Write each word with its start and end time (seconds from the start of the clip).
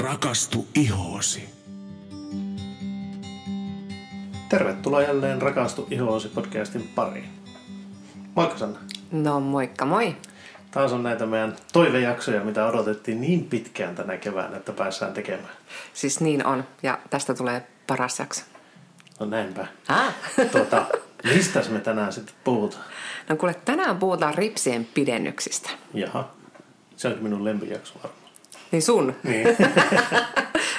Rakastu 0.00 0.66
ihoosi. 0.74 1.48
Tervetuloa 4.48 5.02
jälleen 5.02 5.42
Rakastu 5.42 5.86
ihoosi 5.90 6.28
podcastin 6.28 6.88
pariin. 6.94 7.28
Moikka 8.34 8.58
Sanna. 8.58 8.78
No 9.12 9.40
moikka 9.40 9.84
moi. 9.84 10.16
Taas 10.70 10.92
on 10.92 11.02
näitä 11.02 11.26
meidän 11.26 11.56
toivejaksoja, 11.72 12.44
mitä 12.44 12.66
odotettiin 12.66 13.20
niin 13.20 13.44
pitkään 13.44 13.94
tänä 13.94 14.16
keväänä, 14.16 14.56
että 14.56 14.72
päässään 14.72 15.12
tekemään. 15.12 15.54
Siis 15.92 16.20
niin 16.20 16.46
on. 16.46 16.64
Ja 16.82 16.98
tästä 17.10 17.34
tulee 17.34 17.66
paras 17.86 18.18
jakso. 18.18 18.42
No 19.20 19.26
näinpä. 19.26 19.66
Ah. 19.88 20.14
Tuota, 20.52 20.86
mistä 21.24 21.62
me 21.70 21.80
tänään 21.80 22.12
sitten 22.12 22.34
puhutaan? 22.44 22.84
No 23.28 23.36
kuule, 23.36 23.54
tänään 23.64 23.96
puhutaan 23.98 24.34
ripsien 24.34 24.88
pidennyksistä. 24.94 25.70
Jaha, 25.94 26.30
se 26.96 27.08
onkin 27.08 27.22
minun 27.22 27.44
lempijakso 27.44 27.94
varmaan. 27.94 28.23
Niin 28.74 28.82
sun? 28.82 29.16
Niin, 29.22 29.46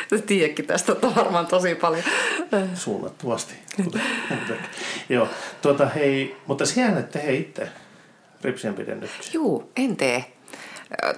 tiedätkin 0.27 0.67
tästä 0.67 0.95
varmaan 1.16 1.48
tosi 1.48 1.76
paljon. 1.76 2.03
muutenkin. 3.77 4.58
Joo, 5.09 5.27
tuota 5.62 5.86
hei, 5.86 6.38
mutta 6.48 6.66
siellä 6.66 7.00
et 7.00 7.12
tee 7.12 7.34
itse 7.34 7.70
ripsien 8.41 8.73
pidennyksiä. 8.73 9.31
Juu, 9.34 9.72
en 9.76 9.98
tee. 9.98 10.26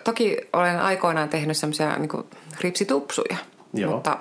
Toki 0.04 0.38
olen 0.54 0.80
aikoinaan 0.80 1.30
tehnyt 1.30 1.58
semmoisia 1.58 1.98
niin 1.98 2.10
ripsitupsuja. 2.62 3.38
Joo. 3.74 3.92
Mutta, 3.92 4.18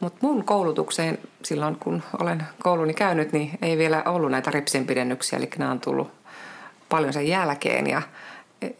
mutta 0.00 0.18
mun 0.26 0.44
koulutukseen 0.44 1.18
silloin, 1.44 1.76
kun 1.76 2.02
olen 2.20 2.42
kouluni 2.62 2.94
käynyt, 2.94 3.32
niin 3.32 3.50
ei 3.62 3.78
vielä 3.78 4.02
ollut 4.06 4.30
näitä 4.30 4.50
ripsien 4.50 4.86
pidennyksiä. 4.86 5.38
Eli 5.38 5.50
nämä 5.58 5.70
on 5.70 5.80
tullut 5.80 6.10
paljon 6.88 7.12
sen 7.12 7.28
jälkeen 7.28 7.86
ja 7.86 8.02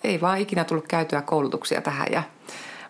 ei 0.04 0.20
vaan 0.20 0.38
ikinä 0.38 0.64
tullut 0.64 0.88
käytyä 0.88 1.22
koulutuksia 1.22 1.80
tähän. 1.80 2.06
Ja, 2.12 2.22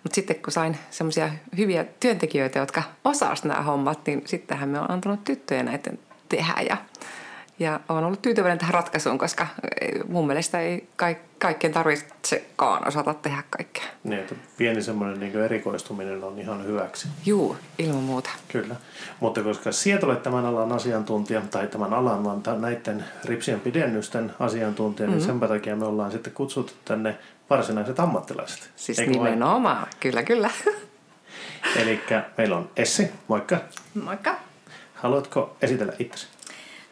mutta 0.03 0.15
sitten 0.15 0.37
kun 0.37 0.53
sain 0.53 0.77
semmoisia 0.91 1.31
hyviä 1.57 1.85
työntekijöitä, 2.01 2.59
jotka 2.59 2.83
osasivat 3.05 3.45
nämä 3.45 3.63
hommat, 3.63 4.07
niin 4.07 4.23
sittenhän 4.25 4.69
me 4.69 4.81
on 4.81 4.91
antanut 4.91 5.25
tyttöjä 5.25 5.63
näiden 5.63 5.99
tehdä. 6.29 6.55
Ja, 6.69 6.77
ja 7.59 7.81
olen 7.89 8.05
ollut 8.05 8.23
tyytyväinen 8.23 8.59
tähän 8.59 8.75
ratkaisuun, 8.75 9.19
koska 9.19 9.47
mun 10.09 10.27
mielestä 10.27 10.61
ei 10.61 10.89
ka- 10.97 11.30
kaikkien 11.41 11.73
tarvitsekaan 11.73 12.89
osata 12.89 13.15
tehdä 13.15 13.43
kaikkea. 13.51 13.85
Niin, 14.05 14.21
että 14.21 14.35
pieni 14.59 14.83
semmoinen 14.83 15.21
niin 15.21 15.37
erikoistuminen 15.45 16.25
on 16.25 16.39
ihan 16.39 16.65
hyväksi. 16.65 17.09
Juu, 17.27 17.57
ilman 17.79 18.03
muuta. 18.03 18.31
Kyllä, 18.49 18.77
mutta 19.21 19.43
koska 19.43 19.73
sieltä 19.73 20.07
olet 20.07 20.23
tämän 20.23 20.47
alan 20.47 20.73
asiantuntija, 20.73 21.43
tai 21.51 21.67
tämän 21.67 21.95
alan, 21.95 22.25
vaan 22.25 22.43
tämän- 22.43 22.61
näiden 22.61 23.05
ripsien 23.25 23.61
pidennysten 23.61 24.33
asiantuntija, 24.39 25.09
mm-hmm. 25.09 25.19
niin 25.19 25.41
sen 25.41 25.49
takia 25.49 25.77
me 25.77 25.85
ollaan 25.85 26.13
sitten 26.13 26.33
kutsuttu 26.33 26.73
tänne 26.85 27.19
varsinaiset 27.51 28.01
ammattilaiset. 28.01 28.71
Siis 28.77 28.99
Eikö 28.99 29.13
vain? 29.13 29.25
nimenomaan, 29.25 29.87
kyllä 30.01 30.23
kyllä. 30.23 30.51
Eli 31.77 32.01
meillä 32.39 32.57
on 32.57 32.71
Essi, 32.77 33.11
moikka. 33.29 33.57
Moikka. 34.05 34.37
Haluatko 34.95 35.57
esitellä 35.63 35.93
itsesi? 35.99 36.27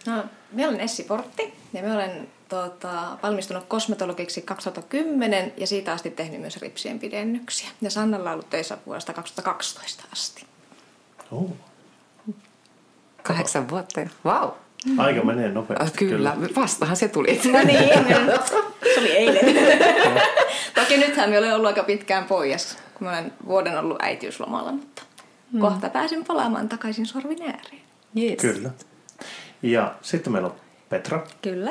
No, 0.07 0.25
minä 0.53 0.69
olen 0.69 0.81
Essi 0.81 1.05
Portti 1.05 1.55
ja 1.73 1.83
minä 1.83 1.95
olen 1.95 2.29
tota, 2.49 3.19
valmistunut 3.23 3.65
kosmetologiksi 3.69 4.43
2010 4.43 5.53
ja 5.57 5.67
siitä 5.67 5.93
asti 5.93 6.11
tehnyt 6.11 6.41
myös 6.41 6.57
ripsien 6.57 6.99
pidennyksiä. 6.99 7.69
Ja 7.81 7.91
Sannalla 7.91 8.31
on 8.31 8.35
ollut 8.35 8.51
töissä 8.51 8.79
vuodesta 8.87 9.13
2012 9.13 10.05
asti. 10.13 10.47
Oh. 11.33 11.51
Kahdeksan 13.23 13.71
vuotta. 13.71 14.01
Vau. 14.25 14.51
Aika 14.99 15.25
menee 15.25 15.49
nopeasti. 15.49 16.05
Wow. 16.05 16.15
Kyllä, 16.15 16.37
vastahan 16.57 16.97
se 16.97 17.09
tuli. 17.09 17.41
No 17.53 17.59
niin, 17.65 17.89
se 18.95 19.01
oli 19.01 19.11
eilen. 19.11 19.57
Toki 20.75 20.97
nythän 20.97 21.29
minä 21.29 21.39
olen 21.39 21.55
ollut 21.55 21.67
aika 21.67 21.83
pitkään 21.83 22.25
pois, 22.25 22.79
kun 22.95 23.09
olen 23.09 23.33
vuoden 23.47 23.79
ollut 23.79 24.03
äitiyslomalla, 24.03 24.73
mutta 24.73 25.03
mm. 25.53 25.61
kohta 25.61 25.89
pääsen 25.89 26.25
palaamaan 26.25 26.69
takaisin 26.69 27.07
sorvin 27.07 27.43
ääreen. 27.43 27.83
Yes. 28.17 28.41
Kyllä. 28.41 28.71
Ja 29.63 29.95
sitten 30.03 30.33
meillä 30.33 30.49
on 30.49 30.55
Petra. 30.89 31.27
Kyllä. 31.43 31.71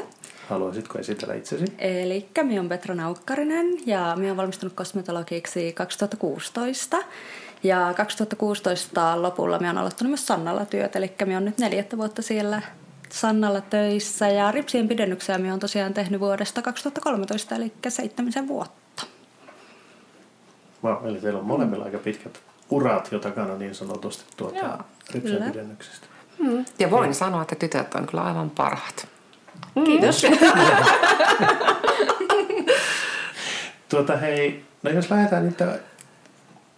Haluaisitko 0.49 0.99
esitellä 0.99 1.33
itsesi? 1.33 1.65
Eli 1.77 2.29
minä 2.43 2.61
olen 2.61 2.69
Petra 2.69 2.95
Naukkarinen 2.95 3.65
ja 3.85 4.13
minä 4.15 4.27
olen 4.27 4.37
valmistunut 4.37 4.73
kosmetologiksi 4.73 5.73
2016. 5.73 6.97
Ja 7.63 7.93
2016 7.97 9.21
lopulla 9.21 9.57
minä 9.59 9.69
olen 9.69 9.77
aloittanut 9.77 10.09
myös 10.09 10.25
Sannalla 10.25 10.65
työt, 10.65 10.95
eli 10.95 11.11
minä 11.25 11.37
olen 11.37 11.45
nyt 11.45 11.57
neljättä 11.57 11.97
vuotta 11.97 12.21
siellä 12.21 12.61
Sannalla 13.09 13.61
töissä. 13.61 14.27
Ja 14.27 14.51
ripsien 14.51 14.87
pidennyksiä 14.87 15.37
minä 15.37 15.49
olen 15.49 15.59
tosiaan 15.59 15.93
tehnyt 15.93 16.19
vuodesta 16.19 16.61
2013, 16.61 17.55
eli 17.55 17.73
seitsemisen 17.87 18.47
vuotta. 18.47 19.03
Wow, 20.83 21.07
eli 21.07 21.21
teillä 21.21 21.39
on 21.39 21.45
molemmilla 21.45 21.85
aika 21.85 21.97
pitkät 21.97 22.41
urat 22.69 23.11
jo 23.11 23.19
takana 23.19 23.55
niin 23.55 23.75
sanotusti 23.75 24.23
tuota 24.37 24.57
Joo, 24.57 24.77
ripsien 25.11 25.37
kyllä. 25.37 25.51
pidennyksestä. 25.51 26.07
Mm. 26.39 26.65
Ja 26.79 26.91
voin 26.91 27.13
sanoa, 27.15 27.41
että 27.41 27.55
tytöt 27.55 27.95
on 27.95 28.07
kyllä 28.07 28.23
aivan 28.23 28.49
parhaat. 28.49 29.16
Kiitos. 29.85 30.25
Tuota 33.89 34.17
hei, 34.17 34.65
no 34.83 34.91
jos 34.91 35.11
lähdetään 35.11 35.45
nyt 35.45 35.57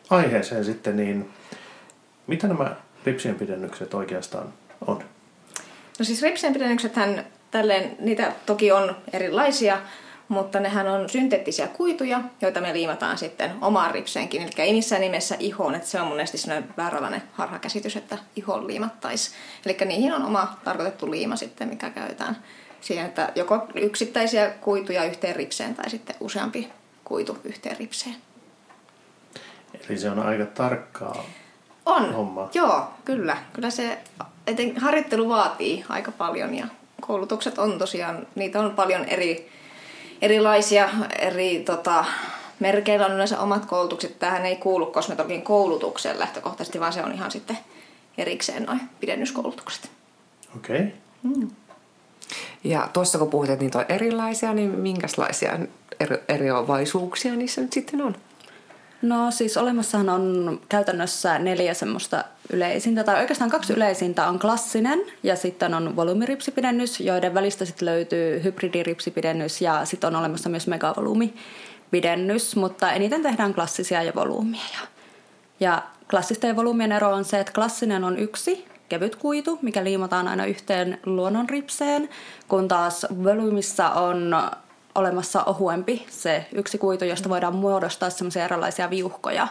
aiheeseen 0.10 0.66
sitten, 0.66 0.98
niin 0.98 1.30
mitä 2.28 2.48
nämä 2.48 2.76
ripsien 3.06 3.36
pidennykset 3.36 3.94
oikeastaan 3.94 4.54
on? 4.88 5.04
No 6.00 6.06
siis 6.06 6.22
ripsien 6.22 6.54
pidennyksethän, 6.54 7.26
tälleen, 7.52 7.96
niitä 8.00 8.34
toki 8.46 8.72
on 8.72 8.96
erilaisia, 9.14 9.78
mutta 10.28 10.60
nehän 10.60 10.88
on 10.88 11.10
synteettisiä 11.10 11.68
kuituja, 11.68 12.22
joita 12.42 12.62
me 12.62 12.74
liimataan 12.74 13.18
sitten 13.18 13.52
omaan 13.62 13.92
ripseenkin. 13.92 14.42
Eli 14.42 14.52
ei 14.58 14.74
missään 14.74 15.02
nimessä 15.02 15.36
ihoon, 15.40 15.76
että 15.76 15.88
se 15.88 16.02
on 16.02 16.08
monesti 16.08 16.38
sellainen 16.38 16.70
vääränlainen 16.78 17.24
harhakäsitys, 17.34 17.96
että 17.96 18.18
ihoon 18.36 18.68
liimattaisi. 18.68 19.32
Eli 19.66 19.78
niihin 19.86 20.14
on 20.14 20.26
oma 20.26 20.60
tarkoitettu 20.64 21.12
liima 21.12 21.36
sitten, 21.36 21.68
mikä 21.68 21.90
käytetään 21.90 22.38
siihen, 22.82 23.06
että 23.06 23.32
joko 23.36 23.68
yksittäisiä 23.76 24.50
kuituja 24.50 25.06
yhteen 25.06 25.36
ripseen 25.36 25.76
tai 25.76 25.90
sitten 25.90 26.16
useampi 26.20 26.72
kuitu 27.04 27.38
yhteen 27.44 27.78
ripseen. 27.78 28.16
Eli 29.90 29.98
se 29.98 30.10
on 30.10 30.20
aika 30.20 30.46
tarkkaa. 30.46 31.24
On, 31.86 32.14
Homma. 32.14 32.50
joo, 32.54 32.94
kyllä. 33.06 33.38
Kyllä 33.54 33.70
se 33.70 33.98
eten, 34.48 34.78
harjoittelu 34.78 35.30
vaatii 35.30 35.86
aika 35.90 36.12
paljon 36.12 36.56
ja 36.56 36.68
koulutukset 37.02 37.58
on 37.58 37.80
tosiaan, 37.80 38.28
niitä 38.36 38.60
on 38.60 38.72
paljon 38.72 39.06
eri, 39.06 39.50
erilaisia, 40.22 40.90
eri 41.20 41.64
tota, 41.66 42.06
merkeillä 42.60 43.06
on 43.06 43.14
yleensä 43.14 43.40
omat 43.40 43.66
koulutukset. 43.66 44.20
Tähän 44.20 44.46
ei 44.46 44.56
kuulu 44.56 44.86
kosmetologin 44.86 45.42
koulutukseen 45.42 46.20
lähtökohtaisesti, 46.20 46.80
vaan 46.80 46.94
se 46.94 47.04
on 47.04 47.14
ihan 47.14 47.32
sitten 47.32 47.58
erikseen 48.18 48.64
noin 48.64 48.82
pidennyskoulutukset. 49.00 49.92
Okei. 50.56 50.94
Okay. 51.32 51.48
Ja 52.64 52.90
tuossa 52.94 53.18
kun 53.18 53.30
puhut, 53.30 53.50
että 53.50 53.64
niitä 53.64 53.80
on 53.80 53.86
erilaisia, 53.90 54.53
niin 54.53 54.80
minkälaisia 54.80 55.59
eri, 56.00 56.18
niissä 57.36 57.62
nyt 57.62 57.74
sitten 57.74 58.02
on? 58.02 58.16
No 59.02 59.31
siis 59.31 59.58
olemassahan 59.58 60.09
on 60.09 60.62
käytännössä 60.69 61.40
neljä 61.40 61.74
semmoista 61.74 62.24
yleisintä, 62.53 63.03
tai 63.03 63.19
oikeastaan 63.19 63.50
kaksi 63.50 63.74
yleisintä 63.74 64.28
on 64.28 64.40
klassinen 64.40 65.00
ja 65.24 65.36
sitten 65.36 65.74
on 65.74 65.96
volyymiripsipidennys, 65.96 67.00
joiden 67.00 67.34
välistä 67.34 67.66
sitten 67.66 67.86
löytyy 67.86 68.44
hybridiripsipidennys 68.44 69.62
ja 69.62 69.86
sitten 69.86 70.08
on 70.08 70.16
olemassa 70.16 70.50
myös 70.50 70.68
megavolyymipidennys, 70.68 72.56
mutta 72.56 72.92
eniten 72.92 73.22
tehdään 73.22 73.53
klassisia 73.53 74.03
ja 74.03 74.12
volyymiä. 74.16 74.80
Ja 75.59 75.84
klassisten 76.09 76.48
ja 76.48 76.56
volyymien 76.56 76.92
ero 76.92 77.14
on 77.14 77.25
se, 77.25 77.40
että 77.40 77.53
klassinen 77.53 78.03
on 78.03 78.19
yksi 78.19 78.66
kevyt 78.90 79.16
kuitu, 79.16 79.60
mikä 79.62 79.84
liimataan 79.84 80.28
aina 80.28 80.46
yhteen 80.46 81.00
luonnonripseen, 81.06 82.10
kun 82.48 82.68
taas 82.68 83.06
volyymissa 83.24 83.90
on 83.90 84.36
olemassa 84.96 85.44
ohuempi 85.44 86.06
se 86.10 86.46
yksi 86.54 86.78
kuitu, 86.78 87.06
josta 87.06 87.30
voidaan 87.30 87.56
muodostaa 87.56 88.10
semmoisia 88.10 88.46
erilaisia 88.46 88.90
viuhkoja, 88.90 89.48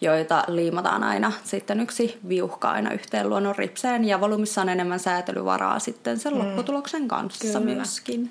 joita 0.00 0.44
liimataan 0.48 1.04
aina 1.04 1.32
sitten 1.44 1.80
yksi 1.80 2.18
viuhka 2.28 2.70
aina 2.70 2.92
yhteen 2.92 3.28
luonnon 3.28 3.56
ripseen 3.56 4.04
ja 4.04 4.20
volyymissa 4.20 4.60
on 4.60 4.68
enemmän 4.68 5.00
säätelyvaraa 5.00 5.78
sitten 5.78 6.18
sen 6.18 6.38
lopputuloksen 6.38 7.08
kanssa 7.08 7.58
Kyllä. 7.58 7.74
myöskin. 7.74 8.30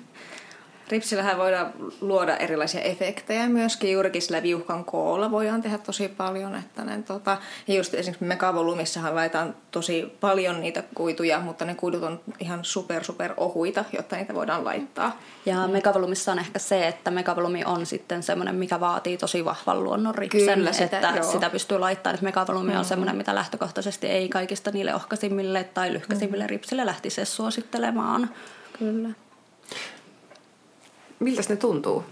Ripsillähän 0.90 1.38
voidaan 1.38 1.72
luoda 2.00 2.36
erilaisia 2.36 2.80
efektejä 2.80 3.48
myöskin. 3.48 3.92
Juurikin 3.92 4.22
sillä 4.22 4.42
viuhkan 4.42 4.84
koolla 4.84 5.30
voidaan 5.30 5.62
tehdä 5.62 5.78
tosi 5.78 6.08
paljon. 6.08 6.54
Että 6.56 6.84
ne, 6.84 7.02
tota, 7.02 7.36
ja 7.68 7.74
just 7.74 7.94
esimerkiksi 7.94 8.24
megavolyymissahan 8.24 9.14
laitetaan 9.14 9.54
tosi 9.70 10.12
paljon 10.20 10.60
niitä 10.60 10.82
kuituja, 10.94 11.40
mutta 11.40 11.64
ne 11.64 11.74
kuidut 11.74 12.02
on 12.02 12.20
ihan 12.40 12.64
super 12.64 13.04
super 13.04 13.34
ohuita, 13.36 13.84
jotta 13.92 14.16
niitä 14.16 14.34
voidaan 14.34 14.64
laittaa. 14.64 15.18
Ja 15.46 15.68
megavolumissa 15.68 16.32
on 16.32 16.38
ehkä 16.38 16.58
se, 16.58 16.88
että 16.88 17.10
megavolumi 17.10 17.64
on 17.64 17.86
sitten 17.86 18.22
semmoinen, 18.22 18.54
mikä 18.54 18.80
vaatii 18.80 19.16
tosi 19.16 19.44
vahvan 19.44 19.84
luonnon 19.84 20.14
ripsen, 20.14 20.54
Kyllä, 20.58 20.72
sitä- 20.72 20.96
että 20.96 21.12
joo. 21.16 21.32
sitä 21.32 21.50
pystyy 21.50 21.78
laittamaan. 21.78 22.14
Että 22.14 22.24
megavolumi 22.24 22.76
on 22.76 22.84
semmoinen, 22.84 23.16
mitä 23.16 23.34
lähtökohtaisesti 23.34 24.06
ei 24.06 24.28
kaikista 24.28 24.70
niille 24.70 24.94
ohkaisimmille 24.94 25.64
tai 25.64 25.92
lyhkäisimmille 25.92 26.46
ripsille 26.46 26.86
lähtisi 26.86 27.24
suosittelemaan. 27.24 28.30
Kyllä. 28.78 29.08
Miltä 31.20 31.42
ne 31.48 31.56
tuntuu? 31.56 32.04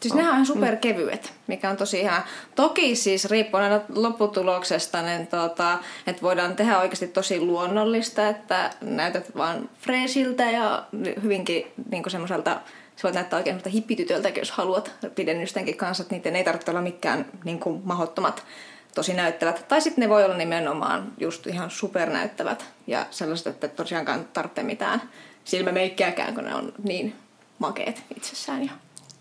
Siis 0.00 0.14
nehän 0.14 0.30
on 0.30 0.34
ihan 0.34 0.46
superkevyet, 0.46 1.32
mikä 1.46 1.70
on 1.70 1.76
tosi 1.76 2.00
ihana. 2.00 2.22
Toki 2.54 2.96
siis 2.96 3.24
riippuen 3.24 3.64
aina 3.64 3.80
lopputuloksesta, 3.94 5.02
niin 5.02 5.26
tota, 5.26 5.78
että 6.06 6.22
voidaan 6.22 6.56
tehdä 6.56 6.78
oikeasti 6.78 7.08
tosi 7.08 7.40
luonnollista, 7.40 8.28
että 8.28 8.70
näytät 8.80 9.36
vaan 9.36 9.68
freesiltä 9.80 10.50
ja 10.50 10.84
hyvinkin 11.22 11.72
niin 11.90 12.10
semmoiselta 12.10 12.60
se 12.96 13.02
voit 13.02 13.14
näyttää 13.14 13.36
oikein 13.36 13.60
hippitytöltäkin, 13.72 14.40
jos 14.40 14.50
haluat 14.50 14.92
pidennystenkin 15.14 15.76
kanssa, 15.76 16.02
että 16.02 16.14
niiden 16.14 16.36
ei 16.36 16.44
tarvitse 16.44 16.70
olla 16.70 16.82
mikään 16.82 17.26
niin 17.44 17.60
kuin, 17.60 17.82
mahottomat 17.84 18.44
tosi 18.94 19.14
näyttävät. 19.14 19.64
Tai 19.68 19.80
sitten 19.80 20.02
ne 20.02 20.08
voi 20.08 20.24
olla 20.24 20.36
nimenomaan 20.36 21.12
just 21.18 21.46
ihan 21.46 21.70
supernäyttävät 21.70 22.66
ja 22.86 23.06
sellaiset, 23.10 23.46
että 23.46 23.68
tosiaankaan 23.68 24.28
tarvitse 24.32 24.62
mitään 24.62 25.02
silmämeikkiäkään, 25.44 26.34
kun 26.34 26.44
ne 26.44 26.54
on 26.54 26.72
niin 26.82 27.14
makeet 27.62 28.02
itsessään. 28.16 28.64
Ja 28.64 28.72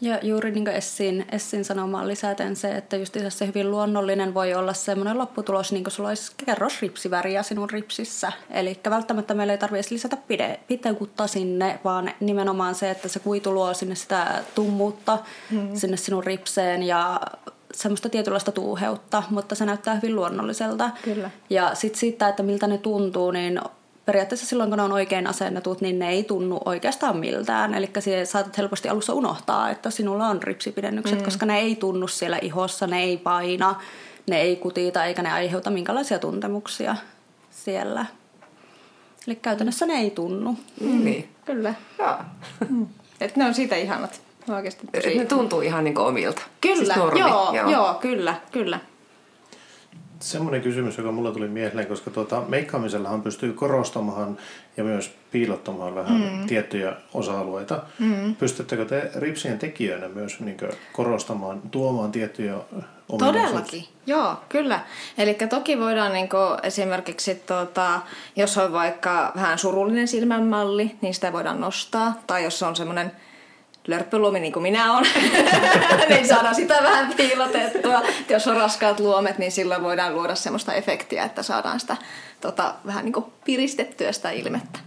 ja 0.02 0.20
juuri 0.22 0.52
niin 0.52 0.66
kuin 0.66 0.76
Essin, 0.76 1.26
Essin 1.32 1.66
sanomaan 1.66 2.08
lisäten 2.08 2.56
se, 2.56 2.72
että 2.72 2.98
just 2.98 3.18
se 3.30 3.48
hyvin 3.48 3.72
luonnollinen 3.72 4.34
voi 4.34 4.54
olla 4.54 4.74
semmoinen 4.74 5.18
lopputulos, 5.18 5.72
niin 5.72 5.84
kuin 5.84 5.92
sulla 5.92 6.10
olisi 6.10 6.32
kerrosripsiväriä 6.46 7.44
sinun 7.44 7.70
ripsissä. 7.70 8.32
Eli 8.50 8.80
välttämättä 8.90 9.34
meillä 9.34 9.54
ei 9.54 9.58
tarvitse 9.58 9.94
lisätä 9.96 10.18
pide, 10.18 10.60
pitekuutta 10.68 11.28
sinne, 11.28 11.80
vaan 11.84 12.12
nimenomaan 12.20 12.76
se, 12.76 12.92
että 12.92 13.08
se 13.08 13.20
kuitu 13.20 13.54
luo 13.54 13.74
sinne 13.74 13.96
sitä 13.96 14.44
tummuutta 14.56 15.20
mm. 15.52 15.76
sinne 15.76 15.98
sinun 15.98 16.24
ripseen 16.24 16.84
ja 16.84 17.22
semmoista 17.74 18.10
tietynlaista 18.10 18.52
tuuheutta, 18.52 19.24
mutta 19.30 19.56
se 19.56 19.66
näyttää 19.66 19.96
hyvin 19.96 20.16
luonnolliselta. 20.16 20.90
Kyllä. 21.04 21.30
Ja 21.50 21.76
sitten 21.76 22.00
siitä, 22.00 22.30
että 22.30 22.44
miltä 22.44 22.68
ne 22.68 22.78
tuntuu, 22.78 23.32
niin 23.32 23.62
periaatteessa 24.06 24.46
silloin, 24.46 24.70
kun 24.70 24.78
ne 24.78 24.84
on 24.84 24.92
oikein 24.92 25.28
asennetut, 25.28 25.82
niin 25.82 26.00
ne 26.00 26.10
ei 26.10 26.24
tunnu 26.24 26.60
oikeastaan 26.66 27.18
miltään. 27.18 27.74
Eli 27.74 27.90
saatat 28.24 28.58
helposti 28.58 28.90
alussa 28.90 29.14
unohtaa, 29.14 29.70
että 29.70 29.90
sinulla 29.90 30.28
on 30.28 30.44
ripsipidennykset, 30.44 31.20
mm. 31.20 31.26
koska 31.26 31.46
ne 31.46 31.60
ei 31.60 31.76
tunnu 31.76 32.08
siellä 32.08 32.38
ihossa, 32.42 32.88
ne 32.88 33.04
ei 33.04 33.18
paina, 33.18 33.76
ne 34.30 34.42
ei 34.42 34.56
kutita 34.56 35.06
eikä 35.06 35.22
ne 35.22 35.32
aiheuta 35.32 35.70
minkälaisia 35.70 36.20
tuntemuksia 36.20 36.96
siellä. 37.52 38.06
Eli 39.28 39.36
käytännössä 39.36 39.86
ne 39.86 39.94
ei 39.94 40.12
tunnu. 40.12 40.58
Mm. 40.82 41.06
Niin. 41.06 41.30
Kyllä. 41.46 41.74
Joo. 42.00 42.16
Mm. 42.70 42.88
Et 43.22 43.36
ne 43.36 43.46
on 43.46 43.54
siitä 43.54 43.76
ihanat. 43.76 44.22
Oikeasti 44.50 44.88
tosi... 44.88 45.18
ne 45.18 45.26
tuntuu 45.26 45.62
ihan 45.62 45.84
niin 45.84 46.00
omilta. 46.00 46.42
Kyllä, 46.62 46.94
siis 46.94 46.98
joo, 46.98 47.56
joo. 47.56 47.72
joo, 47.72 47.94
kyllä, 47.94 48.36
kyllä 48.52 48.80
semmoinen 50.22 50.62
kysymys, 50.62 50.98
joka 50.98 51.12
mulla 51.12 51.32
tuli 51.32 51.48
mieleen, 51.48 51.88
koska 51.88 52.12
tuota, 52.12 52.44
meikkaamisellahan 52.48 53.22
pystyy 53.22 53.54
korostamaan 53.54 54.38
ja 54.78 54.84
myös 54.84 55.12
piilottamaan 55.32 55.96
vähän 55.96 56.22
mm. 56.22 56.48
tiettyjä 56.48 56.94
osa-alueita. 57.14 57.84
Mm. 58.00 58.36
Pystyttekö 58.36 58.86
te 58.86 59.12
ripsien 59.16 59.60
tekijöinä 59.60 60.08
myös 60.08 60.40
niin 60.40 60.58
korostamaan, 60.94 61.62
tuomaan 61.72 62.12
tiettyjä 62.12 62.56
Todellakin, 63.20 63.86
joo, 64.06 64.36
kyllä. 64.50 64.80
Eli 65.18 65.34
toki 65.34 65.80
voidaan 65.80 66.14
niin 66.14 66.30
esimerkiksi, 66.64 67.36
tota, 67.36 68.02
jos 68.36 68.58
on 68.58 68.74
vaikka 68.74 69.32
vähän 69.36 69.58
surullinen 69.58 70.08
silmänmalli, 70.08 70.96
niin 71.02 71.14
sitä 71.14 71.34
voidaan 71.34 71.62
nostaa. 71.62 72.14
Tai 72.28 72.44
jos 72.44 72.64
on 72.64 72.76
semmoinen 72.76 73.12
lörppöluomi 73.88 74.40
niin 74.40 74.54
kuin 74.54 74.64
minä 74.64 74.98
olen, 74.98 75.12
niin 76.10 76.28
saadaan 76.28 76.56
sitä 76.56 76.84
vähän 76.84 77.14
piilotettua. 77.18 78.02
Jos 78.30 78.48
on 78.48 78.58
raskaat 78.58 79.00
luomet, 79.00 79.38
niin 79.38 79.52
silloin 79.52 79.84
voidaan 79.84 80.16
luoda 80.16 80.36
semmoista 80.36 80.74
efektiä, 80.74 81.24
että 81.24 81.44
saadaan 81.44 81.80
sitä 81.80 81.98
tota, 82.42 82.74
vähän 82.86 83.06
niin 83.06 83.14
kuin 83.14 83.26
piristettyä 83.46 84.12
sitä 84.12 84.32
ilmettä. 84.32 84.80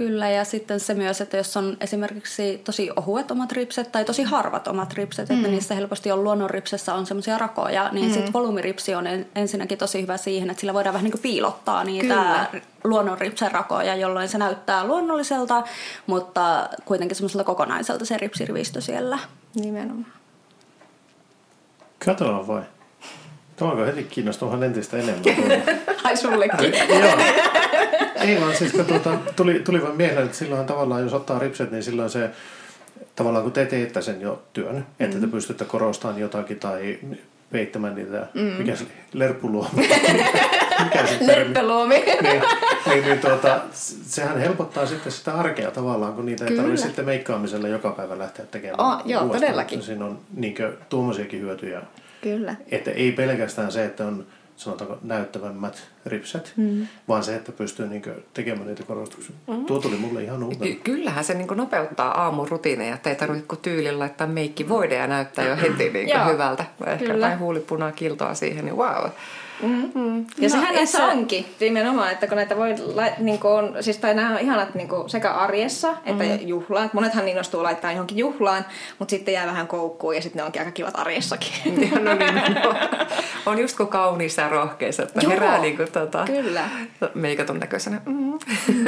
Kyllä, 0.00 0.30
ja 0.30 0.44
sitten 0.44 0.80
se 0.80 0.94
myös, 0.94 1.20
että 1.20 1.36
jos 1.36 1.56
on 1.56 1.76
esimerkiksi 1.80 2.60
tosi 2.64 2.90
ohuet 2.96 3.30
omat 3.30 3.52
ripset 3.52 3.92
tai 3.92 4.04
tosi 4.04 4.22
harvat 4.22 4.68
omat 4.68 4.92
ripset, 4.92 5.28
mm. 5.28 5.36
että 5.36 5.48
niissä 5.48 5.74
helposti 5.74 6.12
on 6.12 6.24
luonnonripsessä 6.24 6.94
on 6.94 7.06
semmoisia 7.06 7.38
rakoja, 7.38 7.88
niin 7.92 8.06
mm. 8.06 8.12
sitten 8.12 8.32
volyymiripsi 8.32 8.94
on 8.94 9.04
ensinnäkin 9.34 9.78
tosi 9.78 10.02
hyvä 10.02 10.16
siihen, 10.16 10.50
että 10.50 10.60
sillä 10.60 10.74
voidaan 10.74 10.92
vähän 10.92 11.04
niin 11.04 11.12
kuin 11.12 11.22
piilottaa 11.22 11.84
niitä 11.84 12.46
luonnonripsen 12.84 13.52
rakoja, 13.52 13.94
jolloin 13.94 14.28
se 14.28 14.38
näyttää 14.38 14.84
luonnolliselta, 14.84 15.62
mutta 16.06 16.68
kuitenkin 16.84 17.16
semmoiselta 17.16 17.44
kokonaiselta 17.44 18.04
se 18.04 18.16
ripsirivistö 18.16 18.80
siellä. 18.80 19.18
Nimenomaan. 19.54 20.12
Katsotaan 22.04 22.46
vai. 22.46 22.62
Tämä 23.60 23.72
on 23.72 23.86
heti 23.86 24.04
kiinnostumaan 24.04 24.62
entistä 24.62 24.96
enemmän. 24.96 25.24
Ai 26.04 26.16
sullekin. 26.16 26.72
Joo. 26.88 27.18
Ei 28.14 28.40
vaan 28.40 28.56
siis 28.56 28.72
kun 28.72 28.84
tuota, 28.84 29.18
tuli, 29.36 29.60
tuli 29.64 29.82
vaan 29.82 29.96
mieleen, 29.96 30.24
että 30.24 30.36
silloin 30.36 30.66
tavallaan 30.66 31.02
jos 31.02 31.12
ottaa 31.12 31.38
ripset, 31.38 31.70
niin 31.70 31.82
silloin 31.82 32.10
se 32.10 32.30
tavallaan 33.16 33.44
kun 33.44 33.52
te 33.52 33.66
teette 33.66 34.02
sen 34.02 34.20
jo 34.20 34.42
työn, 34.52 34.74
mm. 34.74 34.84
että 35.00 35.18
te 35.18 35.26
mm. 35.26 35.32
pystytte 35.32 35.64
korostamaan 35.64 36.20
jotakin 36.20 36.58
tai 36.58 36.98
peittämään 37.52 37.94
niitä, 37.94 38.26
mm. 38.34 38.40
mikä 38.40 38.76
se 38.76 38.84
lerppuluomi. 39.12 39.70
mikä 40.84 41.06
se 41.06 41.26
Lerppeluomi. 41.26 41.94
niin, 42.22 42.42
niin, 42.86 43.04
niin 43.04 43.18
tuota, 43.18 43.60
sehän 44.02 44.38
helpottaa 44.38 44.86
sitten 44.86 45.12
sitä 45.12 45.34
arkea 45.34 45.70
tavallaan, 45.70 46.12
kun 46.12 46.26
niitä 46.26 46.44
ei 46.44 46.56
tarvitse 46.56 46.86
sitten 46.86 47.04
meikkaamisella 47.04 47.68
joka 47.68 47.90
päivä 47.90 48.18
lähteä 48.18 48.44
tekemään. 48.46 48.80
Oh, 48.80 49.02
joo, 49.04 49.28
todellakin. 49.28 49.82
Siinä 49.82 50.04
on 50.04 50.18
niin 50.34 50.54
tuommoisiakin 50.88 51.40
hyötyjä. 51.40 51.82
Kyllä. 52.20 52.54
Että 52.70 52.90
ei 52.90 53.12
pelkästään 53.12 53.72
se, 53.72 53.84
että 53.84 54.06
on 54.06 54.26
sanotaanko 54.56 54.98
näyttävämmät 55.02 55.88
ripset, 56.06 56.52
mm. 56.56 56.86
vaan 57.08 57.24
se, 57.24 57.36
että 57.36 57.52
pystyy 57.52 57.86
niin 57.86 58.02
tekemään 58.34 58.66
niitä 58.66 58.82
korostuksia. 58.82 59.36
Mm. 59.46 59.64
Tuo 59.64 59.78
tuli 59.78 59.96
mulle 59.96 60.22
ihan 60.22 60.42
uutta. 60.42 60.64
Ky- 60.64 60.80
kyllähän 60.84 61.24
se 61.24 61.34
niin 61.34 61.48
nopeuttaa 61.54 62.22
aamurutiineja, 62.22 62.94
että 62.94 63.10
ei 63.10 63.16
tarvitse 63.16 63.46
kuin 63.48 63.58
tyylin 63.60 63.98
laittaa 63.98 64.26
meikki 64.26 64.68
voide 64.68 64.94
ja 64.94 65.06
näyttää 65.06 65.48
jo 65.48 65.56
heti 65.56 65.90
niin 65.90 66.26
hyvältä. 66.32 66.64
Ehkä 66.86 66.98
Kyllä. 66.98 67.14
jotain 67.14 67.38
huulipunaa 67.38 67.92
kiltoa 67.92 68.34
siihen, 68.34 68.64
niin 68.64 68.76
wow. 68.76 69.10
Mm-hmm. 69.62 70.18
Ja 70.18 70.42
no, 70.42 70.48
sehän 70.48 70.74
näissä 70.74 71.06
onkin 71.06 71.46
nimenomaan, 71.60 72.10
että 72.10 72.26
kun 72.26 72.36
näitä 72.36 72.56
voi, 72.56 72.74
niin 73.18 73.38
kuin, 73.38 73.72
siis 73.80 73.98
tai 73.98 74.14
nämä 74.14 74.34
on 74.34 74.38
ihanat 74.38 74.74
niin 74.74 74.88
kuin 74.88 75.10
sekä 75.10 75.30
arjessa 75.30 75.90
että 76.04 76.24
mm-hmm. 76.24 76.48
juhlaan. 76.48 76.90
Monethan 76.92 77.28
innostuu 77.28 77.62
laittaa 77.62 77.92
johonkin 77.92 78.18
juhlaan, 78.18 78.64
mutta 78.98 79.10
sitten 79.10 79.34
jää 79.34 79.46
vähän 79.46 79.66
koukkuun 79.66 80.14
ja 80.14 80.22
sitten 80.22 80.40
ne 80.40 80.44
onkin 80.44 80.62
aika 80.62 80.72
kivat 80.72 80.98
arjessakin. 80.98 81.52
no 82.04 82.14
niin, 82.14 82.34
no. 82.64 82.74
On 83.46 83.58
just 83.58 83.76
kuin 83.76 83.88
kauniissa 83.88 84.42
ja 84.42 84.48
rohkeissa, 84.48 85.02
että 85.02 85.20
Joo, 85.22 85.30
herää 85.30 85.58
niin 85.58 85.76
kuin, 85.76 85.92
tota, 85.92 86.24
kyllä. 86.24 86.64
meikatun 87.14 87.58
näköisenä. 87.58 88.00
Mm. 88.06 88.38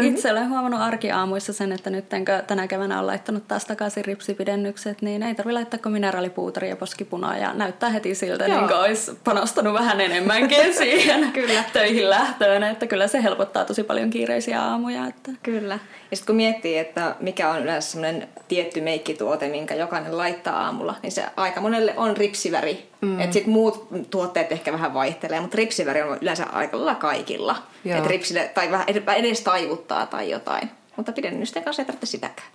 Itse 0.03 0.31
olen 0.31 0.49
huomannut 0.49 0.81
arkiaamuissa 0.81 1.53
sen, 1.53 1.73
että 1.73 1.91
nyt 1.91 2.05
tänä 2.47 2.69
keväänä 2.69 2.99
on 2.99 3.07
laittanut 3.07 3.49
taas 3.49 3.65
takaisin 3.65 4.05
ripsipidennykset, 4.05 5.03
niin 5.03 5.23
ei 5.23 5.35
tarvitse 5.35 5.53
laittaa 5.53 5.81
kuin 5.83 5.93
mineraalipuutari 5.93 6.69
ja 6.69 6.77
poskipunaa 6.77 7.37
ja 7.37 7.55
näyttää 7.55 7.91
heti 7.91 8.15
siltä, 8.15 8.47
Joo. 8.47 8.59
niin 8.59 8.69
kuin 8.69 8.81
olisi 8.81 9.19
panostanut 9.25 9.75
vähän 9.75 10.01
enemmänkin 10.01 10.62
siihen 10.73 11.33
kyllä. 11.33 11.65
töihin 11.73 12.11
lähtöön, 12.11 12.63
että 12.63 12.87
kyllä 12.87 13.07
se 13.07 13.23
helpottaa 13.23 13.65
tosi 13.65 13.83
paljon 13.83 14.11
kiireisiä 14.11 14.63
aamuja. 14.63 15.07
Että. 15.07 15.31
Kyllä. 15.43 15.79
Ja 16.11 16.17
sitten 16.17 16.27
kun 16.27 16.37
miettii, 16.37 16.79
että 16.79 17.17
mikä 17.21 17.51
on 17.51 17.63
yleensä 17.63 17.91
semmoinen 17.91 18.29
tietty 18.49 18.81
meikkituote, 18.81 19.49
minkä 19.49 19.75
jokainen 19.75 20.19
laittaa 20.19 20.65
aamulla, 20.65 20.95
niin 21.03 21.13
se 21.13 21.25
aika 21.37 21.61
monelle 21.61 21.95
on 21.97 22.17
ripsiväri. 22.17 22.89
Mm. 23.01 23.21
Että 23.21 23.33
sitten 23.33 23.53
muut 23.53 23.89
tuotteet 24.11 24.53
ehkä 24.53 24.73
vähän 24.73 24.95
vaihtelee, 24.95 25.41
mutta 25.41 25.57
ripsiväri 25.57 26.03
on 26.03 26.19
yleensä 26.21 26.47
aika 26.47 26.77
lailla 26.77 26.95
kaikilla. 26.95 27.57
Että 27.85 28.09
ripsille, 28.09 28.51
tai 28.55 28.71
vähän 28.71 28.87
edes 29.17 29.41
taivuttaa 29.41 30.07
tai 30.07 30.31
jotain. 30.31 30.71
Mutta 30.97 31.13
pidennysten 31.13 31.65
kanssa 31.65 31.83
ei 31.83 31.87
tarvitse 31.87 32.07
sitäkään. 32.07 32.49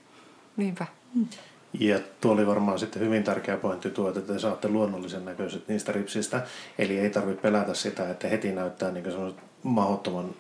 Niinpä. 0.58 0.86
Mm. 1.16 1.28
Ja 1.74 2.00
tuo 2.22 2.32
oli 2.32 2.48
varmaan 2.48 2.80
sitten 2.80 3.02
hyvin 3.02 3.24
tärkeä 3.24 3.58
pointti 3.58 3.90
tuo, 3.90 4.10
että 4.10 4.22
te 4.22 4.40
saatte 4.40 4.68
luonnollisen 4.68 5.26
näköiset 5.26 5.68
niistä 5.68 5.92
ripsistä. 5.92 6.44
Eli 6.78 7.00
ei 7.00 7.10
tarvitse 7.10 7.42
pelätä 7.42 7.74
sitä, 7.74 8.10
että 8.10 8.28
heti 8.28 8.52
näyttää 8.52 8.92
niin 8.92 9.36
mahdottoman 9.64 10.36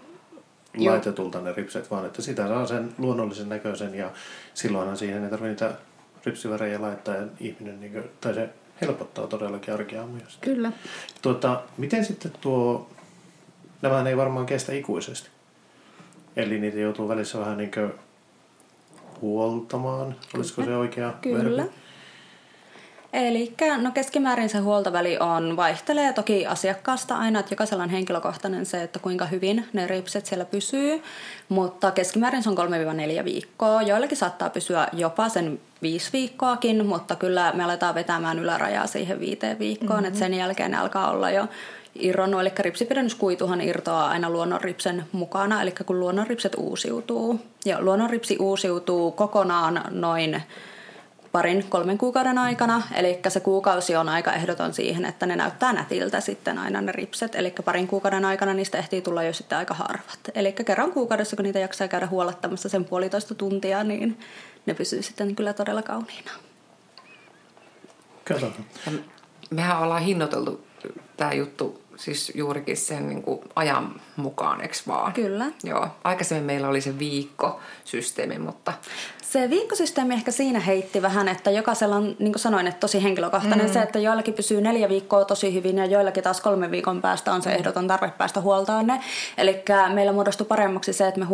Joo. 0.73 0.91
laitetulta 0.93 1.41
ne 1.41 1.53
ripset, 1.53 1.91
vaan 1.91 2.05
että 2.05 2.21
sitä 2.21 2.47
saa 2.47 2.67
sen 2.67 2.93
luonnollisen 2.97 3.49
näköisen 3.49 3.95
ja 3.95 4.11
silloinhan 4.53 4.97
siihen 4.97 5.23
ei 5.23 5.29
tarvitse 5.29 5.65
niitä 5.65 5.77
ripsivärejä 6.25 6.81
laittaa 6.81 7.15
ja 7.15 7.23
ihminen, 7.39 7.79
niin 7.79 7.91
kuin, 7.91 8.03
tai 8.21 8.33
se 8.33 8.49
helpottaa 8.81 9.27
todellakin 9.27 9.73
arkeaamuja. 9.73 10.25
Kyllä. 10.41 10.71
Tuota, 11.21 11.63
miten 11.77 12.05
sitten 12.05 12.31
tuo, 12.41 12.89
nämä 13.81 14.09
ei 14.09 14.17
varmaan 14.17 14.45
kestä 14.45 14.73
ikuisesti. 14.73 15.29
Eli 16.35 16.59
niitä 16.59 16.79
joutuu 16.79 17.07
välissä 17.07 17.39
vähän 17.39 17.57
niin 17.57 17.71
kuin 17.71 17.91
huoltamaan. 19.21 20.15
Olisiko 20.35 20.63
se 20.63 20.75
oikea 20.75 21.13
Kyllä. 21.21 21.43
verbi? 21.43 21.71
Eli 23.13 23.53
no 23.81 23.91
keskimäärin 23.91 24.49
se 24.49 24.57
huoltoväli 24.57 25.17
on, 25.17 25.57
vaihtelee 25.57 26.13
toki 26.13 26.45
asiakkaasta 26.45 27.17
aina, 27.17 27.39
että 27.39 27.51
jokaisella 27.51 27.83
on 27.83 27.89
henkilökohtainen 27.89 28.65
se, 28.65 28.83
että 28.83 28.99
kuinka 28.99 29.25
hyvin 29.25 29.65
ne 29.73 29.87
ripset 29.87 30.25
siellä 30.25 30.45
pysyy, 30.45 31.03
mutta 31.49 31.91
keskimäärin 31.91 32.43
se 32.43 32.49
on 32.49 32.57
3-4 33.21 33.23
viikkoa. 33.23 33.81
Joillakin 33.81 34.17
saattaa 34.17 34.49
pysyä 34.49 34.87
jopa 34.93 35.29
sen 35.29 35.59
viisi 35.81 36.09
viikkoakin, 36.13 36.85
mutta 36.85 37.15
kyllä 37.15 37.53
me 37.55 37.63
aletaan 37.63 37.95
vetämään 37.95 38.39
ylärajaa 38.39 38.87
siihen 38.87 39.19
viiteen 39.19 39.59
viikkoon, 39.59 39.91
mm-hmm. 39.91 40.07
että 40.07 40.19
sen 40.19 40.33
jälkeen 40.33 40.71
ne 40.71 40.77
alkaa 40.77 41.11
olla 41.11 41.31
jo 41.31 41.47
irronnut, 41.99 42.41
eli 42.41 42.51
ripsipidennyskuituhan 42.59 43.61
irtoaa 43.61 44.09
aina 44.09 44.29
luonnonripsen 44.29 45.03
mukana, 45.11 45.61
eli 45.61 45.73
kun 45.85 45.99
luonnonripset 45.99 46.55
uusiutuu. 46.57 47.39
Ja 47.65 47.81
luonnonripsi 47.81 48.37
uusiutuu 48.39 49.11
kokonaan 49.11 49.81
noin 49.89 50.41
parin, 51.31 51.65
kolmen 51.69 51.97
kuukauden 51.97 52.37
aikana. 52.37 52.81
Eli 52.95 53.19
se 53.27 53.39
kuukausi 53.39 53.95
on 53.95 54.09
aika 54.09 54.33
ehdoton 54.33 54.73
siihen, 54.73 55.05
että 55.05 55.25
ne 55.25 55.35
näyttää 55.35 55.73
nätiltä 55.73 56.21
sitten 56.21 56.57
aina 56.57 56.81
ne 56.81 56.91
ripset. 56.91 57.35
Eli 57.35 57.53
parin 57.65 57.87
kuukauden 57.87 58.25
aikana 58.25 58.53
niistä 58.53 58.77
ehtii 58.77 59.01
tulla 59.01 59.23
jo 59.23 59.33
sitten 59.33 59.57
aika 59.57 59.73
harvat. 59.73 60.19
Eli 60.35 60.51
kerran 60.51 60.91
kuukaudessa, 60.91 61.35
kun 61.35 61.43
niitä 61.43 61.59
jaksaa 61.59 61.87
käydä 61.87 62.07
huolettamassa 62.07 62.69
sen 62.69 62.85
puolitoista 62.85 63.35
tuntia, 63.35 63.83
niin 63.83 64.19
ne 64.65 64.73
pysyy 64.73 65.01
sitten 65.01 65.35
kyllä 65.35 65.53
todella 65.53 65.81
kauniina. 65.81 66.31
Katsotaan. 68.27 68.65
Mehän 69.49 69.79
ollaan 69.79 70.01
hinnoiteltu 70.01 70.67
tämä 71.17 71.33
juttu 71.33 71.81
siis 71.97 72.31
juurikin 72.35 72.77
sen 72.77 73.09
niin 73.09 73.21
kuin 73.21 73.39
ajan 73.55 74.01
mukaan, 74.15 74.61
eikö 74.61 74.75
vaan? 74.87 75.13
Kyllä. 75.13 75.45
Joo. 75.63 75.87
Aikaisemmin 76.03 76.45
meillä 76.45 76.67
oli 76.67 76.81
se 76.81 76.99
viikkosysteemi, 76.99 78.37
mutta... 78.39 78.73
Se 79.21 79.49
viikkosysteemi 79.49 80.13
ehkä 80.13 80.31
siinä 80.31 80.59
heitti 80.59 81.01
vähän, 81.01 81.27
että 81.27 81.51
jokaisella 81.51 81.95
on, 81.95 82.15
niin 82.19 82.31
kuin 82.31 82.39
sanoin, 82.39 82.67
että 82.67 82.79
tosi 82.79 83.03
henkilökohtainen 83.03 83.67
mm. 83.67 83.73
se, 83.73 83.81
että 83.81 83.99
joillakin 83.99 84.33
pysyy 84.33 84.61
neljä 84.61 84.89
viikkoa 84.89 85.25
tosi 85.25 85.53
hyvin 85.53 85.77
ja 85.77 85.85
joillakin 85.85 86.23
taas 86.23 86.41
kolmen 86.41 86.71
viikon 86.71 87.01
päästä 87.01 87.33
on 87.33 87.41
se 87.41 87.53
ehdoton 87.53 87.87
tarve 87.87 88.11
päästä 88.17 88.41
huoltaan 88.41 88.87
ne. 88.87 89.01
Eli 89.37 89.63
meillä 89.93 90.11
muodostui 90.11 90.47
paremmaksi 90.47 90.93
se, 90.93 91.07
että 91.07 91.19
me 91.19 91.25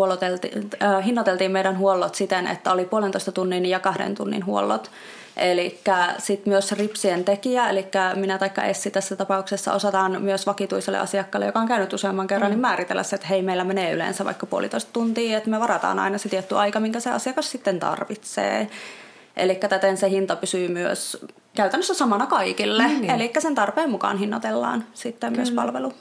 äh, 0.83 1.05
hinnoiteltiin 1.05 1.51
meidän 1.51 1.77
huollot 1.77 2.15
siten, 2.15 2.47
että 2.47 2.71
oli 2.71 2.85
puolentoista 2.85 3.31
tunnin 3.31 3.65
ja 3.65 3.79
kahden 3.79 4.15
tunnin 4.15 4.45
huollot. 4.45 4.91
Eli 5.37 5.79
sitten 6.17 6.53
myös 6.53 6.71
ripsien 6.71 7.23
tekijä, 7.23 7.69
eli 7.69 7.87
minä 8.15 8.37
tai 8.37 8.69
Essi 8.69 8.91
tässä 8.91 9.15
tapauksessa 9.15 9.73
osataan 9.73 10.21
myös 10.21 10.47
vakituiselle 10.47 10.99
asiakkaalle, 10.99 11.45
joka 11.45 11.59
on 11.59 11.67
käynyt 11.67 11.93
useamman 11.93 12.27
kerran, 12.27 12.51
niin 12.51 12.57
mm. 12.57 12.61
niin 12.61 12.69
määritellä 12.69 13.03
se, 13.03 13.15
että 13.15 13.27
hei, 13.27 13.41
meillä 13.41 13.63
menee 13.63 13.91
yleensä 13.91 14.25
vaikka 14.25 14.45
puolitoista 14.45 14.93
tuntia, 14.93 15.37
että 15.37 15.49
me 15.49 15.59
varataan 15.59 15.99
aina 15.99 16.17
se 16.17 16.29
tietty 16.29 16.57
aika, 16.57 16.79
minkä 16.79 16.99
se 16.99 17.11
asiakas 17.11 17.51
sitten 17.51 17.79
tarvitsee. 17.79 18.67
Eli 19.37 19.55
täten 19.55 19.97
se 19.97 20.09
hinta 20.09 20.35
pysyy 20.35 20.67
myös 20.67 21.25
käytännössä 21.55 21.93
samana 21.93 22.25
kaikille. 22.25 22.87
Niin, 22.87 23.01
niin. 23.01 23.11
Eli 23.11 23.31
sen 23.39 23.55
tarpeen 23.55 23.89
mukaan 23.89 24.17
hinnoitellaan 24.17 24.85
sitten 24.93 25.29
Kyllä. 25.29 25.41
myös 25.41 25.51
palvelu. 25.51 25.93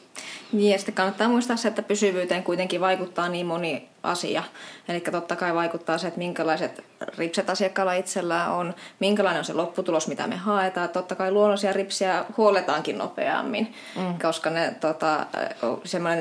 Niin, 0.52 0.72
ja 0.72 0.78
sitten 0.78 0.94
kannattaa 0.94 1.28
muistaa 1.28 1.56
se, 1.56 1.68
että 1.68 1.82
pysyvyyteen 1.82 2.42
kuitenkin 2.42 2.80
vaikuttaa 2.80 3.28
niin 3.28 3.46
moni 3.46 3.88
asia. 4.02 4.42
Eli 4.88 5.00
totta 5.00 5.36
kai 5.36 5.54
vaikuttaa 5.54 5.98
se, 5.98 6.06
että 6.06 6.18
minkälaiset 6.18 6.84
ripset 7.18 7.50
asiakkaalla 7.50 7.92
itsellään 7.92 8.52
on, 8.52 8.74
minkälainen 9.00 9.38
on 9.38 9.44
se 9.44 9.52
lopputulos, 9.52 10.08
mitä 10.08 10.26
me 10.26 10.36
haetaan. 10.36 10.88
Totta 10.88 11.14
kai 11.14 11.30
luonnollisia 11.30 11.72
ripsiä 11.72 12.24
huoletaankin 12.36 12.98
nopeammin, 12.98 13.74
mm. 13.96 14.18
koska 14.22 14.50
ne, 14.50 14.74
tota, 14.80 15.26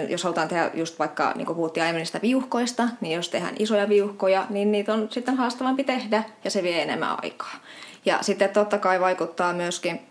jos 0.10 0.24
halutaan 0.24 0.48
tehdä 0.48 0.72
just 0.74 1.00
vaikka, 1.00 1.34
niin 1.36 1.46
kuin 1.46 1.56
puhuttiin 1.56 1.84
aiemmin 1.84 2.00
niistä 2.00 2.20
viuhkoista, 2.22 2.88
niin 3.02 3.16
jos 3.16 3.30
tehdään 3.30 3.56
isoja 3.60 3.90
viuhkoja, 3.90 4.46
niin 4.50 4.72
niitä 4.72 4.94
on 4.94 5.08
sitten 5.10 5.38
haastavampi 5.38 5.84
tehdä 5.84 6.24
ja 6.44 6.52
se 6.52 6.64
vie 6.64 6.82
enemmän 6.82 7.18
aikaa. 7.24 7.56
Ja 8.06 8.18
sitten 8.22 8.50
totta 8.50 8.78
kai 8.78 9.02
vaikuttaa 9.02 9.54
myöskin 9.54 10.02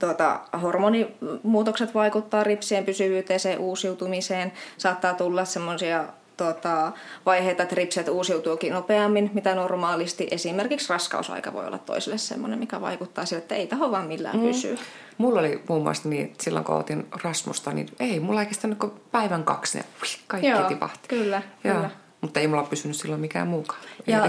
tuota, 0.00 0.40
hormonimuutokset 0.62 1.94
vaikuttaa 1.94 2.44
ripsien 2.44 2.84
pysyvyyteen, 2.84 3.40
se 3.40 3.56
uusiutumiseen. 3.56 4.52
Saattaa 4.78 5.14
tulla 5.14 5.44
semmoisia 5.44 6.04
tuota, 6.36 6.92
vaiheita, 7.26 7.62
että 7.62 7.74
ripset 7.74 8.08
uusiutuukin 8.08 8.72
nopeammin, 8.72 9.30
mitä 9.34 9.54
normaalisti. 9.54 10.28
Esimerkiksi 10.30 10.90
raskausaika 10.90 11.52
voi 11.52 11.66
olla 11.66 11.78
toiselle 11.78 12.18
semmoinen, 12.18 12.58
mikä 12.58 12.80
vaikuttaa 12.80 13.24
sille, 13.24 13.42
että 13.42 13.54
ei 13.54 13.66
taho 13.66 13.90
vaan 13.90 14.06
millään 14.06 14.36
mm. 14.36 14.46
pysyä. 14.46 14.78
Mulla 15.18 15.40
oli 15.40 15.62
muun 15.68 15.82
muassa 15.82 16.08
niin, 16.08 16.24
että 16.24 16.44
silloin 16.44 16.64
kun 16.64 16.74
otin 16.74 17.06
Rasmusta, 17.22 17.72
niin 17.72 17.88
ei, 18.00 18.20
mulla 18.20 18.40
ei 18.40 18.46
kestänyt 18.46 18.78
päivän 19.12 19.44
kaksi, 19.44 19.78
ne 19.78 19.84
kaikki 20.26 20.48
Joo, 20.48 20.62
tipahti. 20.62 21.08
Kyllä, 21.08 21.42
Joo. 21.64 21.74
kyllä. 21.74 21.90
Mutta 22.20 22.40
ei 22.40 22.48
mulla 22.48 22.62
pysynyt 22.62 22.96
silloin 22.96 23.20
mikään 23.20 23.48
muukaan. 23.48 23.80
Ja 24.06 24.20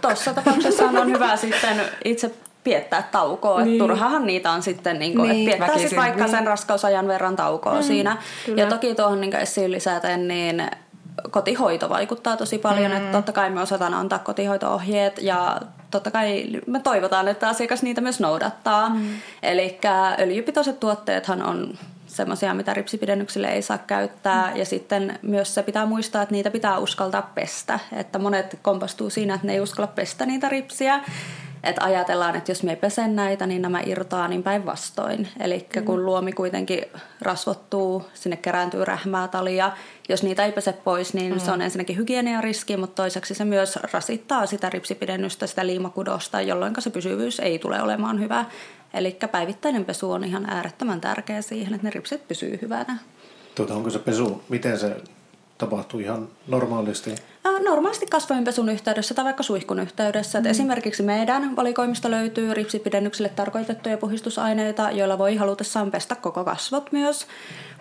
tuossa 0.00 0.34
tapauksessa 0.34 0.84
on 0.84 1.12
hyvä 1.12 1.36
sitten 1.36 1.80
itse 2.04 2.34
viettää 2.64 3.08
taukoa. 3.12 3.62
Niin. 3.64 3.78
turhahan 3.78 4.26
niitä 4.26 4.50
on 4.50 4.62
sitten, 4.62 4.98
niin 4.98 5.16
kuin, 5.16 5.28
niin, 5.30 5.50
että 5.50 5.78
siis 5.78 5.96
vaikka 5.96 6.24
niin. 6.24 6.30
sen 6.30 6.46
raskausajan 6.46 7.08
verran 7.08 7.36
taukoa 7.36 7.74
mm, 7.74 7.82
siinä. 7.82 8.16
Kyllä. 8.46 8.62
Ja 8.62 8.68
toki 8.68 8.94
tuohon 8.94 9.20
niin 9.20 9.36
esiin 9.36 9.72
lisäten, 9.72 10.28
niin 10.28 10.70
kotihoito 11.30 11.88
vaikuttaa 11.88 12.36
tosi 12.36 12.58
paljon. 12.58 12.90
Mm. 12.90 12.96
Että 12.96 13.12
totta 13.12 13.32
kai 13.32 13.50
me 13.50 13.60
osataan 13.60 13.94
antaa 13.94 14.18
kotihoito-ohjeet 14.18 15.22
ja 15.22 15.60
totta 15.90 16.10
kai 16.10 16.44
me 16.66 16.80
toivotaan, 16.80 17.28
että 17.28 17.48
asiakas 17.48 17.82
niitä 17.82 18.00
myös 18.00 18.20
noudattaa. 18.20 18.88
Mm. 18.88 19.08
Eli 19.42 19.78
öljypitoiset 20.18 20.80
tuotteethan 20.80 21.42
on 21.42 21.78
semmoisia, 22.18 22.54
mitä 22.54 22.74
ripsipidennyksille 22.74 23.48
ei 23.48 23.62
saa 23.62 23.78
käyttää. 23.78 24.50
Mm. 24.50 24.56
Ja 24.56 24.64
sitten 24.64 25.18
myös 25.22 25.54
se 25.54 25.62
pitää 25.62 25.86
muistaa, 25.86 26.22
että 26.22 26.34
niitä 26.34 26.50
pitää 26.50 26.78
uskaltaa 26.78 27.30
pestä. 27.34 27.78
Että 27.92 28.18
monet 28.18 28.58
kompastuu 28.62 29.10
siinä, 29.10 29.34
että 29.34 29.46
ne 29.46 29.52
ei 29.52 29.60
uskalla 29.60 29.86
pestä 29.86 30.26
niitä 30.26 30.48
ripsiä. 30.48 31.00
Että 31.64 31.84
ajatellaan, 31.84 32.36
että 32.36 32.50
jos 32.50 32.62
me 32.62 32.70
ei 32.70 32.76
pese 32.76 33.08
näitä, 33.08 33.46
niin 33.46 33.62
nämä 33.62 33.80
irtoaa 33.86 34.28
niin 34.28 34.42
päinvastoin. 34.42 35.28
Eli 35.40 35.66
mm. 35.76 35.84
kun 35.84 36.06
luomi 36.06 36.32
kuitenkin 36.32 36.84
rasvottuu, 37.20 38.04
sinne 38.14 38.36
kerääntyy 38.36 38.84
rähmää 38.84 39.28
talia. 39.28 39.72
Jos 40.08 40.22
niitä 40.22 40.44
ei 40.44 40.52
pese 40.52 40.72
pois, 40.72 41.14
niin 41.14 41.32
mm. 41.32 41.40
se 41.40 41.50
on 41.50 41.62
ensinnäkin 41.62 41.96
hygieniariski, 41.96 42.76
mutta 42.76 43.02
toiseksi 43.02 43.34
se 43.34 43.44
myös 43.44 43.78
rasittaa 43.92 44.46
sitä 44.46 44.70
ripsipidennystä, 44.70 45.46
sitä 45.46 45.66
liimakudosta, 45.66 46.40
jolloin 46.40 46.74
se 46.78 46.90
pysyvyys 46.90 47.40
ei 47.40 47.58
tule 47.58 47.82
olemaan 47.82 48.20
hyvä. 48.20 48.44
Eli 48.94 49.18
päivittäinen 49.32 49.84
pesu 49.84 50.12
on 50.12 50.24
ihan 50.24 50.50
äärettömän 50.50 51.00
tärkeä 51.00 51.42
siihen, 51.42 51.74
että 51.74 51.86
ne 51.86 51.90
ripsit 51.90 52.28
pysyy 52.28 52.58
hyvänä. 52.62 52.98
Tuota, 53.54 53.74
onko 53.74 53.90
se 53.90 53.98
pesu, 53.98 54.42
miten 54.48 54.78
se 54.78 54.96
tapahtuu 55.58 56.00
ihan 56.00 56.28
normaalisti? 56.46 57.14
Normaalisti 57.64 58.06
kasvojenpesun 58.06 58.68
yhteydessä 58.68 59.14
tai 59.14 59.24
vaikka 59.24 59.42
suihkun 59.42 59.78
yhteydessä. 59.78 60.40
Mm. 60.40 60.46
esimerkiksi 60.46 61.02
meidän 61.02 61.56
valikoimista 61.56 62.10
löytyy 62.10 62.54
ripsipidennykselle 62.54 63.28
tarkoitettuja 63.28 63.98
puhistusaineita, 63.98 64.90
joilla 64.90 65.18
voi 65.18 65.36
halutessaan 65.36 65.90
pestä 65.90 66.16
koko 66.16 66.44
kasvot 66.44 66.92
myös. 66.92 67.26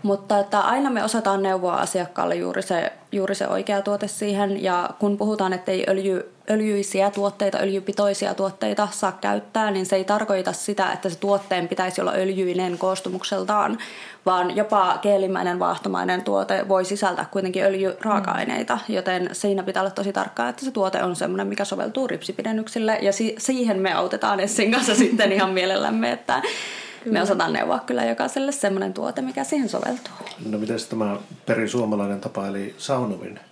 Mutta 0.03 0.39
että 0.39 0.59
aina 0.59 0.89
me 0.89 1.03
osataan 1.03 1.43
neuvoa 1.43 1.75
asiakkaalle 1.75 2.35
juuri 2.35 2.61
se, 2.61 2.93
juuri 3.11 3.35
se 3.35 3.47
oikea 3.47 3.81
tuote 3.81 4.07
siihen. 4.07 4.63
Ja 4.63 4.89
kun 4.99 5.17
puhutaan, 5.17 5.53
että 5.53 5.71
ei 5.71 5.85
öljy, 5.87 6.31
öljyisiä 6.49 7.11
tuotteita, 7.11 7.57
öljypitoisia 7.57 8.33
tuotteita 8.33 8.87
saa 8.91 9.17
käyttää, 9.21 9.71
niin 9.71 9.85
se 9.85 9.95
ei 9.95 10.03
tarkoita 10.03 10.53
sitä, 10.53 10.91
että 10.91 11.09
se 11.09 11.19
tuotteen 11.19 11.67
pitäisi 11.67 12.01
olla 12.01 12.13
öljyinen 12.15 12.77
koostumukseltaan, 12.77 13.77
vaan 14.25 14.55
jopa 14.55 14.97
keelimäinen 15.01 15.59
vaahtomainen 15.59 16.23
tuote 16.23 16.67
voi 16.67 16.85
sisältää 16.85 17.25
kuitenkin 17.31 17.63
öljyraaka-aineita, 17.63 18.79
mm. 18.87 18.95
joten 18.95 19.29
siinä 19.31 19.63
pitää 19.63 19.81
olla 19.81 19.91
tosi 19.91 20.13
tarkkaa, 20.13 20.49
että 20.49 20.65
se 20.65 20.71
tuote 20.71 21.03
on 21.03 21.15
sellainen, 21.15 21.47
mikä 21.47 21.65
soveltuu 21.65 22.07
ripsipidennyksille, 22.07 22.99
ja 23.01 23.13
si- 23.13 23.35
siihen 23.37 23.79
me 23.79 23.93
autetaan 23.93 24.39
Essin 24.39 24.71
kanssa 24.71 24.95
sitten 25.05 25.31
ihan 25.31 25.49
mielellämme, 25.49 26.11
että 26.11 26.41
Kyllä. 27.03 27.13
me 27.13 27.21
osataan 27.21 27.53
neuvoa 27.53 27.79
kyllä 27.79 28.05
jokaiselle 28.05 28.51
semmoinen 28.51 28.93
tuote, 28.93 29.21
mikä 29.21 29.43
siihen 29.43 29.69
soveltuu. 29.69 30.13
No 30.49 30.57
miten 30.57 30.77
tämä 30.89 31.17
perisuomalainen 31.45 32.21
tapa, 32.21 32.47
eli 32.47 32.75
saunominen? 32.77 33.46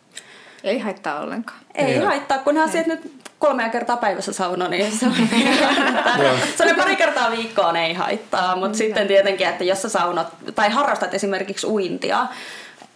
Ei 0.65 0.79
haittaa 0.79 1.19
ollenkaan. 1.19 1.59
Ei, 1.75 1.85
ei 1.85 1.99
haittaa, 1.99 2.37
kunhan 2.37 2.69
sieltä 2.69 2.89
nyt 2.89 3.11
kolmea 3.39 3.69
kertaa 3.69 3.97
päivässä 3.97 4.33
sauno, 4.33 4.67
niin 4.67 4.91
se 4.91 5.05
on, 5.05 5.13
se 6.57 6.63
on 6.63 6.75
pari 6.75 6.95
kertaa 6.95 7.31
viikkoon 7.31 7.75
ei 7.75 7.93
haittaa. 7.93 8.55
Mutta 8.55 8.77
sitten 8.77 9.07
tietenkin, 9.07 9.47
että 9.47 9.63
jos 9.63 9.81
sä 9.81 9.89
saunot 9.89 10.27
tai 10.55 10.69
harrastat 10.69 11.13
esimerkiksi 11.13 11.67
uintia, 11.67 12.27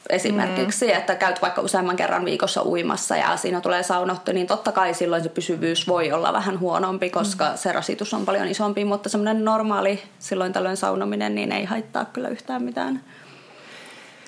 esimerkiksi, 0.09 0.85
mm. 0.85 0.93
että 0.93 1.15
käyt 1.15 1.41
vaikka 1.41 1.61
useamman 1.61 1.95
kerran 1.95 2.25
viikossa 2.25 2.65
uimassa 2.65 3.15
ja 3.15 3.37
siinä 3.37 3.61
tulee 3.61 3.83
saunottu, 3.83 4.31
niin 4.31 4.47
totta 4.47 4.71
kai 4.71 4.93
silloin 4.93 5.23
se 5.23 5.29
pysyvyys 5.29 5.87
voi 5.87 6.11
olla 6.11 6.33
vähän 6.33 6.59
huonompi, 6.59 7.09
koska 7.09 7.49
mm. 7.49 7.57
se 7.57 7.71
rasitus 7.71 8.13
on 8.13 8.25
paljon 8.25 8.47
isompi, 8.47 8.85
mutta 8.85 9.09
semmoinen 9.09 9.45
normaali 9.45 10.03
silloin 10.19 10.53
tällöin 10.53 10.77
saunominen 10.77 11.35
niin 11.35 11.51
ei 11.51 11.65
haittaa 11.65 12.05
kyllä 12.05 12.29
yhtään 12.29 12.63
mitään. 12.63 13.01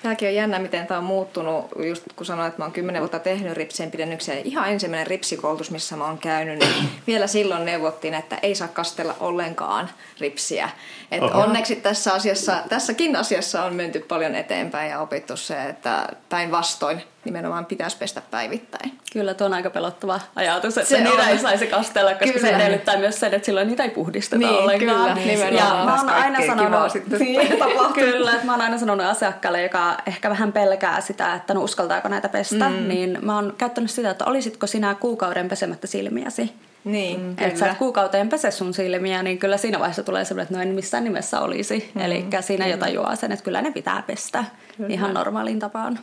Tämäkin 0.02 0.28
on 0.28 0.34
jännä, 0.34 0.58
miten 0.58 0.86
tämä 0.86 0.98
on 0.98 1.04
muuttunut. 1.04 1.66
Just 1.76 2.02
kun 2.16 2.26
sanoin, 2.26 2.48
että 2.48 2.58
mä 2.58 2.64
oon 2.64 2.72
kymmenen 2.72 3.02
vuotta 3.02 3.18
tehnyt 3.18 3.56
ripsien 3.56 3.90
pidennyksiä. 3.90 4.34
Ihan 4.34 4.70
ensimmäinen 4.70 5.06
ripsikoulutus, 5.06 5.70
missä 5.70 5.96
mä 5.96 6.04
oon 6.04 6.18
käynyt, 6.18 6.58
niin 6.58 6.88
vielä 7.06 7.26
silloin 7.26 7.64
neuvottiin, 7.64 8.14
että 8.14 8.38
ei 8.42 8.54
saa 8.54 8.68
kastella 8.68 9.16
ollenkaan 9.20 9.90
ripsiä. 10.20 10.70
Et 11.10 11.22
onneksi 11.22 11.76
tässä 11.76 12.12
asiassa, 12.12 12.56
tässäkin 12.68 13.16
asiassa 13.16 13.64
on 13.64 13.74
menty 13.74 14.00
paljon 14.00 14.34
eteenpäin 14.34 14.90
ja 14.90 15.00
opittu 15.00 15.36
se, 15.36 15.64
että 15.64 16.08
päinvastoin 16.28 17.02
nimenomaan 17.24 17.66
pitäisi 17.66 17.96
pestä 17.96 18.22
päivittäin. 18.30 18.98
Kyllä, 19.12 19.34
tuo 19.34 19.46
on 19.46 19.54
aika 19.54 19.70
pelottava 19.70 20.20
ajatus, 20.36 20.78
että 20.78 20.90
se 20.90 21.00
niitä 21.00 21.22
on. 21.22 21.28
ei 21.28 21.38
saisi 21.38 21.66
kastella, 21.66 22.10
koska 22.10 22.38
kyllä. 22.38 22.40
se 22.40 22.56
edellyttää 22.56 22.96
myös 22.96 23.20
sen, 23.20 23.34
että 23.34 23.46
silloin 23.46 23.68
niitä 23.68 23.82
ei 23.82 23.90
puhdisteta 23.90 24.38
niin, 24.46 24.50
ollenkaan. 24.50 25.18
Kyllä, 25.18 25.26
nimenomaan. 25.26 25.78
Ja 25.78 25.84
mä 25.84 25.96
oon 25.96 26.08
aina 26.08 26.46
sanonut, 26.46 26.92
niin, 27.18 27.48
kyllä, 27.94 28.32
että 28.32 28.46
mä 28.46 28.52
oon 28.52 28.60
aina 28.60 28.78
sanonut 28.78 29.06
asiakkaalle, 29.06 29.62
joka 29.62 29.96
ehkä 30.06 30.30
vähän 30.30 30.52
pelkää 30.52 31.00
sitä, 31.00 31.34
että 31.34 31.54
no 31.54 31.62
uskaltaako 31.62 32.08
näitä 32.08 32.28
pestä, 32.28 32.68
mm. 32.68 32.88
niin 32.88 33.18
mä 33.22 33.34
oon 33.34 33.54
käyttänyt 33.58 33.90
sitä, 33.90 34.10
että 34.10 34.24
olisitko 34.24 34.66
sinä 34.66 34.94
kuukauden 34.94 35.48
pesemättä 35.48 35.86
silmiäsi. 35.86 36.52
Niin, 36.84 37.20
mm, 37.20 37.34
että 37.38 37.58
sä 37.58 37.74
kuukauteen 37.78 38.28
pese 38.28 38.50
sun 38.50 38.74
silmiä, 38.74 39.22
niin 39.22 39.38
kyllä 39.38 39.56
siinä 39.56 39.78
vaiheessa 39.78 40.02
tulee 40.02 40.24
semmoinen, 40.24 40.42
että 40.42 40.56
no 40.56 40.62
en 40.62 40.74
missään 40.74 41.04
nimessä 41.04 41.40
olisi. 41.40 41.90
Mm, 41.94 42.00
Eli 42.00 42.26
siinä 42.40 42.66
jo 42.66 42.76
tajuaa 42.76 43.16
sen, 43.16 43.32
että 43.32 43.44
kyllä 43.44 43.62
ne 43.62 43.70
pitää 43.70 44.02
pestä 44.06 44.44
kyllä. 44.76 44.94
ihan 44.94 45.14
normaalin 45.14 45.58
tapaan. 45.58 45.98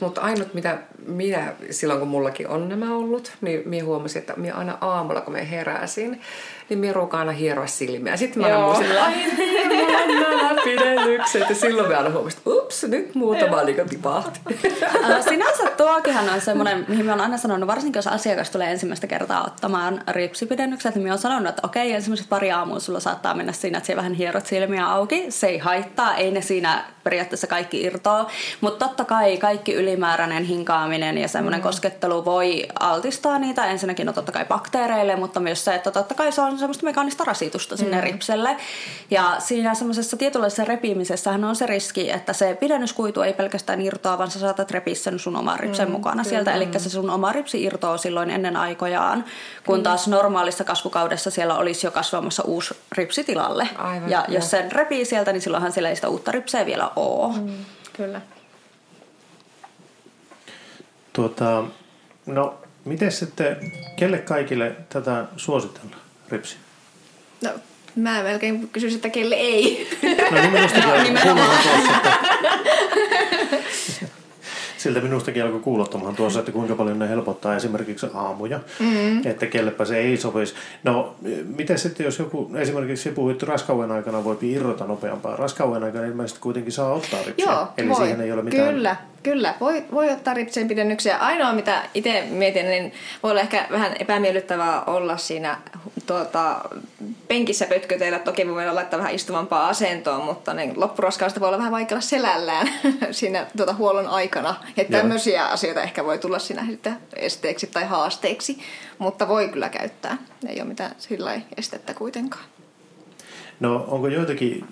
Mutta 0.00 0.20
ainut, 0.20 0.54
mitä 0.54 0.78
minä 1.06 1.54
silloin 1.70 2.00
kun 2.00 2.08
mullakin 2.08 2.48
on 2.48 2.68
nämä 2.68 2.96
ollut, 2.96 3.32
niin 3.40 3.62
minä 3.64 3.84
huomasin, 3.84 4.20
että 4.20 4.34
minä 4.36 4.54
aina 4.54 4.78
aamulla, 4.80 5.20
kun 5.20 5.32
minä 5.32 5.44
heräsin, 5.44 6.20
niin 6.76 6.94
aina 7.12 7.32
hieroa 7.32 7.66
silmiä. 7.66 8.16
Sitten 8.16 8.42
mä 8.42 8.46
aina 8.46 8.60
muistin, 8.60 9.02
ai 9.02 9.14
nämä 10.06 10.50
pidennykset. 10.64 11.48
Ja 11.48 11.54
silloin 11.54 11.88
mä 11.88 11.96
aina 11.96 12.10
huomasin, 12.10 12.38
että 12.38 12.50
ups, 12.50 12.82
nyt 12.82 13.14
muutama 13.14 13.62
niin 13.62 13.88
tipahti. 13.88 14.40
Sinänsä 15.28 15.70
tuokinhan 15.76 16.28
on 16.28 16.40
semmoinen, 16.40 16.84
mihin 16.88 17.06
mä 17.06 17.12
oon 17.12 17.20
aina 17.20 17.36
sanonut, 17.36 17.66
varsinkin 17.66 17.98
jos 17.98 18.06
asiakas 18.06 18.50
tulee 18.50 18.70
ensimmäistä 18.70 19.06
kertaa 19.06 19.44
ottamaan 19.44 20.02
ripsipidennykset, 20.08 20.94
niin 20.94 21.06
mä 21.06 21.12
oon 21.12 21.18
sanonut, 21.18 21.48
että 21.48 21.62
okei, 21.64 21.92
ensimmäiset 21.92 22.28
pari 22.28 22.52
aamua 22.52 22.80
sulla 22.80 23.00
saattaa 23.00 23.34
mennä 23.34 23.52
siinä, 23.52 23.78
että 23.78 23.86
se 23.86 23.96
vähän 23.96 24.14
hierot 24.14 24.46
silmiä 24.46 24.86
auki. 24.88 25.26
Se 25.28 25.46
ei 25.46 25.58
haittaa, 25.58 26.14
ei 26.14 26.30
ne 26.30 26.40
siinä 26.40 26.84
periaatteessa 27.04 27.46
kaikki 27.46 27.82
irtoa. 27.82 28.30
Mutta 28.60 28.86
totta 28.86 29.04
kai 29.04 29.36
kaikki 29.36 29.74
ylimääräinen 29.74 30.44
hinkaaminen 30.44 31.18
ja 31.18 31.28
semmoinen 31.28 31.60
mm. 31.60 31.64
koskettelu 31.64 32.24
voi 32.24 32.66
altistaa 32.80 33.38
niitä 33.38 33.66
ensinnäkin 33.66 34.06
no 34.06 34.12
totta 34.12 34.32
kai 34.32 34.44
bakteereille, 34.44 35.16
mutta 35.16 35.40
myös 35.40 35.64
se, 35.64 35.74
että 35.74 35.90
totta 35.90 36.14
kai 36.14 36.32
se 36.32 36.40
on 36.40 36.58
semmoista 36.60 36.84
mekaanista 36.84 37.24
rasitusta 37.24 37.76
sinne 37.76 37.96
mm. 37.96 38.02
ripselle. 38.02 38.56
Ja 39.10 39.36
siinä 39.38 39.74
semmoisessa 39.74 40.16
tietynlaisessa 40.16 40.64
repimisessähän 40.64 41.44
on 41.44 41.56
se 41.56 41.66
riski, 41.66 42.10
että 42.10 42.32
se 42.32 42.56
pidennyskuitu 42.60 43.22
ei 43.22 43.32
pelkästään 43.32 43.80
irtoa, 43.80 44.18
vaan 44.18 44.30
sä 44.30 44.38
saatat 44.38 44.70
repiä 44.70 44.94
sen 44.94 45.18
sun 45.18 45.36
oman 45.36 45.60
ripsen 45.60 45.88
mm, 45.88 45.92
mukana 45.92 46.22
kyllä. 46.22 46.24
sieltä. 46.24 46.54
Eli 46.54 46.68
se 46.78 46.90
sun 46.90 47.10
oma 47.10 47.32
ripsi 47.32 47.62
irtoaa 47.62 47.96
silloin 47.96 48.30
ennen 48.30 48.56
aikojaan, 48.56 49.24
kun 49.66 49.78
mm. 49.78 49.82
taas 49.82 50.08
normaalissa 50.08 50.64
kasvukaudessa 50.64 51.30
siellä 51.30 51.56
olisi 51.56 51.86
jo 51.86 51.90
kasvamassa 51.90 52.42
uusi 52.42 52.74
ripsi 52.92 53.24
tilalle. 53.24 53.68
Aivan, 53.78 54.10
ja 54.10 54.24
jos 54.28 54.50
sen 54.50 54.72
repii 54.72 55.04
sieltä, 55.04 55.32
niin 55.32 55.42
silloinhan 55.42 55.72
siellä 55.72 55.88
ei 55.88 55.96
sitä 55.96 56.08
uutta 56.08 56.32
ripseä 56.32 56.66
vielä 56.66 56.90
ole. 56.96 57.36
Mm, 57.36 57.64
kyllä. 57.92 58.20
Tuota, 61.12 61.64
no, 62.26 62.54
miten 62.84 63.12
sitten, 63.12 63.56
kelle 63.96 64.18
kaikille 64.18 64.76
tätä 64.88 65.24
suositellaan, 65.36 65.99
Ripsi? 66.30 66.56
No, 67.44 67.50
mä 67.96 68.22
melkein 68.22 68.68
kysyisin, 68.68 68.96
että 68.96 69.08
kelle 69.08 69.34
ei. 69.34 69.88
No 70.30 70.40
niin 70.40 70.52
minustakin 70.52 70.88
no, 70.88 71.02
nimenomaan. 71.02 71.58
Siltä 74.80 75.00
minustakin 75.00 75.44
alkoi 75.44 75.60
kuulottamaan 75.60 76.16
tuossa, 76.16 76.38
että 76.38 76.52
kuinka 76.52 76.74
paljon 76.74 76.98
ne 76.98 77.08
helpottaa 77.08 77.56
esimerkiksi 77.56 78.06
aamuja, 78.14 78.60
mm. 78.78 79.26
että 79.26 79.46
kellepä 79.46 79.84
se 79.84 79.96
ei 79.96 80.16
sopisi. 80.16 80.54
No, 80.84 81.14
miten 81.56 81.78
sitten, 81.78 82.04
jos 82.04 82.18
joku, 82.18 82.50
esimerkiksi 82.54 83.10
puhuit 83.10 83.42
raskauden 83.42 83.90
aikana 83.90 84.24
voi 84.24 84.38
irrota 84.42 84.84
nopeampaa. 84.84 85.36
Raskauden 85.36 85.84
aikana 85.84 86.04
ilmeisesti 86.04 86.40
kuitenkin 86.40 86.72
saa 86.72 86.92
ottaa 86.92 87.20
ripsiä, 87.26 87.52
Joo, 87.52 87.68
eli 87.78 87.88
voi. 87.88 87.96
siihen 87.96 88.20
ei 88.20 88.32
ole 88.32 88.42
mitään... 88.42 88.74
Kyllä, 88.74 88.96
Kyllä, 89.22 89.54
voi, 89.60 89.84
voi 89.92 90.10
ottaa 90.10 90.34
ripsien 90.34 90.68
pidennyksiä. 90.68 91.16
Ainoa, 91.16 91.52
mitä 91.52 91.82
itse 91.94 92.24
mietin, 92.30 92.66
niin 92.66 92.92
voi 93.22 93.30
olla 93.30 93.40
ehkä 93.40 93.66
vähän 93.70 93.92
epämiellyttävää 93.98 94.84
olla 94.84 95.16
siinä 95.16 95.58
tuota, 96.06 96.60
penkissä 97.30 97.66
pötköteillä. 97.66 98.18
Toki 98.18 98.46
voi 98.48 98.72
laittaa 98.72 98.98
vähän 98.98 99.14
istuvampaa 99.14 99.68
asentoa, 99.68 100.24
mutta 100.24 100.54
niin 100.54 100.80
loppuraskausta 100.80 101.40
voi 101.40 101.48
olla 101.48 101.58
vähän 101.58 101.72
vaikea 101.72 102.00
selällään 102.00 102.68
siinä 103.10 103.46
tuota, 103.56 103.74
huollon 103.74 104.06
aikana. 104.06 104.54
Että 104.76 104.98
tämmöisiä 104.98 105.46
asioita 105.46 105.82
ehkä 105.82 106.04
voi 106.04 106.18
tulla 106.18 106.38
siinä 106.38 106.66
sitten 106.66 106.96
esteeksi 107.16 107.66
tai 107.66 107.84
haasteeksi, 107.84 108.58
mutta 108.98 109.28
voi 109.28 109.48
kyllä 109.48 109.68
käyttää. 109.68 110.18
Ei 110.48 110.60
ole 110.60 110.68
mitään 110.68 110.94
sillä 110.98 111.40
estettä 111.56 111.94
kuitenkaan. 111.94 112.44
No 113.60 113.84
onko 113.88 114.08
joitakin, 114.08 114.64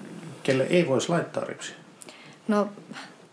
kelle 0.43 0.67
ei 0.71 0.89
voisi 0.89 1.09
laittaa 1.09 1.45
ripsiä? 1.45 1.77
No 2.49 2.69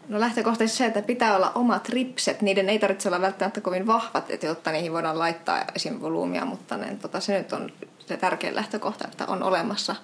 No 0.09 0.19
lähtökohtaisesti 0.19 0.77
se, 0.77 0.85
että 0.85 1.01
pitää 1.01 1.35
olla 1.35 1.51
omat 1.55 1.89
ripset. 1.89 2.41
Niiden 2.41 2.69
ei 2.69 2.79
tarvitse 2.79 3.09
olla 3.09 3.21
välttämättä 3.21 3.61
kovin 3.61 3.87
vahvat, 3.87 4.31
että 4.31 4.45
jotta 4.45 4.71
niihin 4.71 4.93
voidaan 4.93 5.19
laittaa 5.19 5.65
esim. 5.75 6.01
volyymia, 6.01 6.45
mutta 6.45 6.77
ne, 6.77 6.97
tota, 7.01 7.19
se 7.19 7.37
nyt 7.37 7.53
on 7.53 7.71
se 8.05 8.17
tärkein 8.17 8.55
lähtökohta, 8.55 9.07
että 9.07 9.25
on 9.27 9.43
olemassa 9.43 9.95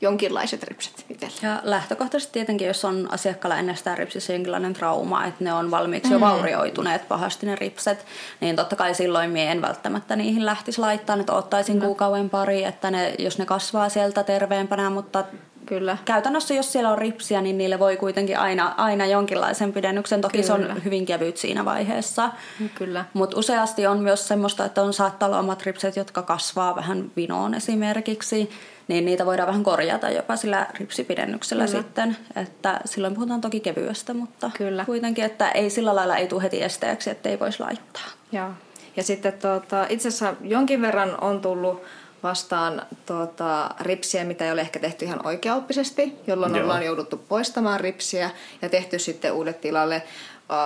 jonkinlaiset 0.00 0.62
ripset 0.62 1.04
itsellä. 1.08 1.34
Ja 1.42 1.60
lähtökohtaisesti 1.64 2.32
tietenkin, 2.32 2.66
jos 2.66 2.84
on 2.84 3.08
asiakkaalla 3.10 3.56
ennestään 3.56 3.98
ripsissä 3.98 4.32
jonkinlainen 4.32 4.72
trauma, 4.72 5.24
että 5.24 5.44
ne 5.44 5.52
on 5.52 5.70
valmiiksi 5.70 6.12
jo 6.12 6.18
mm. 6.18 6.24
vaurioituneet 6.24 7.08
pahasti 7.08 7.46
ne 7.46 7.56
ripset, 7.56 8.06
niin 8.40 8.56
totta 8.56 8.76
kai 8.76 8.94
silloin 8.94 9.30
mie 9.30 9.50
en 9.50 9.62
välttämättä 9.62 10.16
niihin 10.16 10.46
lähtisi 10.46 10.80
laittaa, 10.80 11.16
että 11.20 11.32
ottaisin 11.32 11.78
no. 11.78 11.84
kuukauden 11.84 12.30
pari, 12.30 12.64
että 12.64 12.90
ne, 12.90 13.14
jos 13.18 13.38
ne 13.38 13.46
kasvaa 13.46 13.88
sieltä 13.88 14.22
terveempänä, 14.22 14.90
mutta 14.90 15.24
Kyllä. 15.66 15.98
Käytännössä 16.04 16.54
jos 16.54 16.72
siellä 16.72 16.90
on 16.90 16.98
ripsiä, 16.98 17.40
niin 17.40 17.58
niille 17.58 17.78
voi 17.78 17.96
kuitenkin 17.96 18.38
aina, 18.38 18.74
aina 18.76 19.06
jonkinlaisen 19.06 19.72
pidennyksen. 19.72 20.20
Toki 20.20 20.32
Kyllä. 20.32 20.46
se 20.46 20.52
on 20.52 20.84
hyvin 20.84 21.06
kevyt 21.06 21.36
siinä 21.36 21.64
vaiheessa. 21.64 22.30
Kyllä. 22.74 23.04
Mutta 23.12 23.38
useasti 23.38 23.86
on 23.86 23.98
myös 23.98 24.28
semmoista, 24.28 24.64
että 24.64 24.82
on 24.82 24.92
saattaa 24.92 25.26
olla 25.26 25.38
omat 25.38 25.62
ripset, 25.62 25.96
jotka 25.96 26.22
kasvaa 26.22 26.76
vähän 26.76 27.10
vinoon 27.16 27.54
esimerkiksi. 27.54 28.50
Niin 28.88 29.04
niitä 29.04 29.26
voidaan 29.26 29.46
vähän 29.46 29.62
korjata 29.62 30.10
jopa 30.10 30.36
sillä 30.36 30.66
ripsipidennyksellä 30.78 31.66
Kyllä. 31.66 31.78
sitten. 31.82 32.16
Että 32.36 32.80
silloin 32.84 33.14
puhutaan 33.14 33.40
toki 33.40 33.60
kevyestä, 33.60 34.14
mutta 34.14 34.50
Kyllä. 34.58 34.84
kuitenkin, 34.84 35.24
että 35.24 35.50
ei 35.50 35.70
sillä 35.70 35.96
lailla 35.96 36.16
ei 36.16 36.28
tule 36.28 36.42
heti 36.42 36.62
esteeksi, 36.62 37.10
että 37.10 37.28
ei 37.28 37.40
voisi 37.40 37.60
laittaa. 37.60 38.06
Joo. 38.32 38.50
Ja 38.96 39.02
sitten 39.02 39.32
tuota, 39.32 39.86
itse 39.88 40.08
asiassa 40.08 40.34
jonkin 40.40 40.82
verran 40.82 41.20
on 41.20 41.40
tullut 41.40 41.82
vastaan 42.22 42.82
tuota, 43.06 43.70
ripsiä, 43.80 44.24
mitä 44.24 44.44
ei 44.44 44.52
ole 44.52 44.60
ehkä 44.60 44.78
tehty 44.78 45.04
ihan 45.04 45.26
oikeaoppisesti, 45.26 46.16
jolloin 46.26 46.54
Joo. 46.54 46.62
ollaan 46.62 46.84
jouduttu 46.84 47.16
poistamaan 47.28 47.80
ripsiä 47.80 48.30
ja 48.62 48.68
tehty 48.68 48.98
sitten 48.98 49.32
uudet 49.32 49.60
tilalle. 49.60 50.02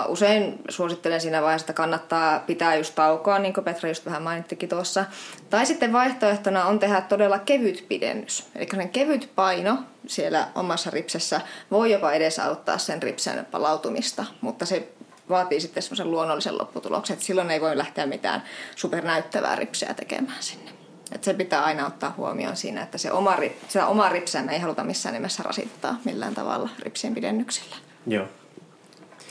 Usein 0.07 0.59
suosittelen 0.69 1.21
siinä 1.21 1.41
vaiheessa, 1.41 1.63
että 1.63 1.73
kannattaa 1.73 2.39
pitää 2.39 2.75
just 2.75 2.95
taukoa, 2.95 3.39
niin 3.39 3.53
kuin 3.53 3.63
Petra 3.63 3.89
just 3.89 4.05
vähän 4.05 4.21
mainittikin 4.21 4.69
tuossa. 4.69 5.05
Tai 5.49 5.65
sitten 5.65 5.93
vaihtoehtona 5.93 6.65
on 6.65 6.79
tehdä 6.79 7.01
todella 7.01 7.39
kevyt 7.39 7.85
pidennys. 7.87 8.47
Eli 8.55 8.87
kevyt 8.91 9.29
paino 9.35 9.77
siellä 10.07 10.47
omassa 10.55 10.89
ripsessä 10.89 11.41
voi 11.71 11.91
jopa 11.91 12.11
edesauttaa 12.11 12.77
sen 12.77 13.03
ripsen 13.03 13.45
palautumista, 13.45 14.25
mutta 14.41 14.65
se 14.65 14.87
vaatii 15.29 15.61
sitten 15.61 15.83
semmoisen 15.83 16.11
luonnollisen 16.11 16.57
lopputuloksen, 16.57 17.13
että 17.13 17.25
silloin 17.25 17.51
ei 17.51 17.61
voi 17.61 17.77
lähteä 17.77 18.05
mitään 18.05 18.43
supernäyttävää 18.75 19.55
ripsiä 19.55 19.93
tekemään 19.93 20.43
sinne. 20.43 20.80
Että 21.11 21.25
se 21.25 21.33
pitää 21.33 21.63
aina 21.63 21.87
ottaa 21.87 22.13
huomioon 22.17 22.55
siinä, 22.55 22.83
että 22.83 22.97
se 22.97 23.11
oma, 23.11 23.37
sitä 23.67 23.87
omaa 23.87 24.09
ripseä 24.09 24.43
me 24.43 24.53
ei 24.53 24.59
haluta 24.59 24.83
missään 24.83 25.13
nimessä 25.13 25.43
rasittaa 25.43 25.99
millään 26.05 26.33
tavalla 26.33 26.69
ripsien 26.79 27.13
pidennyksillä. 27.13 27.75
Joo. 28.07 28.27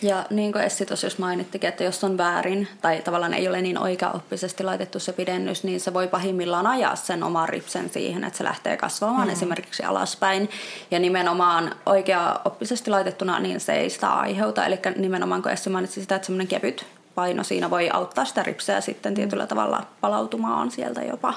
Ja 0.03 0.27
niin 0.31 0.53
kuin 0.53 0.64
Essi 0.64 0.87
tuossa 0.87 1.07
jos 1.07 1.19
mainittikin, 1.19 1.69
että 1.69 1.85
jos 1.85 2.05
on 2.05 2.19
väärin 2.19 2.69
tai 2.81 3.03
tavallaan 3.03 3.35
ei 3.35 3.49
ole 3.49 3.62
niin 3.62 3.79
oikeaoppisesti 3.79 4.64
laitettu 4.64 4.99
se 4.99 5.12
pidennys, 5.12 5.64
niin 5.64 5.81
se 5.81 5.95
voi 5.95 6.09
pahimmillaan 6.09 6.66
ajaa 6.66 6.97
sen 6.97 7.23
oman 7.23 7.49
ripsen 7.49 7.90
siihen, 7.90 8.25
että 8.25 8.37
se 8.37 8.45
lähtee 8.45 8.77
kasvamaan 8.77 9.29
mm. 9.29 9.33
esimerkiksi 9.33 9.83
alaspäin. 9.83 10.51
Ja 10.90 10.99
nimenomaan 10.99 11.75
oikeaoppisesti 11.87 12.90
laitettuna 12.90 13.40
niin 13.40 13.61
se 13.61 13.73
ei 13.73 13.90
sitä 13.90 14.09
aiheuta. 14.09 14.66
Eli 14.66 14.79
nimenomaan 14.97 15.43
kun 15.43 15.53
Essi 15.53 15.71
mainitsi 15.71 16.01
sitä, 16.01 16.14
että 16.14 16.27
semmoinen 16.27 16.49
kevyt 16.49 16.87
paino 17.14 17.45
siinä 17.45 17.71
voi 17.71 17.90
auttaa 17.93 18.25
sitä 18.25 18.43
ripseä 18.43 18.81
sitten 18.81 19.14
tietyllä 19.14 19.47
tavalla 19.47 19.87
palautumaan 20.01 20.71
sieltä 20.71 21.03
jopa. 21.03 21.35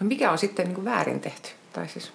No 0.00 0.06
mikä 0.06 0.30
on 0.30 0.38
sitten 0.38 0.66
niin 0.66 0.74
kuin 0.74 0.84
väärin 0.84 1.20
tehty? 1.20 1.48
Tai 1.72 1.88
siis... 1.88 2.12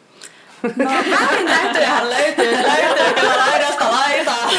No 0.63 0.85
väärin 0.85 1.47
tehtyjähän 1.47 2.09
löytyy, 2.09 2.51
löytyy 2.51 3.13
kyllä 3.13 3.37
laidasta 3.37 3.91
laitaa. 3.91 4.49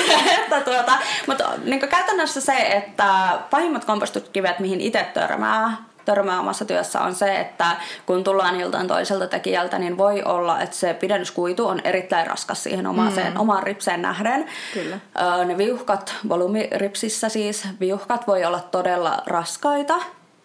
että 0.42 0.60
tuota, 0.60 0.92
mutta 1.26 1.50
niin 1.64 1.80
käytännössä 1.80 2.40
se, 2.40 2.56
että 2.56 3.38
pahimmat 3.50 3.84
kompostutkivet, 3.84 4.58
mihin 4.58 4.80
itse 4.80 5.06
törmää, 5.14 5.76
törmää 6.04 6.40
omassa 6.40 6.64
työssä 6.64 7.00
on 7.00 7.14
se, 7.14 7.40
että 7.40 7.76
kun 8.06 8.24
tullaan 8.24 8.60
joltain 8.60 8.88
toiselta 8.88 9.26
tekijältä, 9.26 9.78
niin 9.78 9.98
voi 9.98 10.22
olla, 10.22 10.60
että 10.60 10.76
se 10.76 10.94
pidennyskuitu 10.94 11.66
on 11.66 11.80
erittäin 11.84 12.26
raskas 12.26 12.62
siihen 12.62 12.86
omaaseen, 12.86 13.32
mm. 13.32 13.40
omaan 13.40 13.62
ripseen 13.62 14.02
nähden. 14.02 14.46
Kyllä. 14.74 14.98
Ne 15.44 15.58
viuhkat, 15.58 16.14
volyymiripsissä 16.28 17.28
siis, 17.28 17.68
viuhkat 17.80 18.26
voi 18.26 18.44
olla 18.44 18.60
todella 18.60 19.22
raskaita 19.26 19.94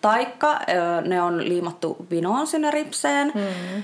taikka 0.03 0.59
ne 1.05 1.21
on 1.21 1.49
liimattu 1.49 2.05
vinoon 2.09 2.47
sinne 2.47 2.71
ripseen. 2.71 3.31
Mm. 3.35 3.83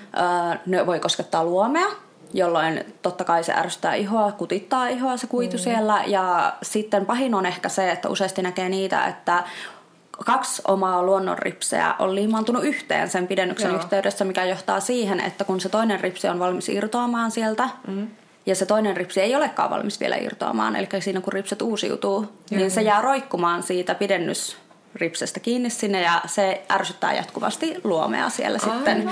Ne 0.65 0.85
voi 0.85 0.99
koskettaa 0.99 1.43
luomea, 1.43 1.87
jolloin 2.33 2.85
totta 3.01 3.23
kai 3.23 3.43
se 3.43 3.53
ärsyttää 3.53 3.95
ihoa, 3.95 4.31
kutittaa 4.31 4.87
ihoa 4.87 5.17
se 5.17 5.27
kuitu 5.27 5.57
mm. 5.57 5.61
siellä. 5.61 6.03
Ja 6.07 6.53
sitten 6.61 7.05
pahin 7.05 7.35
on 7.35 7.45
ehkä 7.45 7.69
se, 7.69 7.91
että 7.91 8.09
useasti 8.09 8.41
näkee 8.41 8.69
niitä, 8.69 9.05
että 9.05 9.43
kaksi 10.25 10.61
omaa 10.67 11.03
luonnonripseä 11.03 11.95
on 11.99 12.15
liimaantunut 12.15 12.63
yhteen 12.63 13.09
sen 13.09 13.27
pidennyksen 13.27 13.69
Joo. 13.71 13.79
yhteydessä, 13.79 14.25
mikä 14.25 14.45
johtaa 14.45 14.79
siihen, 14.79 15.19
että 15.19 15.43
kun 15.43 15.61
se 15.61 15.69
toinen 15.69 15.99
ripsi 15.99 16.27
on 16.27 16.39
valmis 16.39 16.69
irtoamaan 16.69 17.31
sieltä, 17.31 17.69
mm. 17.87 18.07
ja 18.45 18.55
se 18.55 18.65
toinen 18.65 18.97
ripsi 18.97 19.21
ei 19.21 19.35
olekaan 19.35 19.69
valmis 19.69 19.99
vielä 19.99 20.15
irtoamaan, 20.15 20.75
eli 20.75 20.87
siinä 20.99 21.21
kun 21.21 21.33
ripset 21.33 21.61
uusiutuu, 21.61 22.19
Joo. 22.21 22.59
niin 22.59 22.71
se 22.71 22.81
jää 22.81 23.01
roikkumaan 23.01 23.63
siitä 23.63 23.95
pidennys 23.95 24.57
ripsestä 24.95 25.39
kiinni 25.39 25.69
sinne 25.69 26.01
ja 26.01 26.21
se 26.25 26.61
ärsyttää 26.71 27.13
jatkuvasti 27.13 27.75
luomea 27.83 28.29
siellä 28.29 28.59
Aivan, 28.63 28.75
sitten. 28.75 29.11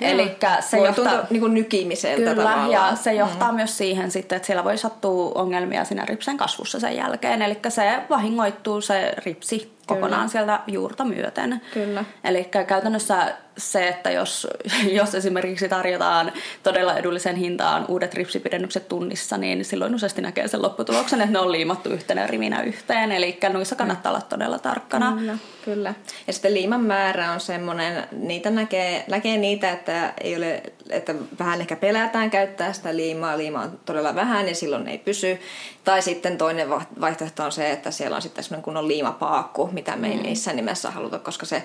Eli 0.00 0.36
se 0.60 0.76
Voi 0.76 0.86
johtaa... 0.86 1.04
tuntua 1.04 1.26
niin 1.30 1.40
kuin 1.40 1.54
nykimiseltä 1.54 2.16
Kyllä, 2.16 2.34
tavallaan. 2.34 2.70
ja 2.70 2.96
se 2.96 3.14
johtaa 3.14 3.52
mm. 3.52 3.56
myös 3.56 3.78
siihen 3.78 4.10
sitten, 4.10 4.36
että 4.36 4.46
siellä 4.46 4.64
voi 4.64 4.78
sattua 4.78 5.32
ongelmia 5.34 5.84
siinä 5.84 6.04
ripsen 6.04 6.36
kasvussa 6.36 6.80
sen 6.80 6.96
jälkeen. 6.96 7.42
Eli 7.42 7.58
se 7.68 8.02
vahingoittuu 8.10 8.80
se 8.80 9.12
ripsi 9.24 9.77
kokonaan 9.88 10.28
sieltä 10.28 10.60
juurta 10.66 11.04
myöten. 11.04 11.60
Kyllä. 11.74 12.04
Eli 12.24 12.44
käytännössä 12.66 13.34
se, 13.58 13.88
että 13.88 14.10
jos, 14.10 14.46
jos 14.98 15.14
esimerkiksi 15.14 15.68
tarjotaan 15.68 16.32
todella 16.62 16.96
edullisen 16.96 17.36
hintaan 17.36 17.84
uudet 17.88 18.14
ripsipidennykset 18.14 18.88
tunnissa, 18.88 19.38
niin 19.38 19.64
silloin 19.64 19.94
useasti 19.94 20.22
näkee 20.22 20.48
sen 20.48 20.62
lopputuloksen, 20.62 21.20
että 21.20 21.32
ne 21.32 21.38
on 21.38 21.52
liimattu 21.52 21.90
yhtenä 21.90 22.26
rivinä 22.26 22.62
yhteen. 22.62 23.12
Eli 23.12 23.38
noissa 23.52 23.76
kannattaa 23.76 24.12
olla 24.12 24.22
todella 24.22 24.58
tarkkana. 24.58 25.12
Kyllä, 25.12 25.38
kyllä. 25.64 25.94
Ja 26.26 26.32
sitten 26.32 26.54
liiman 26.54 26.84
määrä 26.84 27.32
on 27.32 27.40
semmoinen, 27.40 28.04
niitä 28.12 28.50
näkee, 28.50 29.04
näkee 29.08 29.36
niitä, 29.36 29.70
että, 29.70 30.12
ei 30.20 30.36
ole, 30.36 30.62
että 30.90 31.14
vähän 31.38 31.60
ehkä 31.60 31.76
pelätään 31.76 32.30
käyttää 32.30 32.72
sitä 32.72 32.96
liimaa. 32.96 33.38
Liima 33.38 33.62
on 33.62 33.80
todella 33.84 34.14
vähän 34.14 34.48
ja 34.48 34.54
silloin 34.54 34.88
ei 34.88 34.98
pysy. 34.98 35.40
Tai 35.84 36.02
sitten 36.02 36.38
toinen 36.38 36.70
vaihtoehto 37.00 37.44
on 37.44 37.52
se, 37.52 37.70
että 37.70 37.90
siellä 37.90 38.16
on 38.16 38.22
sitten 38.22 38.44
semmoinen 38.44 38.64
kunnon 38.64 38.88
liimapaakku, 38.88 39.68
mitä 39.72 39.96
me 39.96 40.08
ei 40.08 40.16
mm. 40.16 40.22
missään 40.22 40.56
nimessä 40.56 40.90
haluta, 40.90 41.18
koska 41.18 41.46
se 41.46 41.62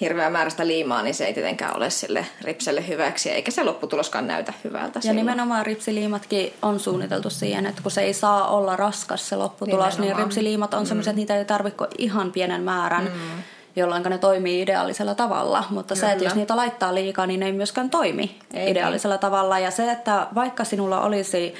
hirveä 0.00 0.30
määrä 0.30 0.50
sitä 0.50 0.66
liimaa, 0.66 1.02
niin 1.02 1.14
se 1.14 1.24
ei 1.26 1.34
tietenkään 1.34 1.76
ole 1.76 1.90
sille 1.90 2.26
ripselle 2.42 2.88
hyväksi, 2.88 3.30
eikä 3.30 3.50
se 3.50 3.64
lopputuloskaan 3.64 4.26
näytä 4.26 4.52
hyvältä. 4.64 4.98
Ja 4.98 5.00
silloin. 5.00 5.16
nimenomaan 5.16 5.66
ripsiliimatkin 5.66 6.52
on 6.62 6.80
suunniteltu 6.80 7.30
siihen, 7.30 7.66
että 7.66 7.82
kun 7.82 7.90
se 7.90 8.00
ei 8.00 8.14
saa 8.14 8.48
olla 8.48 8.76
raskas 8.76 9.28
se 9.28 9.36
lopputulos, 9.36 9.84
niin 9.84 10.00
nimenomaan. 10.00 10.16
niin 10.16 10.26
ripsiliimat 10.26 10.74
on 10.74 10.82
mm. 10.82 10.86
sellaiset, 10.86 11.10
että 11.10 11.20
niitä 11.20 11.36
ei 11.36 11.44
tarvitse 11.44 11.84
ihan 11.98 12.32
pienen 12.32 12.62
määrän. 12.62 13.04
Mm 13.04 13.42
jolloin 13.76 14.02
ne 14.02 14.18
toimii 14.18 14.62
ideaalisella 14.62 15.14
tavalla. 15.14 15.64
Mutta 15.70 15.94
Kyllä. 15.94 16.06
se, 16.06 16.12
että 16.12 16.24
jos 16.24 16.34
niitä 16.34 16.56
laittaa 16.56 16.94
liikaa, 16.94 17.26
niin 17.26 17.40
ne 17.40 17.46
ei 17.46 17.52
myöskään 17.52 17.90
toimi 17.90 18.38
ei, 18.54 18.70
ideaalisella 18.70 19.14
ei. 19.14 19.20
tavalla. 19.20 19.58
Ja 19.58 19.70
se, 19.70 19.90
että 19.90 20.26
vaikka 20.34 20.64
sinulla 20.64 21.00
olisi 21.00 21.54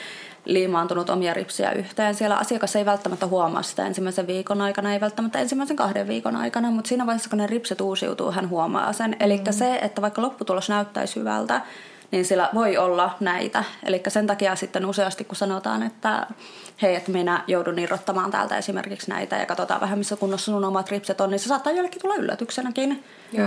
liimaantunut 0.45 1.11
omia 1.11 1.35
ripsiä 1.35 1.73
yhteen. 1.73 2.15
Siellä 2.15 2.37
asiakas 2.37 2.77
ei 2.77 2.85
välttämättä 2.85 3.27
huomaa 3.27 3.63
sitä 3.63 3.87
ensimmäisen 3.87 4.27
viikon 4.27 4.61
aikana, 4.61 4.93
ei 4.93 5.01
välttämättä 5.01 5.39
ensimmäisen 5.39 5.77
kahden 5.77 6.09
viikon 6.09 6.37
aikana, 6.37 6.71
mutta 6.71 6.89
siinä 6.89 7.07
vaiheessa, 7.07 7.31
kun 7.31 7.39
ne 7.39 7.47
ripset 7.47 7.81
uusiutuu, 7.81 8.31
hän 8.31 8.49
huomaa 8.49 8.93
sen. 8.93 9.17
Eli 9.21 9.39
mm. 9.39 9.53
se, 9.53 9.75
että 9.75 10.03
vaikka 10.03 10.23
lopputulos 10.23 10.69
näyttäisi 10.69 11.17
hyvältä, 11.17 11.61
niin 12.11 12.25
sillä 12.25 12.49
voi 12.55 12.77
olla 12.77 13.11
näitä. 13.21 13.65
Eli 13.85 14.03
sen 14.09 14.27
takia 14.27 14.57
sitten 14.57 14.87
useasti, 14.87 15.25
kun 15.25 15.37
sanotaan, 15.37 15.83
että 15.83 16.27
hei, 16.83 16.95
että 16.95 17.13
minä 17.13 17.45
joudun 17.47 17.79
irrottamaan 17.79 18.31
täältä 18.31 18.57
esimerkiksi 18.57 19.11
näitä 19.11 19.37
ja 19.37 19.47
katsotaan 19.47 19.81
vähän, 19.81 19.99
missä 19.99 20.17
kunnossa 20.17 20.53
sun 20.53 20.65
omat 20.65 20.91
ripset 20.91 21.21
on, 21.21 21.31
niin 21.31 21.39
se 21.39 21.49
saattaa 21.49 21.73
jollekin 21.73 22.03
tulla 22.03 22.15
yllätyksenäkin. 22.15 23.05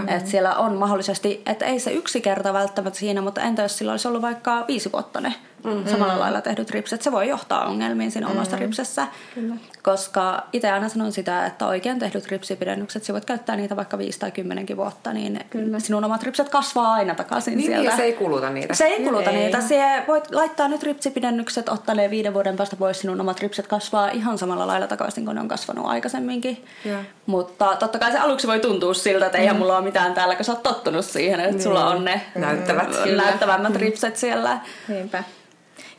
Että 0.07 0.29
siellä 0.29 0.55
on 0.55 0.75
mahdollisesti, 0.75 1.41
että 1.45 1.65
ei 1.65 1.79
se 1.79 1.91
yksi 1.91 2.21
kerta 2.21 2.53
välttämättä 2.53 2.99
siinä, 2.99 3.21
mutta 3.21 3.41
entä 3.41 3.61
jos 3.61 3.77
sillä 3.77 3.91
olisi 3.91 4.07
ollut 4.07 4.21
vaikka 4.21 4.65
viisi 4.67 4.91
vuotta 4.91 5.21
ne 5.21 5.33
mm-hmm. 5.63 5.87
samalla 5.87 6.19
lailla 6.19 6.41
tehdyt 6.41 6.69
ripset, 6.69 7.01
se 7.01 7.11
voi 7.11 7.29
johtaa 7.29 7.65
ongelmiin 7.65 8.11
siinä 8.11 8.27
mm-hmm. 8.27 8.39
omassa 8.39 8.57
ripsessä. 8.57 9.07
Kyllä. 9.35 9.55
Koska 9.83 10.43
itse 10.53 10.71
aina 10.71 10.89
sanon 10.89 11.11
sitä, 11.11 11.45
että 11.45 11.67
oikein 11.67 11.99
tehdyt 11.99 12.27
ripsipidennykset, 12.27 13.03
sä 13.03 13.13
voit 13.13 13.25
käyttää 13.25 13.55
niitä 13.55 13.75
vaikka 13.75 13.97
viisi 13.97 14.19
tai 14.19 14.31
kymmenenkin 14.31 14.77
vuotta, 14.77 15.13
niin 15.13 15.39
Kyllä. 15.49 15.79
sinun 15.79 16.03
omat 16.03 16.23
ripset 16.23 16.49
kasvaa 16.49 16.93
aina 16.93 17.15
takaisin 17.15 17.57
niin, 17.57 17.65
sieltä. 17.67 17.89
Ja 17.89 17.95
se 17.95 18.03
ei 18.03 18.13
kuluta 18.13 18.49
niitä. 18.49 18.73
Se 18.73 18.85
ei 18.85 19.03
kuluta 19.03 19.29
ei. 19.29 19.37
niitä. 19.37 19.61
Se 19.61 20.03
voit 20.07 20.31
laittaa 20.31 20.67
nyt 20.67 20.83
ripsipidennykset, 20.83 21.69
ottaa 21.69 21.95
ne 21.95 22.09
viiden 22.09 22.33
vuoden 22.33 22.55
päästä 22.55 22.75
pois, 22.75 22.99
sinun 22.99 23.21
omat 23.21 23.39
ripset 23.39 23.67
kasvaa 23.67 24.09
ihan 24.09 24.37
samalla 24.37 24.67
lailla 24.67 24.87
takaisin, 24.87 25.25
kun 25.25 25.35
ne 25.35 25.41
on 25.41 25.47
kasvanut 25.47 25.85
aikaisemminkin. 25.85 26.65
Ja. 26.85 26.97
Mutta 27.25 27.75
totta 27.75 27.99
kai 27.99 28.11
se 28.11 28.17
aluksi 28.17 28.47
voi 28.47 28.59
tuntua 28.59 28.93
siltä, 28.93 29.25
että 29.25 29.37
eihän 29.37 29.55
mm. 29.55 29.59
mulla 29.59 29.77
ole 29.77 29.85
mitään 29.85 30.13
täällä, 30.13 30.35
kun 30.35 30.45
sä 30.45 30.51
oot 30.51 30.63
tottunut 30.63 31.05
siihen, 31.05 31.39
että 31.39 31.51
niin. 31.51 31.63
sulla 31.63 31.87
on 31.87 32.05
ne 32.05 32.21
näyttävät, 32.35 32.89
näyttävämmät 33.15 33.73
mm. 33.73 33.79
ripset 33.79 34.17
siellä. 34.17 34.59
Niinpä. 34.87 35.23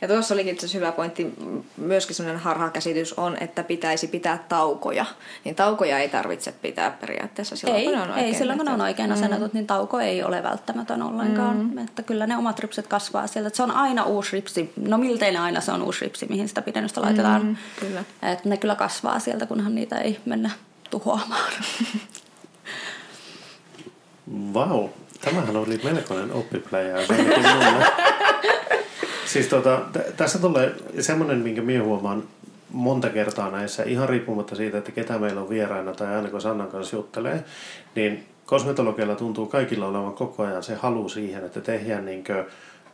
Ja 0.01 0.07
tuossa 0.07 0.33
olikin 0.33 0.53
itse 0.53 0.77
hyvä 0.77 0.91
pointti, 0.91 1.33
myöskin 1.77 2.15
sellainen 2.15 2.41
harhakäsitys 2.41 3.13
on, 3.13 3.37
että 3.39 3.63
pitäisi 3.63 4.07
pitää 4.07 4.43
taukoja. 4.49 5.05
Niin 5.43 5.55
taukoja 5.55 5.99
ei 5.99 6.09
tarvitse 6.09 6.51
pitää 6.51 6.91
periaatteessa 6.91 7.55
silloin, 7.55 7.79
ei, 7.79 7.85
kun 7.85 7.93
ne 7.93 8.01
on 8.01 8.09
oikein 8.09 8.25
Ei, 8.25 8.33
silloin 8.33 8.59
kun 8.59 8.65
ne 8.65 8.73
on 8.73 8.81
oikein 8.81 9.11
asennetut, 9.11 9.53
mm. 9.53 9.57
niin 9.57 9.67
tauko 9.67 9.99
ei 9.99 10.23
ole 10.23 10.43
välttämätön 10.43 11.01
ollenkaan. 11.01 11.57
Mm. 11.57 11.77
Että 11.77 12.03
kyllä 12.03 12.27
ne 12.27 12.37
omat 12.37 12.59
ripsit 12.59 12.87
kasvaa 12.87 13.27
sieltä. 13.27 13.47
Että 13.47 13.57
se 13.57 13.63
on 13.63 13.71
aina 13.71 14.03
uusi 14.03 14.31
ripsi, 14.31 14.73
no 14.77 14.97
miltei 14.97 15.37
aina 15.37 15.61
se 15.61 15.71
on 15.71 15.81
uusi 15.81 16.05
ripsi, 16.05 16.25
mihin 16.29 16.47
sitä 16.47 16.61
pidennystä 16.61 17.01
laitetaan. 17.01 17.45
Mm, 17.45 17.55
kyllä. 17.79 18.03
Että 18.23 18.49
ne 18.49 18.57
kyllä 18.57 18.75
kasvaa 18.75 19.19
sieltä, 19.19 19.45
kunhan 19.45 19.75
niitä 19.75 19.97
ei 19.97 20.19
mennä 20.25 20.51
tuhoamaan. 20.89 21.51
Vau, 24.53 24.69
wow. 24.69 24.89
tämähän 25.21 25.55
oli 25.55 25.81
melkoinen 25.83 26.31
oppipläjäys. 26.31 27.07
Siis 29.25 29.47
tota, 29.47 29.81
t- 29.93 30.17
tässä 30.17 30.39
tulee 30.39 30.75
semmoinen, 30.99 31.37
minkä 31.37 31.61
minä 31.61 31.83
huomaan 31.83 32.23
monta 32.71 33.09
kertaa 33.09 33.51
näissä, 33.51 33.83
ihan 33.83 34.09
riippumatta 34.09 34.55
siitä, 34.55 34.77
että 34.77 34.91
ketä 34.91 35.19
meillä 35.19 35.41
on 35.41 35.49
vieraina 35.49 35.93
tai 35.93 36.15
aina 36.15 36.29
kun 36.29 36.41
Sannan 36.41 36.67
kanssa 36.67 36.95
juttelee, 36.95 37.43
niin 37.95 38.25
kosmetologialla 38.45 39.15
tuntuu 39.15 39.45
kaikilla 39.45 39.87
olevan 39.87 40.13
koko 40.13 40.43
ajan 40.43 40.63
se 40.63 40.75
halu 40.75 41.09
siihen, 41.09 41.45
että 41.45 41.61
tehdään 41.61 42.05
niin 42.05 42.23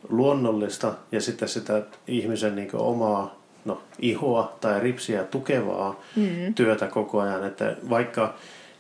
luonnollista 0.10 0.94
ja 1.12 1.22
sitten 1.22 1.50
sitä 1.50 1.82
ihmisen 2.08 2.56
niin 2.56 2.70
omaa 2.74 3.36
no, 3.66 3.82
ihoa 4.00 4.58
tai 4.62 4.80
ripsiä 4.80 5.24
tukevaa 5.24 6.00
mm-hmm. 6.16 6.54
työtä 6.54 6.88
koko 6.88 7.20
ajan. 7.20 7.48
Että 7.48 7.76
vaikka 7.90 8.34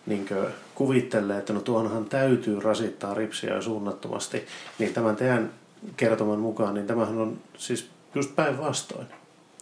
niin 0.05 0.27
kuvittelee, 0.75 1.37
että 1.37 1.53
no 1.53 1.59
tuonhan 1.59 2.05
täytyy 2.05 2.59
rasittaa 2.59 3.13
ripsiä 3.13 3.61
suunnattomasti, 3.61 4.45
niin 4.79 4.93
tämän 4.93 5.15
teidän 5.15 5.49
kertoman 5.97 6.39
mukaan, 6.39 6.73
niin 6.73 6.87
tämähän 6.87 7.17
on 7.17 7.37
siis 7.57 7.89
just 8.15 8.35
päinvastoin. 8.35 9.07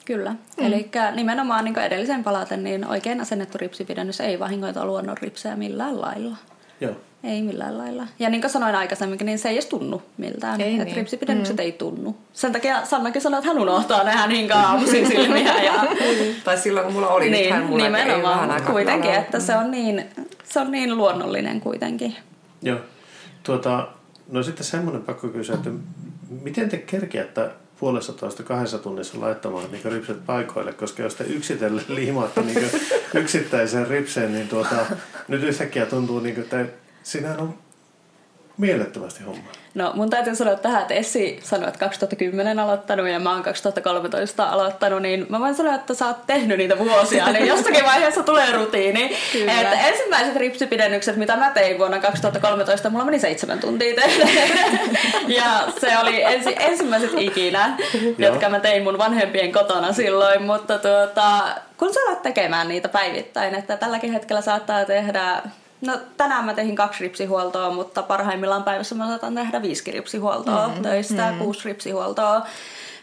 Kyllä. 0.05 0.31
Mm. 0.31 0.65
Eli 0.65 0.89
nimenomaan 1.15 1.65
niin 1.65 1.79
edellisen 1.79 2.23
palaten, 2.23 2.63
niin 2.63 2.87
oikein 2.87 3.21
asennettu 3.21 3.57
ripsipidennys 3.57 4.21
ei 4.21 4.39
vahingoita 4.39 4.85
luonnon 4.85 5.17
ripsejä 5.17 5.55
millään 5.55 6.01
lailla. 6.01 6.37
Joo. 6.81 6.95
Ei 7.23 7.41
millään 7.41 7.77
lailla. 7.77 8.07
Ja 8.19 8.29
niin 8.29 8.41
kuin 8.41 8.51
sanoin 8.51 8.75
aikaisemminkin, 8.75 9.25
niin 9.25 9.39
se 9.39 9.49
ei 9.49 9.55
edes 9.55 9.65
tunnu 9.65 10.01
miltään. 10.17 10.61
Ei 10.61 10.77
niin. 10.77 10.95
ripsipidennykset 10.95 11.57
mm. 11.57 11.61
ei 11.61 11.71
tunnu. 11.71 12.17
Sen 12.33 12.51
takia 12.51 12.85
Sannakin 12.85 13.21
sanoi, 13.21 13.37
että 13.37 13.47
hän 13.47 13.61
unohtaa 13.61 14.03
nehän 14.03 14.29
niin 14.29 14.55
aamuisin 14.55 15.07
silmiä. 15.11 15.63
Ja... 15.63 15.73
tai 16.43 16.57
silloin, 16.57 16.85
kun 16.85 16.93
mulla 16.93 17.09
oli, 17.09 17.29
niin, 17.29 17.53
hän 17.53 17.63
mulla 17.63 17.83
nimenomaan. 17.83 18.63
Kuitenkin, 18.63 19.11
että 19.11 19.39
se 19.39 19.55
on, 19.55 19.71
niin, 19.71 20.05
se 20.43 20.59
on 20.59 20.71
niin 20.71 20.97
luonnollinen 20.97 21.61
kuitenkin. 21.61 22.15
Joo. 22.61 22.79
Tuota, 23.43 23.87
no 24.31 24.43
sitten 24.43 24.65
semmoinen 24.65 25.03
pakko 25.03 25.27
kysyä, 25.27 25.55
että 25.55 25.69
miten 26.29 26.69
te 26.69 26.77
kerkeätte 26.77 27.49
puolessa 27.79 28.13
toista 28.13 28.43
kahdessa 28.43 28.77
tunnissa 28.77 29.21
laittamaan 29.21 29.71
niin 29.71 29.91
ripset 29.91 30.25
paikoille, 30.25 30.73
koska 30.73 31.03
jos 31.03 31.15
te 31.15 31.23
yksitellen 31.23 31.85
liimaatte 31.95 32.41
niin 32.41 32.71
yksittäisen 33.13 33.87
ripseen, 33.87 34.33
niin 34.33 34.47
tuota, 34.47 34.75
nyt 35.27 35.43
yhtäkkiä 35.43 35.85
tuntuu, 35.85 36.19
niin 36.19 36.35
kuin, 36.35 36.43
että 36.43 36.65
siinä 37.03 37.35
on 37.37 37.57
mielettömästi 38.59 39.23
hommaa. 39.23 39.51
No 39.75 39.91
mun 39.95 40.09
täytyy 40.09 40.35
sanoa 40.35 40.55
tähän, 40.55 40.81
että 40.81 40.93
Essi 40.93 41.39
sanoi, 41.43 41.67
että 41.67 41.79
2010 41.79 42.59
aloittanut 42.59 43.09
ja 43.09 43.19
mä 43.19 43.33
oon 43.33 43.43
2013 43.43 44.49
aloittanut, 44.49 45.01
niin 45.01 45.25
mä 45.29 45.39
voin 45.39 45.55
sanoa, 45.55 45.75
että 45.75 45.93
sä 45.93 46.07
oot 46.07 46.27
tehnyt 46.27 46.57
niitä 46.57 46.77
vuosia, 46.77 47.31
niin 47.31 47.47
jossakin 47.47 47.85
vaiheessa 47.85 48.23
tulee 48.23 48.51
rutiini. 48.51 49.15
Että 49.47 49.87
ensimmäiset 49.87 50.35
ripsipidennykset, 50.35 51.15
mitä 51.15 51.35
mä 51.35 51.51
tein 51.51 51.77
vuonna 51.77 51.99
2013, 51.99 52.89
mulla 52.89 53.05
meni 53.05 53.19
seitsemän 53.19 53.59
tuntia 53.59 53.95
tehdä. 53.95 54.29
ja 55.41 55.63
se 55.79 55.97
oli 55.97 56.23
ensi, 56.23 56.55
ensimmäiset 56.59 57.11
ikinä, 57.17 57.77
jotka 58.17 58.49
mä 58.49 58.59
tein 58.59 58.83
mun 58.83 58.97
vanhempien 58.97 59.51
kotona 59.51 59.93
silloin, 59.93 60.41
mutta 60.41 60.77
tuota, 60.77 61.41
kun 61.77 61.93
sä 61.93 61.99
alat 62.07 62.21
tekemään 62.21 62.67
niitä 62.67 62.89
päivittäin, 62.89 63.55
että 63.55 63.77
tälläkin 63.77 64.13
hetkellä 64.13 64.41
saattaa 64.41 64.85
tehdä 64.85 65.41
No 65.81 65.97
tänään 66.17 66.45
mä 66.45 66.53
tein 66.53 66.75
kaksi 66.75 67.03
ripsihuoltoa, 67.03 67.69
mutta 67.69 68.03
parhaimmillaan 68.03 68.63
päivässä 68.63 68.95
mä 68.95 69.07
saatan 69.07 69.35
tehdä 69.35 69.61
viisi 69.61 69.91
ripsihuoltoa 69.91 70.67
mm-hmm. 70.67 70.83
töistä, 70.83 71.23
mm-hmm. 71.23 71.39
kuusi 71.39 71.67
ripsihuoltoa. 71.67 72.45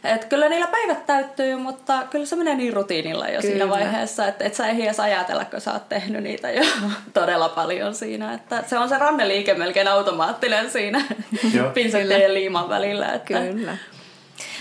Et 0.05 0.25
kyllä 0.25 0.49
niillä 0.49 0.67
päivät 0.67 1.07
täyttyy, 1.07 1.57
mutta 1.57 2.03
kyllä 2.11 2.27
se 2.27 2.37
menee 2.37 2.55
niin 2.55 2.73
rutiinilla 2.73 3.29
jo 3.29 3.41
kyllä. 3.41 3.43
siinä 3.43 3.69
vaiheessa, 3.69 4.27
että 4.27 4.45
et 4.45 4.55
sä 4.55 4.67
ei 4.67 4.83
edes 4.83 5.01
ajatella, 5.01 5.45
kun 5.45 5.61
sä 5.61 5.73
oot 5.73 5.89
tehnyt 5.89 6.23
niitä 6.23 6.51
jo 6.51 6.65
todella 7.15 7.49
paljon 7.49 7.95
siinä. 7.95 8.35
Että 8.35 8.65
se 8.67 8.79
on 8.79 8.89
se 8.89 8.99
ranneliike 8.99 9.55
melkein 9.55 9.89
automaattinen 9.89 10.71
siinä 10.71 11.05
pinsettien 11.75 12.23
ja 12.23 12.35
liiman 12.35 12.69
välillä. 12.69 13.13
Että. 13.13 13.41
Kyllä. 13.41 13.77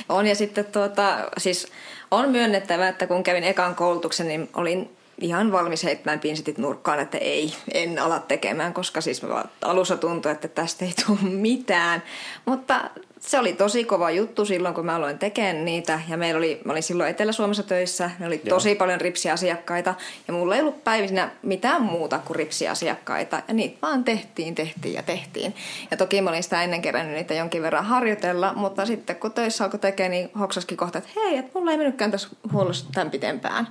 On 0.09 0.27
ja 0.27 0.35
sitten 0.35 0.65
tuota, 0.65 1.17
siis 1.37 1.67
on 2.11 2.29
myönnettävä, 2.29 2.87
että 2.87 3.07
kun 3.07 3.23
kävin 3.23 3.43
ekan 3.43 3.75
koulutuksen, 3.75 4.27
niin 4.27 4.49
olin 4.53 4.97
ihan 5.21 5.51
valmis 5.51 5.83
heittämään 5.83 6.19
pinsetit 6.19 6.57
nurkkaan, 6.57 6.99
että 6.99 7.17
ei, 7.17 7.53
en 7.73 7.99
ala 7.99 8.19
tekemään, 8.19 8.73
koska 8.73 9.01
siis 9.01 9.21
alussa 9.61 9.97
tuntui, 9.97 10.31
että 10.31 10.47
tästä 10.47 10.85
ei 10.85 10.93
tule 11.05 11.19
mitään. 11.21 12.03
Mutta 12.45 12.89
se 13.25 13.39
oli 13.39 13.53
tosi 13.53 13.83
kova 13.83 14.11
juttu 14.11 14.45
silloin, 14.45 14.75
kun 14.75 14.85
mä 14.85 14.95
aloin 14.95 15.19
tekemään 15.19 15.65
niitä. 15.65 15.99
Ja 16.09 16.17
meillä 16.17 16.37
oli, 16.37 16.61
mä 16.65 16.71
olin 16.71 16.83
silloin 16.83 17.09
Etelä-Suomessa 17.09 17.63
töissä. 17.63 18.11
Me 18.19 18.27
oli 18.27 18.41
Joo. 18.43 18.55
tosi 18.55 18.75
paljon 18.75 19.01
ripsiasiakkaita. 19.01 19.95
Ja 20.27 20.33
mulla 20.33 20.55
ei 20.55 20.61
ollut 20.61 20.83
päivinä 20.83 21.29
mitään 21.41 21.81
muuta 21.81 22.19
kuin 22.19 22.35
ripsiasiakkaita. 22.35 23.41
Ja 23.47 23.53
niitä 23.53 23.77
vaan 23.81 24.03
tehtiin, 24.03 24.55
tehtiin 24.55 24.93
ja 24.93 25.03
tehtiin. 25.03 25.55
Ja 25.91 25.97
toki 25.97 26.21
mä 26.21 26.29
olin 26.29 26.43
sitä 26.43 26.63
ennen 26.63 26.81
kerännyt 26.81 27.15
niitä 27.15 27.33
jonkin 27.33 27.61
verran 27.61 27.85
harjoitella. 27.85 28.53
Mutta 28.55 28.85
sitten 28.85 29.15
kun 29.15 29.33
töissä 29.33 29.63
alkoi 29.63 29.79
tekemään, 29.79 30.11
niin 30.11 30.29
hoksaskin 30.39 30.77
kohta, 30.77 30.97
että 30.97 31.09
hei, 31.15 31.37
että 31.37 31.51
mulla 31.53 31.71
ei 31.71 31.77
mennytkään 31.77 32.11
tässä 32.11 32.29
huollossa 32.53 32.85
tämän 32.93 33.11
pitempään. 33.11 33.67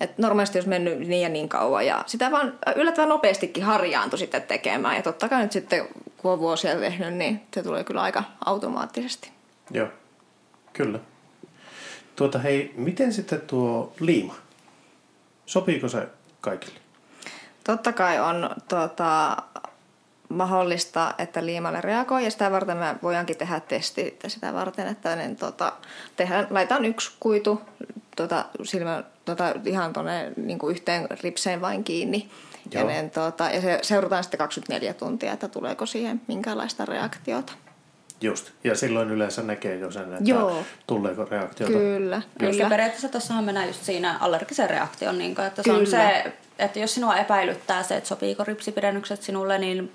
Et 0.00 0.18
normaalisti 0.18 0.58
olisi 0.58 0.68
mennyt 0.68 0.98
niin 0.98 1.22
ja 1.22 1.28
niin 1.28 1.48
kauan. 1.48 1.86
Ja 1.86 2.04
sitä 2.06 2.30
vaan 2.30 2.58
yllättävän 2.76 3.08
nopeastikin 3.08 3.64
harjaantui 3.64 4.18
sitten 4.18 4.42
tekemään. 4.42 4.96
Ja 4.96 5.02
totta 5.02 5.28
kai 5.28 5.42
nyt 5.42 5.52
sitten, 5.52 5.88
kun 6.26 6.32
on 6.32 6.40
vuosia 6.40 6.76
tehnyt, 6.76 7.14
niin 7.14 7.40
se 7.54 7.62
tulee 7.62 7.84
kyllä 7.84 8.02
aika 8.02 8.24
automaattisesti. 8.44 9.32
Joo, 9.70 9.88
kyllä. 10.72 10.98
Tuota 12.16 12.38
hei, 12.38 12.74
miten 12.76 13.12
sitten 13.12 13.40
tuo 13.40 13.92
liima? 14.00 14.34
Sopiiko 15.46 15.88
se 15.88 16.08
kaikille? 16.40 16.78
Totta 17.64 17.92
kai 17.92 18.20
on 18.20 18.50
tuota, 18.68 19.36
mahdollista, 20.28 21.14
että 21.18 21.46
liimalle 21.46 21.80
reagoi 21.80 22.24
ja 22.24 22.30
sitä 22.30 22.50
varten 22.50 22.76
me 22.76 22.96
voidaankin 23.02 23.36
tehdä 23.36 23.60
testi 23.60 24.18
sitä 24.26 24.54
varten, 24.54 24.86
että 24.86 25.16
niin, 25.16 25.36
tota, 25.36 25.72
tehdään, 26.16 26.46
laitetaan 26.50 26.84
yksi 26.84 27.16
kuitu 27.20 27.60
tota, 28.16 28.44
silmä, 28.62 29.04
tota, 29.24 29.54
ihan 29.64 29.92
tuonne 29.92 30.32
niin 30.36 30.58
yhteen 30.70 31.06
ripseen 31.22 31.60
vain 31.60 31.84
kiinni. 31.84 32.30
Ja, 32.74 32.84
niin, 32.84 33.10
tota, 33.10 33.50
ja 33.50 33.60
se 33.60 33.78
seurataan 33.82 34.24
sitten 34.24 34.38
24 34.38 34.94
tuntia, 34.94 35.32
että 35.32 35.48
tuleeko 35.48 35.86
siihen 35.86 36.20
minkäänlaista 36.26 36.84
reaktiota. 36.84 37.52
Just. 38.20 38.50
Ja 38.64 38.74
silloin 38.74 39.10
yleensä 39.10 39.42
näkee 39.42 39.76
jo 39.76 39.90
sen, 39.90 40.12
että 40.12 40.30
Joo. 40.30 40.62
tuleeko 40.86 41.24
reaktiota. 41.24 41.72
Kyllä, 41.72 42.22
Eli 42.40 42.50
kyllä. 42.50 42.68
periaatteessa 42.68 43.08
tuossahan 43.08 43.44
mennään 43.44 43.66
just 43.66 43.84
siinä 43.84 44.18
allergisen 44.20 44.70
reaktion, 44.70 45.18
niin 45.18 45.34
kuin, 45.34 45.46
että 45.46 45.62
se 45.62 45.72
on 45.72 45.84
Kyllä. 45.84 45.90
se, 45.90 46.32
että 46.58 46.78
jos 46.78 46.94
sinua 46.94 47.16
epäilyttää 47.16 47.82
se, 47.82 47.96
että 47.96 48.08
sopiiko 48.08 48.44
ripsipidennykset 48.44 49.22
sinulle, 49.22 49.58
niin 49.58 49.92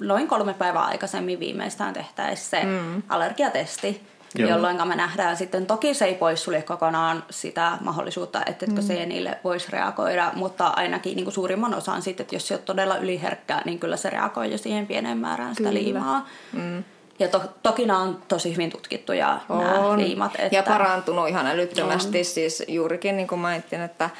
noin 0.00 0.28
kolme 0.28 0.54
päivää 0.54 0.84
aikaisemmin 0.84 1.40
viimeistään 1.40 1.94
tehtäisiin 1.94 2.50
se 2.50 2.64
mm. 2.64 3.02
allergiatesti, 3.08 4.02
Joo. 4.34 4.50
jolloin 4.50 4.88
me 4.88 4.96
nähdään 4.96 5.36
sitten, 5.36 5.66
toki 5.66 5.94
se 5.94 6.04
ei 6.04 6.14
poissulje 6.14 6.62
kokonaan 6.62 7.24
sitä 7.30 7.78
mahdollisuutta, 7.80 8.42
että 8.46 8.66
etkö 8.68 8.82
se 8.82 9.06
niille 9.06 9.38
voisi 9.44 9.72
reagoida, 9.72 10.32
mutta 10.34 10.66
ainakin 10.66 11.16
niin 11.16 11.24
kuin 11.24 11.34
suurimman 11.34 11.74
osan 11.74 12.02
sitten, 12.02 12.24
että 12.24 12.34
jos 12.34 12.48
se 12.48 12.54
on 12.54 12.60
todella 12.64 12.96
yliherkkää, 12.96 13.62
niin 13.64 13.78
kyllä 13.78 13.96
se 13.96 14.10
reagoi 14.10 14.52
jo 14.52 14.58
siihen 14.58 14.86
pieneen 14.86 15.18
määrään 15.18 15.54
sitä 15.54 15.68
Kyllä. 15.68 15.82
liimaa. 15.82 16.28
Mm. 16.52 16.84
Ja 17.18 17.28
to, 17.28 17.42
toki 17.62 17.86
nämä 17.86 17.98
on 17.98 18.22
tosi 18.28 18.52
hyvin 18.52 18.70
tutkittuja 18.70 19.40
nämä 19.48 19.78
On. 19.78 19.98
liimat. 19.98 20.32
Että... 20.38 20.56
Ja 20.56 20.62
parantunut 20.62 21.28
ihan 21.28 21.46
älyttömästi. 21.46 22.18
On. 22.18 22.24
Siis 22.24 22.62
juurikin 22.68 23.16
niin 23.16 23.28
kuin 23.28 23.38
mainitsin, 23.38 23.80
että 23.80 24.10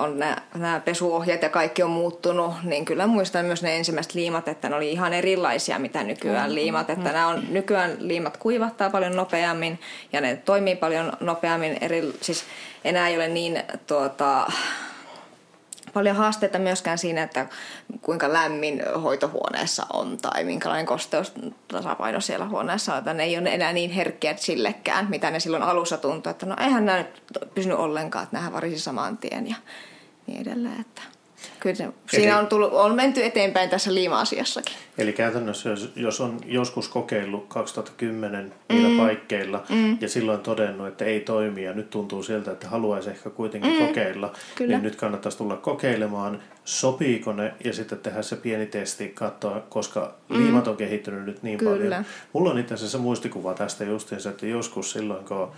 on 0.00 0.18
nämä, 0.18 0.36
nämä 0.54 0.80
pesuohjeet 0.80 1.42
ja 1.42 1.48
kaikki 1.48 1.82
on 1.82 1.90
muuttunut, 1.90 2.54
niin 2.62 2.84
kyllä 2.84 3.06
muistan 3.06 3.44
myös 3.46 3.62
ne 3.62 3.76
ensimmäiset 3.76 4.14
liimat, 4.14 4.48
että 4.48 4.68
ne 4.68 4.76
oli 4.76 4.92
ihan 4.92 5.12
erilaisia 5.12 5.78
mitä 5.78 6.04
nykyään 6.04 6.54
liimat. 6.54 6.90
Että 6.90 7.12
nämä 7.12 7.26
on, 7.26 7.42
nykyään 7.48 7.96
liimat 7.98 8.36
kuivattaa 8.36 8.90
paljon 8.90 9.16
nopeammin 9.16 9.80
ja 10.12 10.20
ne 10.20 10.36
toimii 10.44 10.76
paljon 10.76 11.12
nopeammin. 11.20 11.78
Eri, 11.80 12.12
siis 12.20 12.44
enää 12.84 13.08
ei 13.08 13.16
ole 13.16 13.28
niin 13.28 13.62
tuota, 13.86 14.52
paljon 15.94 16.16
haasteita 16.16 16.58
myöskään 16.58 16.98
siinä, 16.98 17.22
että 17.22 17.46
kuinka 18.02 18.32
lämmin 18.32 18.82
hoitohuoneessa 19.02 19.86
on 19.92 20.18
tai 20.18 20.44
minkälainen 20.44 20.86
kosteustasapaino 20.86 22.20
siellä 22.20 22.48
huoneessa 22.48 22.92
on. 22.92 22.98
Että 22.98 23.14
ne 23.14 23.24
ei 23.24 23.38
ole 23.38 23.48
enää 23.48 23.72
niin 23.72 23.90
herkkiä 23.90 24.34
sillekään, 24.36 25.06
mitä 25.10 25.30
ne 25.30 25.40
silloin 25.40 25.62
alussa 25.62 25.98
tuntui, 25.98 26.30
että 26.30 26.46
no 26.46 26.56
eihän 26.60 26.86
nämä 26.86 26.98
nyt 26.98 27.22
pysynyt 27.54 27.78
ollenkaan, 27.78 28.24
että 28.24 28.36
nämä 28.36 28.52
varisi 28.52 28.80
saman 28.80 29.18
tien 29.18 29.48
ja 29.48 29.56
niin 30.26 30.40
edelleen. 30.40 30.80
Että 30.80 31.02
kyllä 31.60 31.92
siinä 32.10 32.38
on, 32.38 32.46
tullut, 32.46 32.72
on 32.72 32.94
menty 32.94 33.24
eteenpäin 33.24 33.70
tässä 33.70 33.94
liima-asiassakin. 33.94 34.74
Eli 34.98 35.12
käytännössä, 35.12 35.68
jos, 35.68 35.92
jos 35.96 36.20
on 36.20 36.40
joskus 36.44 36.88
kokeillut 36.88 37.46
2010 37.48 38.52
niillä 38.68 38.88
mm. 38.88 38.96
paikkeilla 38.96 39.64
mm. 39.68 39.98
ja 40.00 40.08
silloin 40.08 40.40
todennut, 40.40 40.88
että 40.88 41.04
ei 41.04 41.20
toimi 41.20 41.64
ja 41.64 41.72
nyt 41.72 41.90
tuntuu 41.90 42.22
siltä, 42.22 42.50
että 42.50 42.68
haluaisi 42.68 43.10
ehkä 43.10 43.30
kuitenkin 43.30 43.72
mm. 43.72 43.86
kokeilla, 43.86 44.32
Kyllä. 44.54 44.72
niin 44.72 44.82
nyt 44.82 44.96
kannattaisi 44.96 45.38
tulla 45.38 45.56
kokeilemaan, 45.56 46.42
sopiiko 46.64 47.32
ne 47.32 47.54
ja 47.64 47.72
sitten 47.72 47.98
tehdä 47.98 48.22
se 48.22 48.36
pieni 48.36 48.66
testi, 48.66 49.08
katsoa, 49.08 49.60
koska 49.68 50.14
mm. 50.28 50.36
liimat 50.36 50.68
on 50.68 50.76
kehittynyt 50.76 51.26
nyt 51.26 51.42
niin 51.42 51.58
Kyllä. 51.58 51.70
paljon. 51.70 52.04
Mulla 52.32 52.50
on 52.50 52.58
itse 52.58 52.74
asiassa 52.74 52.98
muistikuva 52.98 53.54
tästä 53.54 53.84
justiinsa, 53.84 54.30
että 54.30 54.46
joskus 54.46 54.92
silloin, 54.92 55.24
kun 55.24 55.52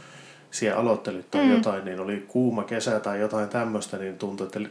siellä 0.52 0.80
aloittelit 0.80 1.30
tai 1.30 1.44
mm. 1.44 1.52
jotain, 1.52 1.84
niin 1.84 2.00
oli 2.00 2.24
kuuma 2.28 2.64
kesä 2.64 3.00
tai 3.00 3.20
jotain 3.20 3.48
tämmöistä, 3.48 3.96
niin 3.96 4.18
tuntui, 4.18 4.46
että 4.46 4.60
li- 4.60 4.70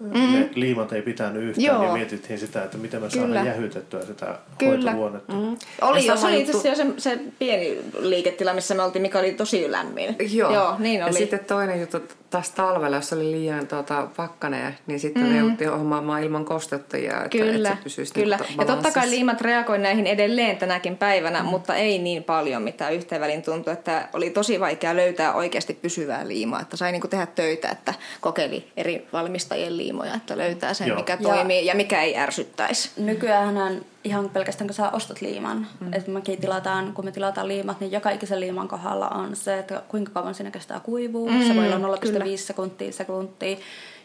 mm. 0.00 0.32
ne 0.32 0.48
liimat 0.54 0.92
ei 0.92 1.02
pitänyt 1.02 1.42
yhtään 1.42 1.64
Joo. 1.64 1.84
ja 1.84 1.92
mietittiin 1.92 2.38
sitä, 2.38 2.64
että 2.64 2.78
miten 2.78 3.02
me 3.02 3.08
Kyllä. 3.08 3.26
saadaan 3.26 3.46
jähytettyä 3.46 4.04
sitä 4.06 4.38
Kyllä. 4.58 4.72
hoitohuonetta. 4.72 5.32
Mm. 5.32 5.56
Oli, 5.80 6.06
Ja 6.06 6.12
jo, 6.12 6.16
se 6.18 6.26
oli 6.26 6.40
itse 6.40 6.52
asiassa 6.58 6.82
se, 6.84 6.92
se 6.98 7.18
pieni 7.38 7.78
liiketila, 7.98 8.54
missä 8.54 8.74
me 8.74 8.82
oltiin, 8.82 9.02
mikä 9.02 9.18
oli 9.18 9.32
tosi 9.32 9.72
lämmin. 9.72 10.16
Joo. 10.32 10.54
Joo 10.54 10.76
niin 10.78 10.98
Ja 11.00 11.06
oli. 11.06 11.12
sitten 11.18 11.40
toinen 11.44 11.80
juttu 11.80 11.98
taas 12.32 12.50
talvella, 12.50 12.96
jos 12.96 13.12
oli 13.12 13.30
liian 13.30 13.66
tuota, 13.66 14.08
pakkanen, 14.16 14.78
niin 14.86 15.00
sitten 15.00 15.22
mm. 15.22 15.32
ne 15.32 15.38
joutti 15.38 15.64
hommaamaan 15.64 16.22
ilman 16.22 16.44
kosteuttajia, 16.44 17.16
että, 17.16 17.28
Kyllä, 17.28 17.68
että 17.68 17.78
se 17.78 17.82
pysyisi 17.82 18.14
kyllä. 18.14 18.36
Niin 18.36 18.58
ja 18.58 18.66
totta 18.66 18.90
kai 18.90 19.10
liimat 19.10 19.40
reagoi 19.40 19.78
näihin 19.78 20.06
edelleen 20.06 20.56
tänäkin 20.56 20.96
päivänä, 20.96 21.42
mm. 21.42 21.48
mutta 21.48 21.74
ei 21.74 21.98
niin 21.98 22.24
paljon, 22.24 22.62
mitä 22.62 22.90
yhteen 22.90 23.20
väliin 23.20 23.42
tuntui, 23.42 23.72
että 23.72 24.08
oli 24.12 24.30
tosi 24.30 24.60
vaikea 24.60 24.96
löytää 24.96 25.34
oikeasti 25.34 25.74
pysyvää 25.74 26.28
liimaa, 26.28 26.60
että 26.60 26.76
sai 26.76 26.92
niinku 26.92 27.08
tehdä 27.08 27.26
töitä, 27.26 27.68
että 27.68 27.94
kokeili 28.20 28.72
eri 28.76 29.06
valmistajien 29.12 29.76
liimoja, 29.76 30.14
että 30.14 30.38
löytää 30.38 30.74
sen, 30.74 30.88
Joo. 30.88 30.96
mikä 30.98 31.12
Ja- 31.12 31.28
toimii 31.28 31.66
ja 31.66 31.74
mikä 31.74 32.02
ei 32.02 32.16
ärsyttäisi. 32.16 32.90
Nykyään 32.96 33.82
ihan 34.04 34.30
pelkästään 34.30 34.68
kun 34.68 34.74
sä 34.74 34.90
ostat 34.90 35.20
liiman, 35.20 35.66
mm. 35.80 35.92
että 35.92 36.10
mekin 36.10 36.40
tilataan, 36.40 36.92
kun 36.92 37.04
me 37.04 37.12
tilataan 37.12 37.48
liimat, 37.48 37.80
niin 37.80 37.92
joka 37.92 38.10
ikisen 38.10 38.40
liiman 38.40 38.68
kohdalla 38.68 39.08
on 39.08 39.36
se, 39.36 39.58
että 39.58 39.82
kuinka 39.88 40.12
kauan 40.12 40.34
siinä 40.34 40.50
kestää 40.50 40.80
kuivuu. 40.80 41.30
Mm, 41.30 41.42
se 41.42 41.56
voi 41.56 41.72
olla 41.72 41.94
0,5 41.94 42.00
kyllä. 42.00 42.36
sekuntia, 42.36 42.92
sekuntia. 42.92 43.56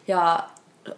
Ja 0.08 0.44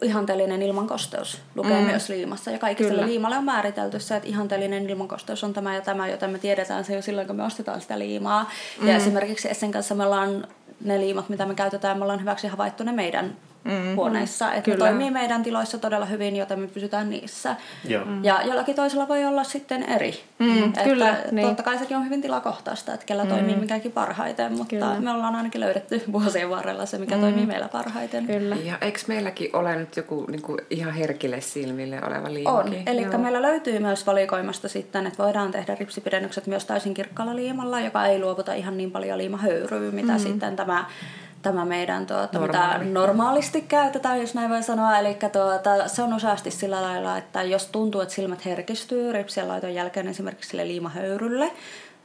ihanteellinen 0.02 0.62
ilmankosteus 0.62 1.42
lukee 1.56 1.80
mm. 1.80 1.86
myös 1.86 2.10
liimassa. 2.10 2.52
Ja 2.52 2.60
kaikille 2.60 2.90
Kyllä. 2.90 3.06
liimalle 3.06 3.38
on 3.38 3.44
määritelty 3.44 4.00
se, 4.00 4.16
että 4.16 4.30
ihanteellinen 4.30 4.90
ilmankosteus 4.90 5.44
on 5.44 5.54
tämä 5.54 5.76
ja 5.76 5.82
tämä, 5.82 6.08
joten 6.08 6.30
me 6.30 6.40
tiedetään 6.40 6.86
se 6.86 6.96
jo 6.96 7.02
silloin, 7.02 7.28
kun 7.28 7.36
me 7.36 7.44
ostetaan 7.44 7.82
sitä 7.82 8.00
liimaa. 8.00 8.52
Mm. 8.82 8.88
Ja 8.88 8.96
esimerkiksi 8.96 9.50
Essen 9.50 9.72
kanssa 9.72 9.96
me 9.96 10.06
ollaan 10.06 10.48
ne 10.84 11.00
liimat, 11.00 11.30
mitä 11.30 11.46
me 11.46 11.56
käytetään, 11.56 11.98
me 11.98 12.04
ollaan 12.04 12.22
hyväksi 12.22 12.48
havaittu 12.48 12.84
ne 12.84 12.92
meidän 12.92 13.36
mm. 13.63 13.95
huoneissa. 13.95 14.54
Että 14.54 14.72
ne 14.72 14.76
Kyllä. 14.76 14.88
toimii 14.88 15.12
meidän 15.12 15.43
tiloissa 15.43 15.78
todella 15.78 16.06
hyvin, 16.06 16.36
joten 16.36 16.60
me 16.60 16.67
pysytään 16.67 17.10
niissä. 17.10 17.56
Joo. 17.88 18.06
Mm. 18.06 18.24
Ja 18.24 18.41
jollakin 18.45 18.76
toisella 18.76 19.08
voi 19.08 19.26
olla 19.26 19.43
sitten 19.43 19.84
eri. 19.84 20.19
Mm, 20.39 20.63
että 20.63 20.84
kyllä, 20.84 21.17
niin. 21.32 21.48
Totta 21.48 21.63
kai 21.63 21.78
sekin 21.78 21.98
on 21.98 22.06
hyvin 22.06 22.22
tilakohtaista, 22.22 22.93
että 22.93 23.06
kellä 23.06 23.24
mm. 23.24 23.30
toimii 23.30 23.56
mikäkin 23.56 23.91
parhaiten, 23.91 24.52
mutta 24.52 24.69
Kyllä. 24.69 25.00
me 25.00 25.12
ollaan 25.12 25.36
ainakin 25.36 25.62
löydetty 25.62 26.04
vuosien 26.12 26.50
varrella 26.50 26.86
se, 26.86 26.98
mikä 26.98 27.15
mm. 27.15 27.22
toimii 27.22 27.45
meillä 27.45 27.67
parhaiten. 27.67 28.28
Kyllä. 28.28 28.56
Ja 28.56 28.78
eikö 28.82 29.00
meilläkin 29.08 29.50
ole 29.56 29.76
nyt 29.76 29.98
joku 29.98 30.26
niin 30.30 30.41
kuin 30.41 30.60
ihan 30.69 30.93
herkille 30.93 31.41
silmille 31.41 32.02
oleva 32.08 32.28
On. 32.28 32.34
liimakin? 32.34 32.84
Eli 32.86 33.02
Joo. 33.02 33.17
meillä 33.17 33.41
löytyy 33.41 33.80
myös 33.80 34.08
valikoimasta 34.08 34.67
sitten, 34.67 35.08
että 35.08 35.24
voidaan 35.24 35.52
tehdä 35.52 35.76
ripsipidennykset 35.76 36.48
myös 36.48 36.65
täysin 36.65 36.93
kirkkaalla 36.93 37.36
liimalla, 37.36 37.80
joka 37.80 38.06
ei 38.06 38.19
luovuta 38.19 38.54
ihan 38.54 38.78
niin 38.78 38.91
paljon 38.91 39.17
liimahöyryä, 39.17 39.91
mitä 39.91 40.13
mm. 40.13 40.19
sitten 40.19 40.56
tämä 40.56 40.86
tämä 41.41 41.65
meidän, 41.65 42.06
tuota, 42.06 42.39
mitä 42.39 42.60
Normaali. 42.60 42.89
normaalisti 42.89 43.62
käytetään, 43.62 44.21
jos 44.21 44.34
näin 44.34 44.49
voi 44.49 44.63
sanoa. 44.63 44.99
Eli 44.99 45.17
tuota, 45.32 45.88
se 45.88 46.02
on 46.02 46.13
useasti 46.13 46.52
sillä 46.52 46.82
lailla, 46.82 47.17
että 47.17 47.43
jos 47.43 47.65
tuntuu, 47.65 48.02
että 48.02 48.13
silmät 48.13 48.45
herkistyy 48.45 49.12
ripsien 49.12 49.47
laiton 49.47 49.73
jälkeen 49.73 50.08
esimerkiksi 50.08 50.49
sille 50.49 50.67
liimahöyrylle, 50.67 51.52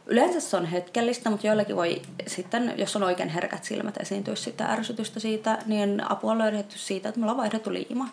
Yleensä 0.07 0.41
se 0.41 0.57
on 0.57 0.67
hetkellistä, 0.67 1.31
mutta 1.31 1.47
joillakin 1.47 1.77
voi 1.77 2.03
sitten, 2.27 2.75
jos 2.77 2.97
on 2.97 3.03
oikein 3.03 3.29
herkät 3.29 3.65
silmät, 3.65 3.97
esiintyä 4.01 4.35
sitä 4.35 4.67
ärsytystä 4.67 5.21
siitä, 5.21 5.59
niin 5.67 6.11
apua 6.13 6.33
on 6.33 6.39
löydetty 6.39 6.79
siitä, 6.79 7.09
että 7.09 7.21
me 7.21 7.25
ollaan 7.25 7.39
vaihdettu 7.39 7.73
liima. 7.73 8.09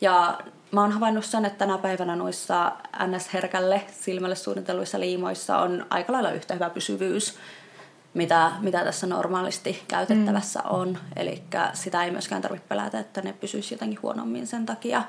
Ja 0.00 0.38
mä 0.72 0.80
oon 0.80 0.92
havainnut 0.92 1.24
sen, 1.24 1.44
että 1.44 1.58
tänä 1.58 1.78
päivänä 1.78 2.16
noissa 2.16 2.72
NS-herkälle 3.06 3.82
silmälle 4.00 4.36
suunnitelluissa 4.36 5.00
liimoissa 5.00 5.58
on 5.58 5.86
aika 5.90 6.12
lailla 6.12 6.30
yhtä 6.30 6.54
hyvä 6.54 6.70
pysyvyys, 6.70 7.38
mitä, 8.18 8.52
mitä 8.60 8.84
tässä 8.84 9.06
normaalisti 9.06 9.84
käytettävässä 9.88 10.60
mm. 10.60 10.70
on. 10.70 10.98
Eli 11.16 11.42
sitä 11.72 12.04
ei 12.04 12.10
myöskään 12.10 12.42
tarvitse 12.42 12.68
pelätä, 12.68 12.98
että 12.98 13.22
ne 13.22 13.32
pysyisi 13.32 13.74
jotenkin 13.74 14.02
huonommin 14.02 14.46
sen 14.46 14.66
takia. 14.66 15.02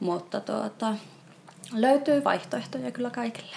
Mutta 0.00 0.40
tuota, 0.40 0.94
löytyy 1.72 2.24
vaihtoehtoja 2.24 2.90
kyllä 2.90 3.10
kaikille. 3.10 3.56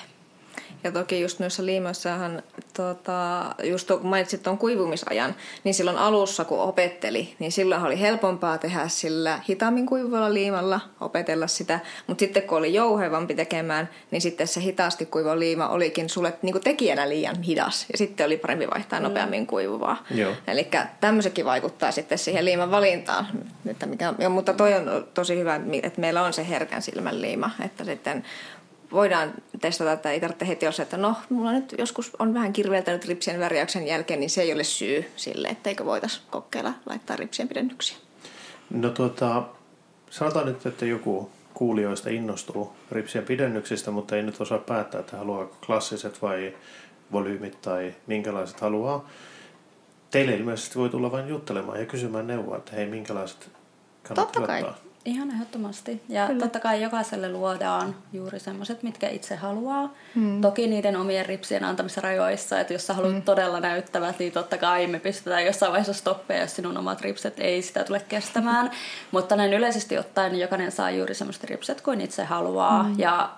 Ja 0.84 0.92
toki 0.92 1.22
just 1.22 1.40
noissa 1.40 1.66
liimoissahan, 1.66 2.44
tota, 2.74 3.46
just 3.64 3.88
kun 3.88 4.08
mainitsit 4.08 4.44
tuon 4.44 4.58
kuivumisajan, 4.58 5.36
niin 5.64 5.74
silloin 5.74 5.98
alussa 5.98 6.46
kun 6.46 6.60
opetteli, 6.60 7.36
niin 7.40 7.52
silloin 7.52 7.84
oli 7.84 8.00
helpompaa 8.00 8.58
tehdä 8.58 8.88
sillä 8.88 9.40
hitaammin 9.50 9.86
kuivuvalla 9.86 10.34
liimalla, 10.34 10.80
opetella 11.02 11.48
sitä. 11.48 11.80
Mutta 12.08 12.20
sitten 12.20 12.44
kun 12.44 12.58
oli 12.58 12.74
jouhevampi 12.74 13.36
tekemään, 13.36 13.90
niin 14.12 14.22
sitten 14.22 14.48
se 14.48 14.62
hitaasti 14.62 15.06
kuivuva 15.06 15.40
liima 15.40 15.68
olikin 15.68 16.10
sulle 16.10 16.34
niin 16.42 16.54
kuin 16.54 16.64
tekijänä 16.64 17.10
liian 17.10 17.42
hidas. 17.42 17.86
Ja 17.92 17.98
sitten 17.98 18.26
oli 18.26 18.38
parempi 18.38 18.70
vaihtaa 18.70 19.00
mm. 19.00 19.04
nopeammin 19.04 19.48
kuivuvaa. 19.48 20.04
Eli 20.48 20.68
tämmöisetkin 21.00 21.46
vaikuttaa 21.46 21.92
sitten 21.92 22.18
siihen 22.18 22.46
liiman 22.46 22.72
valintaan. 22.72 23.28
Että 23.68 23.86
mikä, 23.86 24.14
mutta 24.30 24.54
toi 24.54 24.74
on 24.74 25.08
tosi 25.14 25.40
hyvä, 25.40 25.60
että 25.84 26.02
meillä 26.02 26.24
on 26.24 26.34
se 26.34 26.50
herkän 26.50 26.82
silmän 26.82 27.22
liima, 27.22 27.50
että 27.66 27.84
sitten 27.84 28.24
voidaan 28.94 29.34
testata, 29.62 29.92
että 29.92 30.12
ei 30.12 30.20
tarvitse 30.20 30.48
heti 30.48 30.66
olla 30.68 30.84
että 30.84 30.98
no, 30.98 31.16
mulla 31.30 31.52
nyt 31.52 31.76
joskus 31.78 32.12
on 32.20 32.34
vähän 32.34 32.54
kirveltänyt 32.54 33.06
ripsien 33.06 33.40
värjäyksen 33.40 33.88
jälkeen, 33.88 34.20
niin 34.20 34.30
se 34.30 34.42
ei 34.42 34.54
ole 34.54 34.64
syy 34.64 35.12
sille, 35.16 35.48
etteikö 35.48 35.86
voitaisiin 35.86 36.24
kokeilla 36.30 36.74
laittaa 36.86 37.16
ripsien 37.16 37.48
pidennyksiä. 37.48 37.98
No 38.70 38.90
tuota, 38.90 39.44
sanotaan 40.10 40.46
nyt, 40.46 40.66
että 40.66 40.86
joku 40.86 41.30
kuulijoista 41.54 42.10
innostuu 42.10 42.74
ripsien 42.92 43.26
pidennyksistä, 43.26 43.92
mutta 43.92 44.16
ei 44.16 44.24
nyt 44.24 44.42
osaa 44.42 44.58
päättää, 44.58 45.00
että 45.00 45.18
haluaako 45.18 45.56
klassiset 45.66 46.22
vai 46.22 46.54
volyymit 47.12 47.62
tai 47.62 47.94
minkälaiset 48.08 48.60
haluaa. 48.60 49.10
Teille 50.12 50.36
ilmeisesti 50.36 50.80
voi 50.80 50.90
tulla 50.90 51.12
vain 51.12 51.28
juttelemaan 51.28 51.80
ja 51.80 51.86
kysymään 51.86 52.28
neuvoa, 52.28 52.58
että 52.58 52.72
hei, 52.76 52.86
minkälaiset 52.86 53.50
kannattaa 54.04 54.26
Totta 54.26 54.48
kai. 54.48 54.64
ottaa. 54.64 54.83
Ihan 55.06 55.32
ehdottomasti. 55.32 56.04
Ja 56.10 56.28
Kyllä. 56.28 56.40
totta 56.40 56.60
kai 56.60 56.82
jokaiselle 56.82 57.32
luodaan 57.32 57.96
juuri 58.14 58.40
semmoiset, 58.40 58.84
mitkä 58.84 59.10
itse 59.10 59.36
haluaa. 59.36 59.94
Hmm. 60.16 60.42
Toki 60.42 60.68
niiden 60.68 60.96
omien 60.96 61.26
ripsien 61.26 61.64
antamissa 61.64 62.02
rajoissa, 62.02 62.60
että 62.60 62.74
jos 62.74 62.88
sä 62.88 62.94
haluat 62.94 63.14
hmm. 63.14 63.22
todella 63.22 63.60
näyttävät, 63.60 64.20
niin 64.20 64.32
totta 64.32 64.58
kai 64.58 64.88
me 64.88 65.00
pistetään 65.00 65.46
jossain 65.46 65.72
vaiheessa 65.72 65.94
stoppeja, 65.94 66.42
jos 66.42 66.56
sinun 66.56 66.78
omat 66.78 67.02
ripset 67.02 67.40
ei 67.40 67.62
sitä 67.62 67.84
tule 67.84 68.00
kestämään. 68.10 68.72
Mutta 69.12 69.36
näin 69.36 69.54
yleisesti 69.54 69.98
ottaen 69.98 70.40
jokainen 70.40 70.72
saa 70.72 70.92
juuri 70.92 71.14
semmoiset 71.14 71.44
ripset 71.44 71.82
kuin 71.82 72.02
itse 72.02 72.24
haluaa. 72.24 72.84
Hmm. 72.84 73.00
Ja 73.00 73.30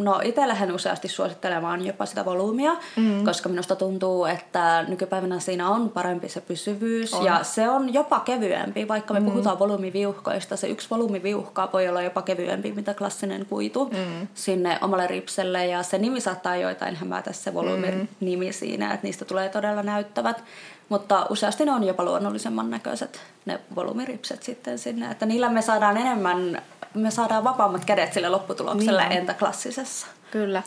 No 0.00 0.20
itse 0.24 0.48
lähden 0.48 0.72
useasti 0.72 1.08
suosittelemaan 1.08 1.86
jopa 1.86 2.06
sitä 2.06 2.24
volyymia, 2.24 2.76
mm. 2.96 3.24
koska 3.24 3.48
minusta 3.48 3.76
tuntuu, 3.76 4.24
että 4.24 4.84
nykypäivänä 4.88 5.40
siinä 5.40 5.68
on 5.68 5.90
parempi 5.90 6.28
se 6.28 6.40
pysyvyys 6.40 7.14
on. 7.14 7.24
ja 7.24 7.44
se 7.44 7.70
on 7.70 7.94
jopa 7.94 8.20
kevyempi, 8.20 8.88
vaikka 8.88 9.14
me 9.14 9.20
mm. 9.20 9.26
puhutaan 9.26 9.58
volyymiviuhkoista. 9.58 10.56
Se 10.56 10.68
yksi 10.68 10.90
volyymiviuhka 10.90 11.68
voi 11.72 11.88
olla 11.88 12.02
jopa 12.02 12.22
kevyempi, 12.22 12.72
mitä 12.72 12.94
klassinen 12.94 13.46
kuitu 13.46 13.84
mm. 13.84 14.28
sinne 14.34 14.78
omalle 14.82 15.06
ripselle 15.06 15.66
ja 15.66 15.82
se 15.82 15.98
nimi 15.98 16.20
saattaa 16.20 16.56
joitain 16.56 16.96
hämätä 16.96 17.32
se 17.32 17.54
volyymin 17.54 17.94
mm. 17.94 18.08
nimi 18.20 18.52
siinä, 18.52 18.94
että 18.94 19.06
niistä 19.06 19.24
tulee 19.24 19.48
todella 19.48 19.82
näyttävät. 19.82 20.44
Mutta 20.90 21.26
useasti 21.30 21.64
ne 21.64 21.72
on 21.72 21.84
jopa 21.84 22.04
luonnollisemman 22.04 22.70
näköiset, 22.70 23.20
ne 23.46 23.60
volyymiripset 23.74 24.42
sitten 24.42 24.78
sinne. 24.78 25.10
Että 25.10 25.26
niillä 25.26 25.48
me 25.48 25.62
saadaan 25.62 25.96
enemmän 25.96 26.62
me 26.94 27.10
saadaan 27.10 27.44
vapaammat 27.44 27.84
kädet 27.84 28.12
sille 28.12 28.28
lopputulokselle 28.28 29.08
niin. 29.08 29.18
entä 29.18 29.34
klassisessa. 29.34 30.06
Kyllä. 30.30 30.62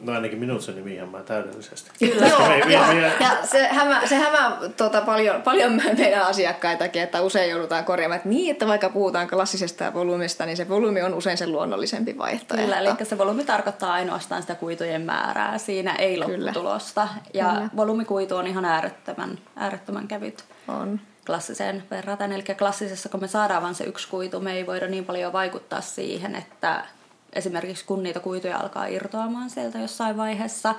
No 0.00 0.12
ainakin 0.12 0.38
minut 0.38 0.62
se 0.62 0.72
nimi 0.72 0.94
ihan 0.94 1.24
täydellisesti. 1.26 1.90
Kyllä, 1.98 2.26
joo, 2.26 2.48
me, 2.48 2.58
joo. 2.74 2.86
Me, 2.86 3.12
ja 3.20 3.30
se 3.44 3.68
hämää, 3.68 4.06
se 4.06 4.14
hämää 4.14 4.56
tuota, 4.76 5.00
paljon, 5.00 5.42
paljon 5.42 5.82
meidän 5.98 6.22
asiakkaitakin, 6.22 7.02
että 7.02 7.22
usein 7.22 7.50
joudutaan 7.50 7.84
korjaamaan, 7.84 8.16
että 8.16 8.28
niin, 8.28 8.50
että 8.50 8.66
vaikka 8.66 8.88
puhutaan 8.88 9.28
klassisesta 9.28 9.84
ja 9.84 9.94
volyymista, 9.94 10.46
niin 10.46 10.56
se 10.56 10.68
volyymi 10.68 11.02
on 11.02 11.14
usein 11.14 11.38
se 11.38 11.46
luonnollisempi 11.46 12.18
vaihtoehto. 12.18 12.64
Kyllä, 12.64 12.78
eli 12.78 12.90
se 13.02 13.18
volyymi 13.18 13.44
tarkoittaa 13.44 13.92
ainoastaan 13.92 14.42
sitä 14.42 14.54
kuitujen 14.54 15.02
määrää, 15.02 15.58
siinä 15.58 15.94
ei 15.94 16.18
lopputulosta. 16.18 17.08
Ja 17.34 17.44
Kyllä. 17.44 17.68
volyymikuitu 17.76 18.36
on 18.36 18.46
ihan 18.46 18.64
äärettömän, 18.64 19.38
äärettömän 19.56 20.08
kevyt. 20.08 20.44
On 20.68 21.00
klassiseen 21.26 21.82
verraten. 21.90 22.32
Eli 22.32 22.42
klassisessa, 22.42 23.08
kun 23.08 23.20
me 23.20 23.28
saadaan 23.28 23.62
vain 23.62 23.74
se 23.74 23.84
yksi 23.84 24.08
kuitu, 24.08 24.40
me 24.40 24.52
ei 24.52 24.66
voida 24.66 24.86
niin 24.86 25.04
paljon 25.04 25.32
vaikuttaa 25.32 25.80
siihen, 25.80 26.34
että 26.34 26.84
esimerkiksi 27.32 27.84
kun 27.84 28.02
niitä 28.02 28.20
kuituja 28.20 28.58
alkaa 28.58 28.86
irtoamaan 28.86 29.50
sieltä 29.50 29.78
jossain 29.78 30.16
vaiheessa, 30.16 30.74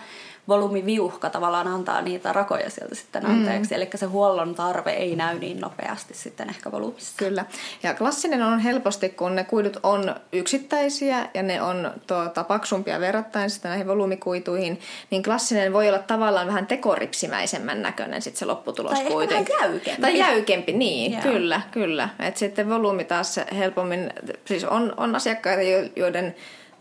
volyymiviuhka 0.48 1.30
tavallaan 1.30 1.68
antaa 1.68 2.02
niitä 2.02 2.34
rakoja 2.34 2.70
sieltä 2.70 2.96
sitten 2.96 3.26
anteeksi. 3.26 3.74
Mm. 3.74 3.76
Eli 3.76 3.90
se 3.96 4.06
huollon 4.06 4.56
tarve 4.56 4.92
ei 4.92 5.16
näy 5.16 5.40
niin 5.40 5.60
nopeasti 5.60 6.14
sitten 6.14 6.50
ehkä 6.50 6.72
volyymissa. 6.72 7.14
Kyllä. 7.18 7.46
Ja 7.84 7.94
klassinen 7.94 8.42
on 8.42 8.60
helposti, 8.60 9.10
kun 9.10 9.36
ne 9.36 9.44
kuidut 9.44 9.78
on 9.84 10.16
yksittäisiä 10.34 11.30
ja 11.34 11.44
ne 11.44 11.62
on 11.62 11.92
tuota, 12.08 12.44
paksumpia 12.44 13.00
verrattain 13.00 13.50
sitten 13.50 13.70
näihin 13.70 13.88
volyymikuituihin, 13.88 14.80
niin 15.10 15.24
klassinen 15.24 15.74
voi 15.74 15.88
olla 15.88 16.00
tavallaan 16.00 16.48
vähän 16.48 16.68
tekoripsimäisemmän 16.68 17.82
näköinen 17.82 18.22
sitten 18.22 18.40
se 18.40 18.46
lopputulos 18.46 18.94
tai 18.94 19.06
kuitenkin. 19.06 19.56
Tai 19.60 19.70
jäykempi. 19.70 20.02
Tai 20.02 20.18
jäykempi, 20.18 20.74
niin. 20.74 21.12
Joo. 21.12 21.22
Kyllä, 21.22 21.62
kyllä. 21.72 22.10
Et 22.20 22.38
sitten 22.38 22.70
volyymi 22.70 23.04
taas 23.04 23.40
helpommin, 23.58 24.14
siis 24.46 24.64
on, 24.64 24.94
on 24.98 25.16
asiakkaita, 25.16 25.62
joiden 25.96 26.36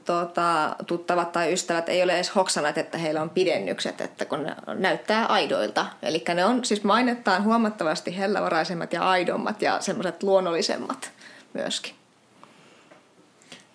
tota, 0.05 0.77
tuttavat 0.87 1.33
tai 1.33 1.53
ystävät 1.53 1.89
ei 1.89 2.03
ole 2.03 2.15
edes 2.15 2.35
hoksanat, 2.35 2.79
että 2.79 2.99
heillä 2.99 3.23
on 3.23 3.31
pidennykset, 3.31 4.01
että 4.01 4.25
kun 4.25 4.43
ne 4.43 4.57
näyttää 4.75 5.27
aidoilta. 5.27 5.87
Eli 6.03 6.25
ne 6.35 6.45
on 6.45 6.65
siis 6.65 6.85
mainettaan 6.85 7.45
huomattavasti 7.45 8.19
hellävaraisemmat 8.19 8.93
ja 8.93 9.09
aidommat 9.09 9.63
ja 9.63 9.81
semmoiset 9.81 10.23
luonnollisemmat 10.23 11.11
myöskin. 11.53 11.95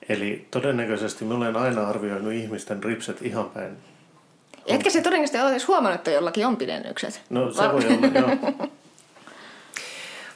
Eli 0.10 0.48
todennäköisesti 0.52 1.26
mä 1.26 1.34
olen 1.34 1.58
aina 1.58 1.88
arvioinut 1.88 2.34
ihmisten 2.34 2.84
ripset 2.84 3.22
ihan 3.22 3.50
päin. 3.50 3.78
Etkä 4.66 4.90
se 4.90 5.02
todennäköisesti 5.02 5.42
ole 5.42 5.52
edes 5.52 5.68
huomannut, 5.68 6.00
että 6.00 6.12
jollakin 6.12 6.46
on 6.46 6.58
pidennykset. 6.58 7.22
No 7.30 7.52
se 7.52 7.72
voi 7.72 7.86
olla, 7.86 8.08
joo. 8.20 8.68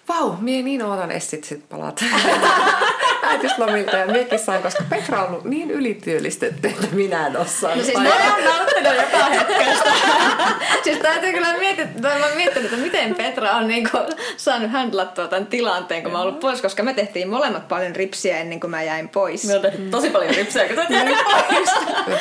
Vau, 0.10 0.36
mie 0.40 0.62
niin 0.62 0.84
ootan 0.84 1.12
Essit 1.12 1.44
sit 1.44 1.70
palata 1.70 2.06
äitiyslomilta 3.30 3.98
ja 3.98 4.06
miekin 4.06 4.40
sain, 4.40 4.64
koska 4.64 4.84
Petra 4.90 5.24
on 5.24 5.30
ollut 5.30 5.46
niin 5.46 5.72
ylityöllistetty, 5.72 6.68
että 6.68 6.88
minä 6.92 7.28
en 7.28 7.38
osaa. 7.38 7.76
No 7.76 7.84
siis 7.84 7.98
mä 7.98 8.10
oon 8.34 8.44
nauttinut 8.44 8.94
joka 8.96 9.26
hetkestä. 9.26 9.92
siis 10.84 10.98
täytyy 10.98 11.34
kyllä 11.34 11.58
miettiä, 11.58 11.88
mä 12.02 12.36
miettinyt, 12.36 12.74
että 12.74 12.86
miten 12.86 13.16
Petra 13.16 13.52
on 13.52 13.68
niinku 13.68 13.98
saanut 14.38 14.72
handlattua 14.72 15.28
tämän 15.28 15.48
tilanteen, 15.48 16.04
kun 16.04 16.12
mä 16.12 16.18
oon 16.18 16.28
ollut 16.28 16.40
pois, 16.40 16.62
koska 16.62 16.84
me 16.84 16.94
tehtiin 16.94 17.30
molemmat 17.30 17.68
paljon 17.68 17.96
ripsiä 17.96 18.38
ennen 18.38 18.60
kuin 18.60 18.72
mä 18.72 18.84
jäin 18.84 19.10
pois. 19.10 19.48
Me 19.48 19.56
on 19.56 19.62
tehty 19.62 19.82
tosi 19.82 20.10
paljon 20.10 20.36
ripsiä, 20.36 20.68
kun 20.68 20.76
sä 20.76 20.86
jäin 20.90 21.18
pois. 21.50 21.70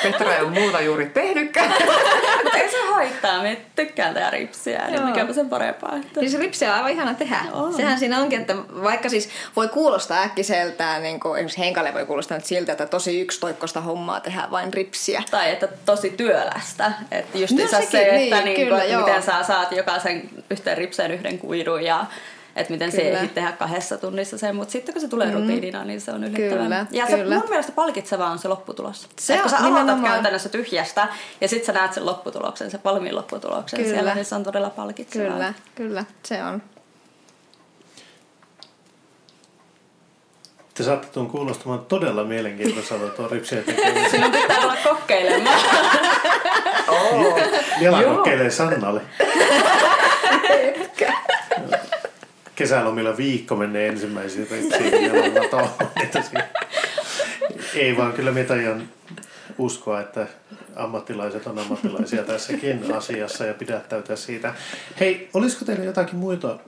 Petra 0.03 0.35
ei 0.35 0.43
ole 0.43 0.51
muuta 0.51 0.81
juuri 0.81 1.07
tehnytkään. 1.07 1.73
Ei 2.59 2.71
se 2.71 2.77
haittaa, 2.93 3.43
me 3.43 3.61
tykkään 3.77 4.15
tehdä 4.15 4.31
ripsiä, 4.31 4.87
niin 4.91 5.03
mikäpä 5.03 5.33
sen 5.33 5.49
parempaa. 5.49 5.97
Että... 5.97 6.21
Siis 6.21 6.39
ripsiä 6.39 6.69
on 6.69 6.75
aivan 6.75 6.91
ihana 6.91 7.15
tehdä. 7.15 7.41
On. 7.53 7.75
Sehän 7.75 7.99
siinä 7.99 8.21
onkin, 8.21 8.41
että 8.41 8.57
vaikka 8.83 9.09
siis 9.09 9.29
voi 9.57 9.69
kuulostaa 9.69 10.23
äkkiseltään, 10.23 11.03
niin 11.03 11.21
kuin, 11.21 11.37
esimerkiksi 11.37 11.59
Henkalle 11.59 11.95
voi 11.95 12.07
kuulostaa 12.07 12.37
nyt 12.37 12.47
siltä, 12.47 12.73
että 12.73 12.87
tosi 12.87 13.21
yksitoikkoista 13.21 13.81
hommaa 13.81 14.21
tehdään 14.21 14.51
vain 14.51 14.73
ripsiä. 14.73 15.23
Tai 15.31 15.51
että 15.51 15.69
tosi 15.87 16.11
työlästä. 16.11 16.93
Että 17.11 17.39
just 17.39 17.53
no, 17.53 17.69
sekin, 17.69 17.89
se, 17.91 18.03
että 18.03 18.37
niin, 18.37 18.45
niin 18.45 18.57
kyllä, 18.57 18.81
kuin, 18.81 18.91
että 18.91 19.07
miten 19.07 19.23
sä 19.23 19.43
saat 19.43 19.73
jokaisen 19.73 20.31
yhteen 20.51 20.79
ripseen 20.79 21.11
yhden 21.11 21.39
kuidun 21.39 21.85
ja 21.85 22.07
että 22.59 22.73
miten 22.73 22.91
kyllä. 22.91 23.19
se 23.19 23.21
ei 23.21 23.29
tehdä 23.29 23.53
kahdessa 23.53 23.99
tunnissa 23.99 24.39
sen, 24.39 24.57
mutta 24.57 24.73
sitten 24.73 24.93
kun 24.93 25.03
se 25.03 25.09
tulee 25.09 25.27
mm. 25.27 25.35
rutiinina, 25.35 25.85
niin 25.85 26.01
se 26.01 26.13
on 26.13 26.25
yllättävän. 26.25 26.65
Kyllä, 26.65 26.87
ja 26.91 27.07
se 27.07 27.17
kyllä. 27.17 27.35
mun 27.35 27.49
mielestä 27.49 27.73
palkitsevaa 27.73 28.31
on 28.31 28.39
se 28.39 28.49
lopputulos. 28.49 29.09
Se 29.19 29.35
on, 29.35 29.41
kun 29.41 29.51
sä 29.51 29.57
aloitat 29.57 29.81
nimenomaan. 29.81 30.13
käytännössä 30.13 30.49
tyhjästä 30.49 31.09
ja 31.41 31.49
sitten 31.49 31.67
sä 31.67 31.73
näet 31.73 31.93
sen 31.93 32.07
lopputuloksen, 32.07 32.71
se 32.71 32.81
valmiin 32.85 33.15
lopputuloksen 33.15 33.81
kyllä. 33.81 33.95
siellä, 33.95 34.15
niin 34.15 34.25
se 34.25 34.35
on 34.35 34.45
todella 34.45 34.71
palkitsevaa. 34.71 35.31
Kyllä, 35.31 35.55
kyllä, 35.75 36.05
se 36.23 36.45
on. 36.45 36.63
Te 40.75 40.85
saatte 40.85 41.07
tuon 41.13 41.27
kuulostamaan 41.27 41.81
todella 41.81 42.25
mielenkiintoiselta 42.25 43.09
tuon 43.09 43.31
ripsien 43.31 43.65
tekemisen. 43.65 44.11
Sinun 44.11 44.33
pitää 44.33 44.61
tulla 44.61 44.77
kokeilemaan. 44.85 45.61
oh. 46.89 47.39
Jala 47.81 48.03
kokeilee 48.03 48.51
Sannalle. 48.51 49.01
Kesälomilla 52.59 53.17
viikko 53.17 53.57
menee 53.57 53.89
ensimmäisiin 53.89 54.49
ripsiin 54.51 55.05
ja 55.05 55.13
Ei 57.75 57.97
vaan 57.97 58.13
kyllä 58.13 58.33
me 58.33 58.47
uskoa, 59.59 60.01
että 60.01 60.27
ammattilaiset 60.77 61.47
on 61.47 61.59
ammattilaisia 61.59 62.25
tässäkin 62.25 62.95
asiassa 62.95 63.45
ja 63.45 63.55
pidättäytyä 63.55 64.17
siitä. 64.17 64.55
Hei, 65.01 65.31
olisiko 65.35 65.65
teillä 65.65 65.85
jotakin 65.85 66.17
muita 66.17 66.59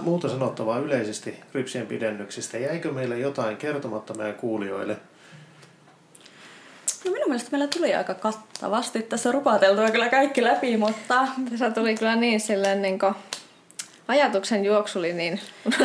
muuta 0.00 0.28
sanottavaa 0.28 0.78
yleisesti 0.78 1.40
rypsien 1.54 1.86
pidennyksistä. 1.86 2.58
Jäikö 2.58 2.92
meille 2.92 3.18
jotain 3.18 3.56
kertomatta 3.56 4.14
meidän 4.14 4.34
kuulijoille? 4.34 4.96
No 7.04 7.10
minun 7.10 7.28
mielestä 7.28 7.50
meillä 7.50 7.68
tuli 7.68 7.94
aika 7.94 8.14
kattavasti. 8.14 9.02
Tässä 9.02 9.28
on 9.28 9.34
rupateltua 9.34 9.90
kyllä 9.90 10.08
kaikki 10.08 10.44
läpi, 10.44 10.76
mutta... 10.76 11.28
Tässä 11.50 11.70
tuli 11.70 11.94
kyllä 11.94 12.16
niin 12.16 12.40
silleen 12.40 12.82
niin 12.82 12.98
kuin 12.98 13.14
ajatuksen 14.08 14.64
juoksuli, 14.64 15.12
niin... 15.12 15.40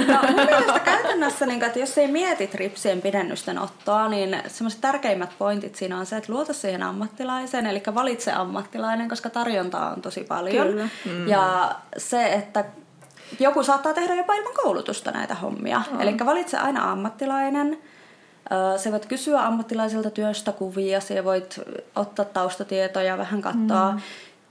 No, 0.08 0.20
mun 0.28 0.46
mielestä 0.46 0.80
käytännössä, 0.80 1.46
niin, 1.46 1.64
että 1.64 1.80
jos 1.80 1.98
ei 1.98 2.08
mietit 2.08 2.56
ripsien 2.56 3.02
pidennysten 3.02 3.60
ottoa, 3.60 4.08
niin 4.08 4.42
semmoiset 4.48 4.82
tärkeimmät 4.82 5.30
pointit 5.40 5.76
siinä 5.76 5.98
on 5.98 6.06
se, 6.06 6.18
että 6.18 6.34
luota 6.34 6.54
siihen 6.54 6.84
ammattilaisen, 6.84 7.66
eli 7.66 7.84
valitse 7.96 8.32
ammattilainen, 8.32 9.10
koska 9.10 9.30
tarjontaa 9.30 9.94
on 9.94 10.02
tosi 10.02 10.24
paljon. 10.24 10.68
Kyllä. 10.68 10.90
Mm. 11.06 11.28
Ja 11.28 11.76
se, 11.98 12.34
että 12.34 12.66
joku 13.40 13.64
saattaa 13.64 13.94
tehdä 13.94 14.16
jopa 14.16 14.34
ilman 14.34 14.54
koulutusta 14.64 15.12
näitä 15.12 15.36
hommia. 15.36 15.82
Mm. 15.92 16.02
Eli 16.02 16.16
valitse 16.26 16.58
aina 16.58 16.92
ammattilainen. 16.92 17.80
Se 18.78 18.92
voit 18.92 19.06
kysyä 19.06 19.46
ammattilaiselta 19.46 20.10
työstä 20.10 20.52
kuvia, 20.52 21.00
se 21.00 21.24
voit 21.24 21.60
ottaa 21.96 22.26
taustatietoja, 22.26 23.18
vähän 23.18 23.42
katsoa. 23.42 23.92
Mm. 23.92 24.02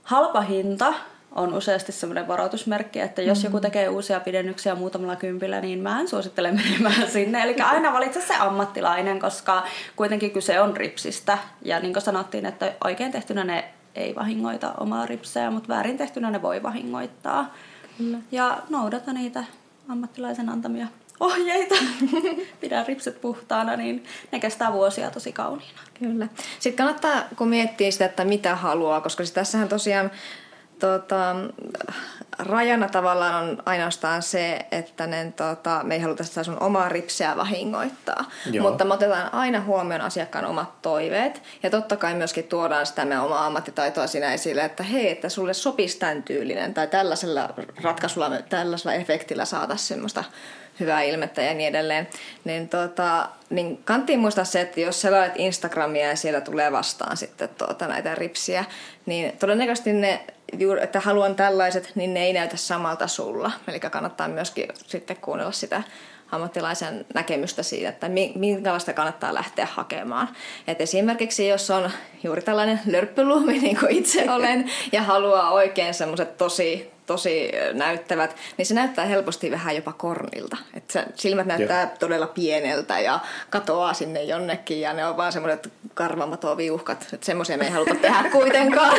Halpa 0.03 0.41
hinta 0.41 0.93
on 1.35 1.53
useasti 1.53 1.91
semmoinen 1.91 2.27
varoitusmerkki, 2.27 2.99
että 2.99 3.21
jos 3.21 3.37
mm. 3.39 3.43
joku 3.43 3.59
tekee 3.59 3.89
uusia 3.89 4.19
pidennyksiä 4.19 4.75
muutamalla 4.75 5.15
kympillä, 5.15 5.61
niin 5.61 5.79
mä 5.79 5.99
en 5.99 6.07
suosittele 6.07 6.51
menemään 6.63 7.11
sinne. 7.11 7.43
Eli 7.43 7.55
aina 7.61 7.93
valitse 7.93 8.21
se 8.21 8.35
ammattilainen, 8.35 9.19
koska 9.19 9.63
kuitenkin 9.95 10.31
kyse 10.31 10.61
on 10.61 10.77
ripsistä. 10.77 11.37
Ja 11.61 11.79
niin 11.79 11.93
kuin 11.93 12.03
sanottiin, 12.03 12.45
että 12.45 12.73
oikein 12.83 13.11
tehtynä 13.11 13.43
ne 13.43 13.65
ei 13.95 14.15
vahingoita 14.15 14.73
omaa 14.79 15.05
ripseä, 15.05 15.51
mutta 15.51 15.69
väärin 15.69 15.97
tehtynä 15.97 16.31
ne 16.31 16.41
voi 16.41 16.63
vahingoittaa. 16.63 17.53
Kyllä. 17.97 18.17
Ja 18.31 18.61
noudata 18.69 19.13
niitä 19.13 19.43
ammattilaisen 19.89 20.49
antamia 20.49 20.87
ohjeita, 21.21 21.75
pidä 22.61 22.83
ripset 22.87 23.21
puhtaana, 23.21 23.75
niin 23.75 24.03
ne 24.31 24.39
kestää 24.39 24.73
vuosia 24.73 25.11
tosi 25.11 25.31
kauniina. 25.31 25.79
Kyllä. 25.99 26.27
Sitten 26.59 26.85
kannattaa, 26.85 27.23
kun 27.35 27.47
miettii 27.47 27.91
sitä, 27.91 28.05
että 28.05 28.25
mitä 28.25 28.55
haluaa, 28.55 29.01
koska 29.01 29.23
tässähän 29.33 29.67
tosiaan 29.67 30.11
tota, 30.81 31.35
rajana 32.39 32.87
tavallaan 32.87 33.43
on 33.43 33.63
ainoastaan 33.65 34.21
se, 34.21 34.65
että 34.71 35.07
ne, 35.07 35.33
tota, 35.35 35.81
me 35.83 35.95
ei 35.95 36.01
haluta 36.01 36.23
sitä 36.23 36.43
sun 36.43 36.59
omaa 36.59 36.89
ripseä 36.89 37.37
vahingoittaa. 37.37 38.25
Joo. 38.51 38.69
Mutta 38.69 38.85
me 38.85 38.93
otetaan 38.93 39.33
aina 39.33 39.61
huomioon 39.61 40.01
asiakkaan 40.01 40.45
omat 40.45 40.81
toiveet. 40.81 41.41
Ja 41.63 41.69
totta 41.69 41.97
kai 41.97 42.13
myöskin 42.13 42.43
tuodaan 42.43 42.85
sitä 42.85 43.05
meidän 43.05 43.25
omaa 43.25 43.45
ammattitaitoa 43.45 44.07
siinä 44.07 44.33
esille, 44.33 44.65
että 44.65 44.83
hei, 44.83 45.11
että 45.11 45.29
sulle 45.29 45.53
sopisi 45.53 45.99
tämän 45.99 46.23
tyylinen 46.23 46.73
tai 46.73 46.87
tällaisella 46.87 47.49
ratkaisulla, 47.81 48.31
tällaisella 48.49 48.93
efektillä 48.93 49.45
saataisiin 49.45 49.87
semmoista 49.87 50.23
hyvää 50.79 51.01
ilmettä 51.01 51.41
ja 51.41 51.53
niin 51.53 51.69
edelleen, 51.69 52.07
niin, 52.43 52.69
tota, 52.69 53.29
niin 53.49 53.77
kanttiin 53.85 54.19
muistaa 54.19 54.43
se, 54.43 54.61
että 54.61 54.79
jos 54.79 55.01
selaat 55.01 55.31
Instagramia 55.35 56.07
ja 56.07 56.15
siellä 56.15 56.41
tulee 56.41 56.71
vastaan 56.71 57.17
sitten 57.17 57.49
tuota, 57.49 57.87
näitä 57.87 58.15
ripsiä, 58.15 58.65
niin 59.05 59.37
todennäköisesti 59.37 59.93
ne, 59.93 60.25
että 60.81 60.99
haluan 60.99 61.35
tällaiset, 61.35 61.91
niin 61.95 62.13
ne 62.13 62.23
ei 62.23 62.33
näytä 62.33 62.57
samalta 62.57 63.07
sulla. 63.07 63.51
Eli 63.67 63.79
kannattaa 63.79 64.27
myöskin 64.27 64.67
sitten 64.87 65.17
kuunnella 65.17 65.51
sitä 65.51 65.83
ammattilaisen 66.31 67.05
näkemystä 67.13 67.63
siitä, 67.63 67.89
että 67.89 68.09
minkälaista 68.35 68.93
kannattaa 68.93 69.33
lähteä 69.33 69.67
hakemaan. 69.71 70.29
Et 70.67 70.81
esimerkiksi 70.81 71.47
jos 71.47 71.69
on 71.71 71.91
juuri 72.23 72.41
tällainen 72.41 72.79
lörppyluumi, 72.85 73.59
niin 73.59 73.79
kuin 73.79 73.91
itse 73.91 74.29
olen, 74.31 74.71
ja 74.91 75.03
haluaa 75.03 75.51
oikein 75.51 75.93
semmoiset 75.93 76.37
tosi 76.37 76.91
tosi 77.11 77.51
näyttävät, 77.73 78.35
niin 78.57 78.65
se 78.65 78.73
näyttää 78.73 79.05
helposti 79.05 79.51
vähän 79.51 79.75
jopa 79.75 79.93
kornilta. 79.93 80.57
Että 80.73 81.05
silmät 81.15 81.45
näyttää 81.45 81.81
Joo. 81.81 81.91
todella 81.99 82.27
pieneltä 82.27 82.99
ja 82.99 83.19
katoaa 83.49 83.93
sinne 83.93 84.23
jonnekin 84.23 84.81
ja 84.81 84.93
ne 84.93 85.05
on 85.05 85.17
vaan 85.17 85.31
semmoiset 85.31 85.73
karvamatoviuhkat. 85.93 87.07
Että 87.13 87.25
semmoisia 87.25 87.57
me 87.57 87.65
ei 87.65 87.71
haluta 87.71 87.95
tehdä 87.95 88.29
kuitenkaan. 88.37 88.97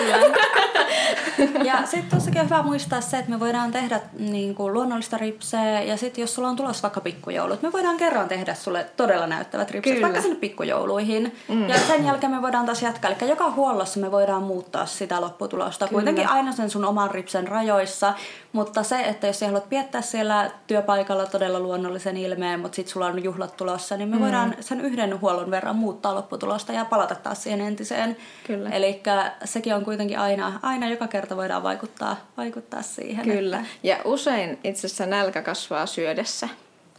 ja 1.64 1.74
sitten 1.84 2.10
tuossakin 2.10 2.40
on 2.40 2.46
hyvä 2.46 2.62
muistaa 2.62 3.00
se, 3.00 3.18
että 3.18 3.30
me 3.30 3.40
voidaan 3.40 3.72
tehdä 3.72 4.00
niin 4.18 4.54
kuin 4.54 4.72
luonnollista 4.72 5.18
ripseä 5.18 5.82
ja 5.82 5.96
sitten 5.96 6.22
jos 6.22 6.34
sulla 6.34 6.48
on 6.48 6.56
tulossa 6.56 6.82
vaikka 6.82 7.00
pikkujoulut, 7.00 7.62
me 7.62 7.72
voidaan 7.72 7.96
kerran 7.96 8.28
tehdä 8.28 8.54
sulle 8.54 8.86
todella 8.96 9.26
näyttävät 9.26 9.70
ripset, 9.70 9.94
Kyllä. 9.94 10.04
vaikka 10.04 10.22
sinne 10.22 10.36
pikkujouluihin. 10.36 11.36
Mm. 11.48 11.68
Ja 11.68 11.78
sen 11.78 12.06
jälkeen 12.06 12.32
me 12.32 12.42
voidaan 12.42 12.66
taas 12.66 12.82
jatkaa. 12.82 13.10
Eli 13.10 13.30
joka 13.30 13.50
huollossa 13.50 14.00
me 14.00 14.10
voidaan 14.10 14.42
muuttaa 14.42 14.86
sitä 14.86 15.20
lopputulosta. 15.20 15.88
Kyllä. 15.88 15.96
Kuitenkin 16.02 16.28
aina 16.28 16.52
sen 16.52 16.70
sun 16.70 16.84
oman 16.84 17.10
ripsen 17.10 17.48
rajoissa 17.48 18.01
kanssa. 18.02 18.32
Mutta 18.52 18.82
se, 18.82 19.00
että 19.00 19.26
jos 19.26 19.38
sä 19.38 19.46
haluat 19.46 19.68
piettää 19.68 20.02
siellä 20.02 20.50
työpaikalla 20.66 21.26
todella 21.26 21.60
luonnollisen 21.60 22.16
ilmeen, 22.16 22.60
mutta 22.60 22.76
sitten 22.76 22.92
sulla 22.92 23.06
on 23.06 23.24
juhlat 23.24 23.56
tulossa, 23.56 23.96
niin 23.96 24.08
me 24.08 24.16
mm. 24.16 24.22
voidaan 24.22 24.54
sen 24.60 24.80
yhden 24.80 25.20
huollon 25.20 25.50
verran 25.50 25.76
muuttaa 25.76 26.14
lopputulosta 26.14 26.72
ja 26.72 26.84
palata 26.84 27.14
taas 27.14 27.42
siihen 27.42 27.60
entiseen. 27.60 28.16
Kyllä. 28.46 28.70
Eli 28.70 29.02
sekin 29.44 29.74
on 29.74 29.84
kuitenkin 29.84 30.18
aina, 30.18 30.60
aina 30.62 30.90
joka 30.90 31.06
kerta 31.06 31.36
voidaan 31.36 31.62
vaikuttaa, 31.62 32.16
vaikuttaa 32.36 32.82
siihen. 32.82 33.24
Kyllä. 33.24 33.56
Että... 33.56 33.68
Ja 33.82 33.96
usein 34.04 34.58
itse 34.64 34.86
asiassa 34.86 35.06
nälkä 35.06 35.42
kasvaa 35.42 35.86
syödessä. 35.86 36.48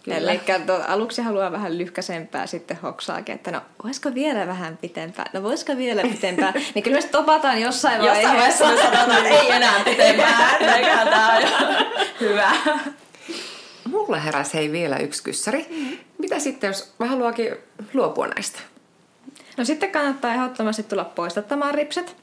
Eli 0.08 0.42
aluksi 0.88 1.22
haluaa 1.22 1.52
vähän 1.52 1.78
lyhkäsempää, 1.78 2.48
sitten 2.48 2.78
hoksaakin, 2.84 3.36
että 3.36 3.52
no 3.52 3.62
voisiko 3.84 4.14
vielä 4.14 4.48
vähän 4.48 4.78
pitempää, 4.78 5.30
no 5.34 5.44
voisiko 5.44 5.78
vielä 5.78 6.02
pitempää. 6.02 6.54
niin 6.76 6.84
kyllä 6.84 6.98
me 6.98 7.08
topataan 7.08 7.62
jossain 7.62 8.02
vaiheessa. 8.02 8.22
Jossain 8.22 8.38
vaiheessa 8.38 8.68
me 8.68 8.98
sanotaan, 8.98 9.26
että 9.26 9.42
ei 9.42 9.52
enää 9.52 9.84
pitempää, 9.84 10.58
eiköhän 10.78 11.08
tämä 11.08 11.38
on 11.38 11.44
hyvä. 12.20 12.52
Mulle 13.86 14.24
heräsi 14.24 14.54
hei 14.54 14.72
vielä 14.72 14.98
yksi 14.98 15.24
kyssäri. 15.24 15.66
Mm-hmm. 15.70 15.98
Mitä 16.18 16.40
sitten, 16.40 16.68
jos 16.68 16.94
mä 17.00 17.06
haluakin 17.06 17.56
luopua 17.94 18.28
näistä? 18.28 18.60
No 19.58 19.66
sitten 19.66 19.92
kannattaa 19.92 20.34
ehdottomasti 20.34 20.84
tulla 20.84 21.06
poistattamaan 21.06 21.76
ripset. 21.76 22.23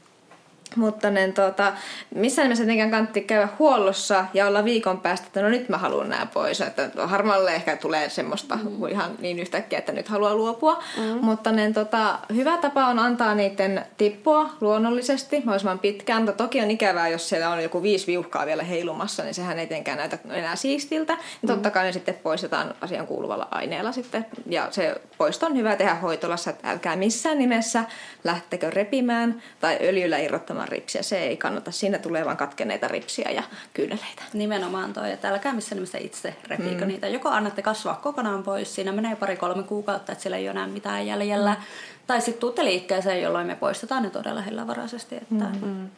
Mutta 0.76 1.10
ne, 1.10 1.32
tota, 1.32 1.72
missään 2.14 2.44
nimessä 2.44 2.64
tietenkään 2.64 2.90
kantti 2.90 3.20
käydä 3.20 3.48
huollossa 3.58 4.24
ja 4.34 4.46
olla 4.46 4.64
viikon 4.64 5.00
päästä, 5.00 5.26
että 5.26 5.42
no 5.42 5.48
nyt 5.48 5.68
mä 5.68 5.78
haluan 5.78 6.08
nämä 6.08 6.26
pois. 6.26 6.60
Että 6.60 6.90
harmalle 7.04 7.54
ehkä 7.54 7.76
tulee 7.76 8.08
semmoista 8.08 8.56
mm. 8.56 8.88
ihan 8.88 9.10
niin 9.18 9.38
yhtäkkiä, 9.38 9.78
että 9.78 9.92
nyt 9.92 10.08
haluaa 10.08 10.34
luopua. 10.34 10.82
Mm. 10.96 11.24
Mutta 11.24 11.52
ne, 11.52 11.72
tota, 11.72 12.18
hyvä 12.34 12.56
tapa 12.56 12.86
on 12.86 12.98
antaa 12.98 13.34
niiden 13.34 13.84
tippua 13.96 14.50
luonnollisesti 14.60 15.36
mahdollisimman 15.36 15.78
pitkään. 15.78 16.22
Mutta 16.22 16.44
toki 16.44 16.60
on 16.60 16.70
ikävää, 16.70 17.08
jos 17.08 17.28
siellä 17.28 17.50
on 17.50 17.62
joku 17.62 17.82
viisi 17.82 18.06
viuhkaa 18.06 18.46
vielä 18.46 18.62
heilumassa, 18.62 19.22
niin 19.22 19.34
sehän 19.34 19.58
ei 19.58 19.66
tietenkään 19.66 19.98
näytä 19.98 20.18
enää 20.30 20.56
siistiltä. 20.56 21.14
Mm. 21.14 21.46
Totta 21.46 21.70
kai 21.70 21.84
ne 21.84 21.92
sitten 21.92 22.14
poistetaan 22.22 22.74
asian 22.80 23.06
kuuluvalla 23.06 23.48
aineella 23.50 23.92
sitten. 23.92 24.26
Ja 24.46 24.68
se 24.70 25.00
poisto 25.18 25.46
on 25.46 25.56
hyvä 25.56 25.76
tehdä 25.76 25.94
hoitolassa, 25.94 26.50
että 26.50 26.70
älkää 26.70 26.96
missään 26.96 27.38
nimessä 27.38 27.84
lähtekö 28.24 28.70
repimään 28.70 29.42
tai 29.60 29.78
öljyllä 29.80 30.18
irrottamaan 30.18 30.59
ilman 30.60 30.68
ripsiä. 30.68 31.02
Se 31.02 31.18
ei 31.18 31.36
kannata. 31.36 31.70
Siinä 31.70 31.98
tulee 31.98 32.24
vain 32.24 32.36
katkeneita 32.36 32.88
ripsiä 32.88 33.30
ja 33.30 33.42
kyyneleitä. 33.74 34.22
Nimenomaan 34.32 34.92
toi, 34.92 35.12
että 35.12 35.28
älkää 35.28 35.52
missään 35.52 35.76
nimessä 35.76 35.98
itse 35.98 36.36
repiikö 36.48 36.84
mm. 36.84 36.88
niitä. 36.88 37.08
Joko 37.08 37.28
annatte 37.28 37.62
kasvaa 37.62 37.94
kokonaan 37.94 38.42
pois, 38.42 38.74
siinä 38.74 38.92
menee 38.92 39.16
pari-kolme 39.16 39.62
kuukautta, 39.62 40.12
että 40.12 40.22
siellä 40.22 40.36
ei 40.36 40.44
ole 40.44 40.50
enää 40.50 40.66
mitään 40.66 41.06
jäljellä. 41.06 41.54
Mm. 41.54 41.62
Tai 42.06 42.20
sitten 42.20 42.40
tuutte 42.40 42.64
liikkeeseen, 42.64 43.22
jolloin 43.22 43.46
me 43.46 43.56
poistetaan 43.56 44.02
ne 44.02 44.10
todella 44.10 44.40
hellävaraisesti. 44.40 45.16
Että... 45.16 45.44
Mm. 45.62 45.88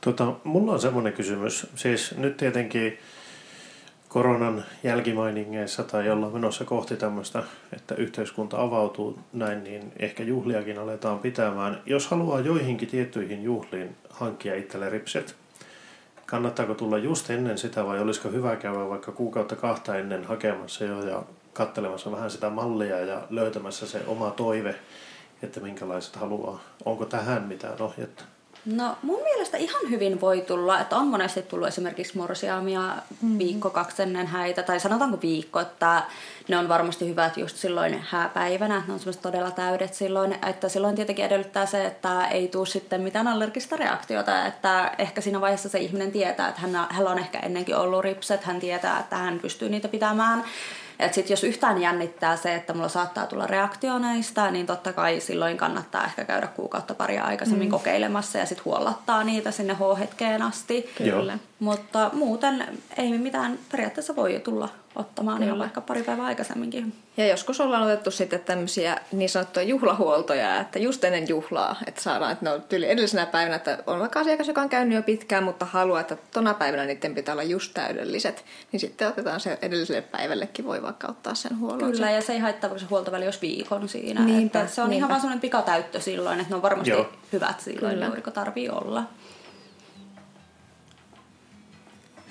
Tota, 0.00 0.32
mulla 0.44 0.72
on 0.72 0.80
semmoinen 0.80 1.12
kysymys. 1.12 1.66
Siis 1.74 2.16
nyt 2.16 2.36
tietenkin 2.36 2.98
koronan 4.16 4.64
jälkimainingeissa 4.82 5.82
tai 5.82 6.10
ollaan 6.10 6.32
menossa 6.32 6.64
kohti 6.64 6.96
tämmöistä, 6.96 7.42
että 7.72 7.94
yhteiskunta 7.94 8.62
avautuu 8.62 9.18
näin, 9.32 9.64
niin 9.64 9.92
ehkä 9.98 10.22
juhliakin 10.22 10.78
aletaan 10.78 11.18
pitämään. 11.18 11.82
Jos 11.86 12.06
haluaa 12.06 12.40
joihinkin 12.40 12.88
tiettyihin 12.88 13.42
juhliin 13.42 13.96
hankkia 14.10 14.54
itselle 14.54 14.90
ripset, 14.90 15.36
kannattaako 16.26 16.74
tulla 16.74 16.98
just 16.98 17.30
ennen 17.30 17.58
sitä 17.58 17.86
vai 17.86 18.00
olisiko 18.00 18.28
hyvä 18.28 18.56
käydä 18.56 18.88
vaikka 18.88 19.12
kuukautta 19.12 19.56
kahta 19.56 19.96
ennen 19.96 20.24
hakemassa 20.24 20.84
jo 20.84 21.06
ja 21.06 21.22
katselemassa 21.52 22.12
vähän 22.12 22.30
sitä 22.30 22.50
mallia 22.50 23.00
ja 23.00 23.22
löytämässä 23.30 23.86
se 23.86 24.02
oma 24.06 24.30
toive, 24.30 24.74
että 25.42 25.60
minkälaiset 25.60 26.16
haluaa. 26.16 26.60
Onko 26.84 27.04
tähän 27.04 27.42
mitään 27.42 27.82
ohjetta? 27.82 28.35
No 28.66 28.96
mun 29.02 29.22
mielestä 29.22 29.56
ihan 29.56 29.90
hyvin 29.90 30.20
voi 30.20 30.40
tulla, 30.40 30.80
että 30.80 30.96
on 30.96 31.06
monesti 31.06 31.42
tullut 31.42 31.68
esimerkiksi 31.68 32.18
morsiamia 32.18 32.80
mm-hmm. 32.80 33.38
viikko 33.38 33.70
kaksi 33.70 34.02
ennen 34.02 34.26
häitä, 34.26 34.62
tai 34.62 34.80
sanotaanko 34.80 35.18
viikko, 35.22 35.60
että 35.60 36.02
ne 36.48 36.58
on 36.58 36.68
varmasti 36.68 37.08
hyvät 37.08 37.36
just 37.36 37.56
silloin 37.56 38.04
hääpäivänä, 38.08 38.82
ne 38.86 38.92
on 38.92 38.98
semmoiset 38.98 39.22
todella 39.22 39.50
täydet 39.50 39.94
silloin, 39.94 40.38
että 40.48 40.68
silloin 40.68 40.96
tietenkin 40.96 41.24
edellyttää 41.24 41.66
se, 41.66 41.86
että 41.86 42.26
ei 42.26 42.48
tule 42.48 42.66
sitten 42.66 43.00
mitään 43.00 43.28
allergista 43.28 43.76
reaktiota, 43.76 44.46
että 44.46 44.92
ehkä 44.98 45.20
siinä 45.20 45.40
vaiheessa 45.40 45.68
se 45.68 45.78
ihminen 45.78 46.12
tietää, 46.12 46.48
että 46.48 46.60
hän, 46.60 46.86
hänellä 46.90 47.10
on 47.10 47.18
ehkä 47.18 47.38
ennenkin 47.38 47.76
ollut 47.76 48.04
ripset, 48.04 48.44
hän 48.44 48.60
tietää, 48.60 49.00
että 49.00 49.16
hän 49.16 49.38
pystyy 49.38 49.68
niitä 49.68 49.88
pitämään, 49.88 50.44
et 50.98 51.14
sit 51.14 51.30
jos 51.30 51.44
yhtään 51.44 51.80
jännittää 51.80 52.36
se, 52.36 52.54
että 52.54 52.74
mulla 52.74 52.88
saattaa 52.88 53.26
tulla 53.26 53.46
reaktio 53.46 53.98
näistä, 53.98 54.50
niin 54.50 54.66
totta 54.66 54.92
kai 54.92 55.20
silloin 55.20 55.56
kannattaa 55.56 56.04
ehkä 56.04 56.24
käydä 56.24 56.46
kuukautta 56.46 56.94
paria 56.94 57.24
aikaisemmin 57.24 57.68
mm. 57.68 57.70
kokeilemassa 57.70 58.38
ja 58.38 58.46
sitten 58.46 58.64
huollattaa 58.64 59.24
niitä 59.24 59.50
sinne 59.50 59.74
H-hetkeen 59.74 60.42
asti. 60.42 60.90
Kyllä. 60.98 61.38
Mutta 61.58 62.10
muuten 62.12 62.80
ei 62.96 63.18
mitään 63.18 63.58
periaatteessa 63.72 64.16
voi 64.16 64.40
tulla 64.44 64.68
ottamaan 64.96 65.42
ihan 65.42 65.58
vaikka 65.58 65.80
pari 65.80 66.02
päivää 66.02 66.26
aikaisemminkin. 66.26 66.92
Ja 67.16 67.26
joskus 67.26 67.60
ollaan 67.60 67.82
otettu 67.82 68.10
sitten 68.10 68.40
tämmöisiä 68.40 69.00
niin 69.12 69.28
sanottuja 69.28 69.66
juhlahuoltoja, 69.66 70.60
että 70.60 70.78
just 70.78 71.04
ennen 71.04 71.28
juhlaa, 71.28 71.76
että 71.86 72.02
saadaan, 72.02 72.32
että 72.32 72.44
ne 72.44 72.50
on 72.50 72.62
tyyli 72.62 72.90
edellisenä 72.90 73.26
päivänä, 73.26 73.56
että 73.56 73.78
on 73.86 74.00
vaikka 74.00 74.20
asiakas, 74.20 74.48
joka 74.48 74.60
on 74.60 74.68
käynyt 74.68 74.96
jo 74.96 75.02
pitkään, 75.02 75.44
mutta 75.44 75.64
haluaa, 75.64 76.00
että 76.00 76.16
tona 76.32 76.54
päivänä 76.54 76.84
niiden 76.84 77.14
pitää 77.14 77.32
olla 77.32 77.42
just 77.42 77.74
täydelliset, 77.74 78.44
niin 78.72 78.80
sitten 78.80 79.08
otetaan 79.08 79.40
se 79.40 79.58
edelliselle 79.62 80.02
päivällekin, 80.02 80.64
voi 80.64 80.82
vaikka 80.82 81.08
ottaa 81.08 81.34
sen 81.34 81.58
huollon. 81.58 81.92
Kyllä, 81.92 82.10
ja 82.10 82.22
se 82.22 82.32
ei 82.32 82.38
haittaa, 82.38 82.70
kun 82.70 82.80
se 82.80 82.86
huoltoväli 82.90 83.24
olisi 83.24 83.40
viikon 83.40 83.88
siinä. 83.88 84.24
Niinpä, 84.24 84.60
että 84.60 84.74
se 84.74 84.82
on 84.82 84.88
niinpä. 84.88 84.98
ihan 84.98 85.08
vaan 85.08 85.20
sellainen 85.20 85.40
pikatäyttö 85.40 86.00
silloin, 86.00 86.40
että 86.40 86.50
ne 86.50 86.56
on 86.56 86.62
varmasti 86.62 86.90
Joo. 86.90 87.12
hyvät 87.32 87.60
silloin, 87.60 87.94
Kyllä. 87.94 88.06
juuri 88.06 88.22
kun 88.22 88.32
tarvii 88.32 88.68
olla. 88.68 89.04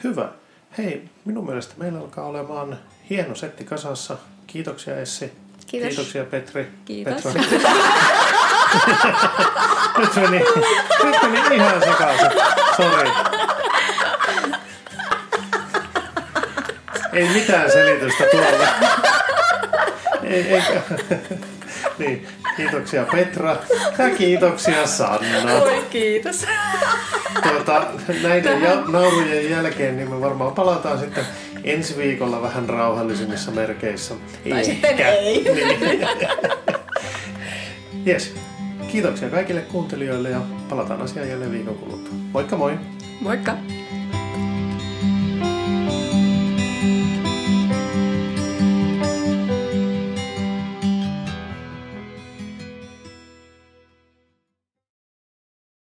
Hyvä. 0.05 0.29
Hei, 0.77 1.09
minun 1.25 1.45
mielestä 1.45 1.73
meillä 1.77 1.99
alkaa 1.99 2.25
olemaan 2.25 2.79
hieno 3.09 3.35
setti 3.35 3.63
kasassa. 3.63 4.17
Kiitoksia 4.47 4.97
Essi. 4.97 5.33
Kiitos. 5.67 5.87
Kiitoksia 5.89 6.23
Petri. 6.23 6.71
Kiitos. 6.85 7.23
Petra. 7.23 7.39
nyt, 9.97 10.15
meni, 10.15 10.43
nyt 11.03 11.31
meni 11.31 11.55
ihan 11.55 11.81
sekaisin. 11.81 12.27
Sori. 12.77 13.09
Ei 17.13 17.29
mitään 17.29 17.71
selitystä 17.71 18.23
tuolla. 18.31 18.67
Ei, 20.23 20.53
eikä. 20.53 20.81
Niin, 21.99 22.27
kiitoksia 22.57 23.05
Petra 23.11 23.57
ja 23.97 24.09
kiitoksia 24.17 24.87
Sanna. 24.87 25.53
Oi, 25.53 25.83
kiitos. 25.89 26.45
Tuota, 27.43 27.87
näiden 28.23 28.61
ja, 28.61 28.75
naurujen 28.87 29.49
jälkeen 29.49 29.97
niin 29.97 30.09
me 30.09 30.21
varmaan 30.21 30.53
palataan 30.53 30.99
sitten 30.99 31.25
ensi 31.63 31.97
viikolla 31.97 32.41
vähän 32.41 32.69
rauhallisemmissa 32.69 33.51
merkeissä. 33.51 34.15
Tai 34.49 34.63
sitten 34.63 34.99
ei. 34.99 35.43
Niin. 35.53 36.07
Yes. 38.07 38.35
Kiitoksia 38.91 39.29
kaikille 39.29 39.61
kuuntelijoille 39.61 40.29
ja 40.29 40.41
palataan 40.69 41.01
asiaan 41.01 41.29
jälleen 41.29 41.51
viikon 41.51 41.75
kuluttua. 41.75 42.13
Moikka 42.33 42.57
moi! 42.57 42.73
Moikka. 43.21 43.57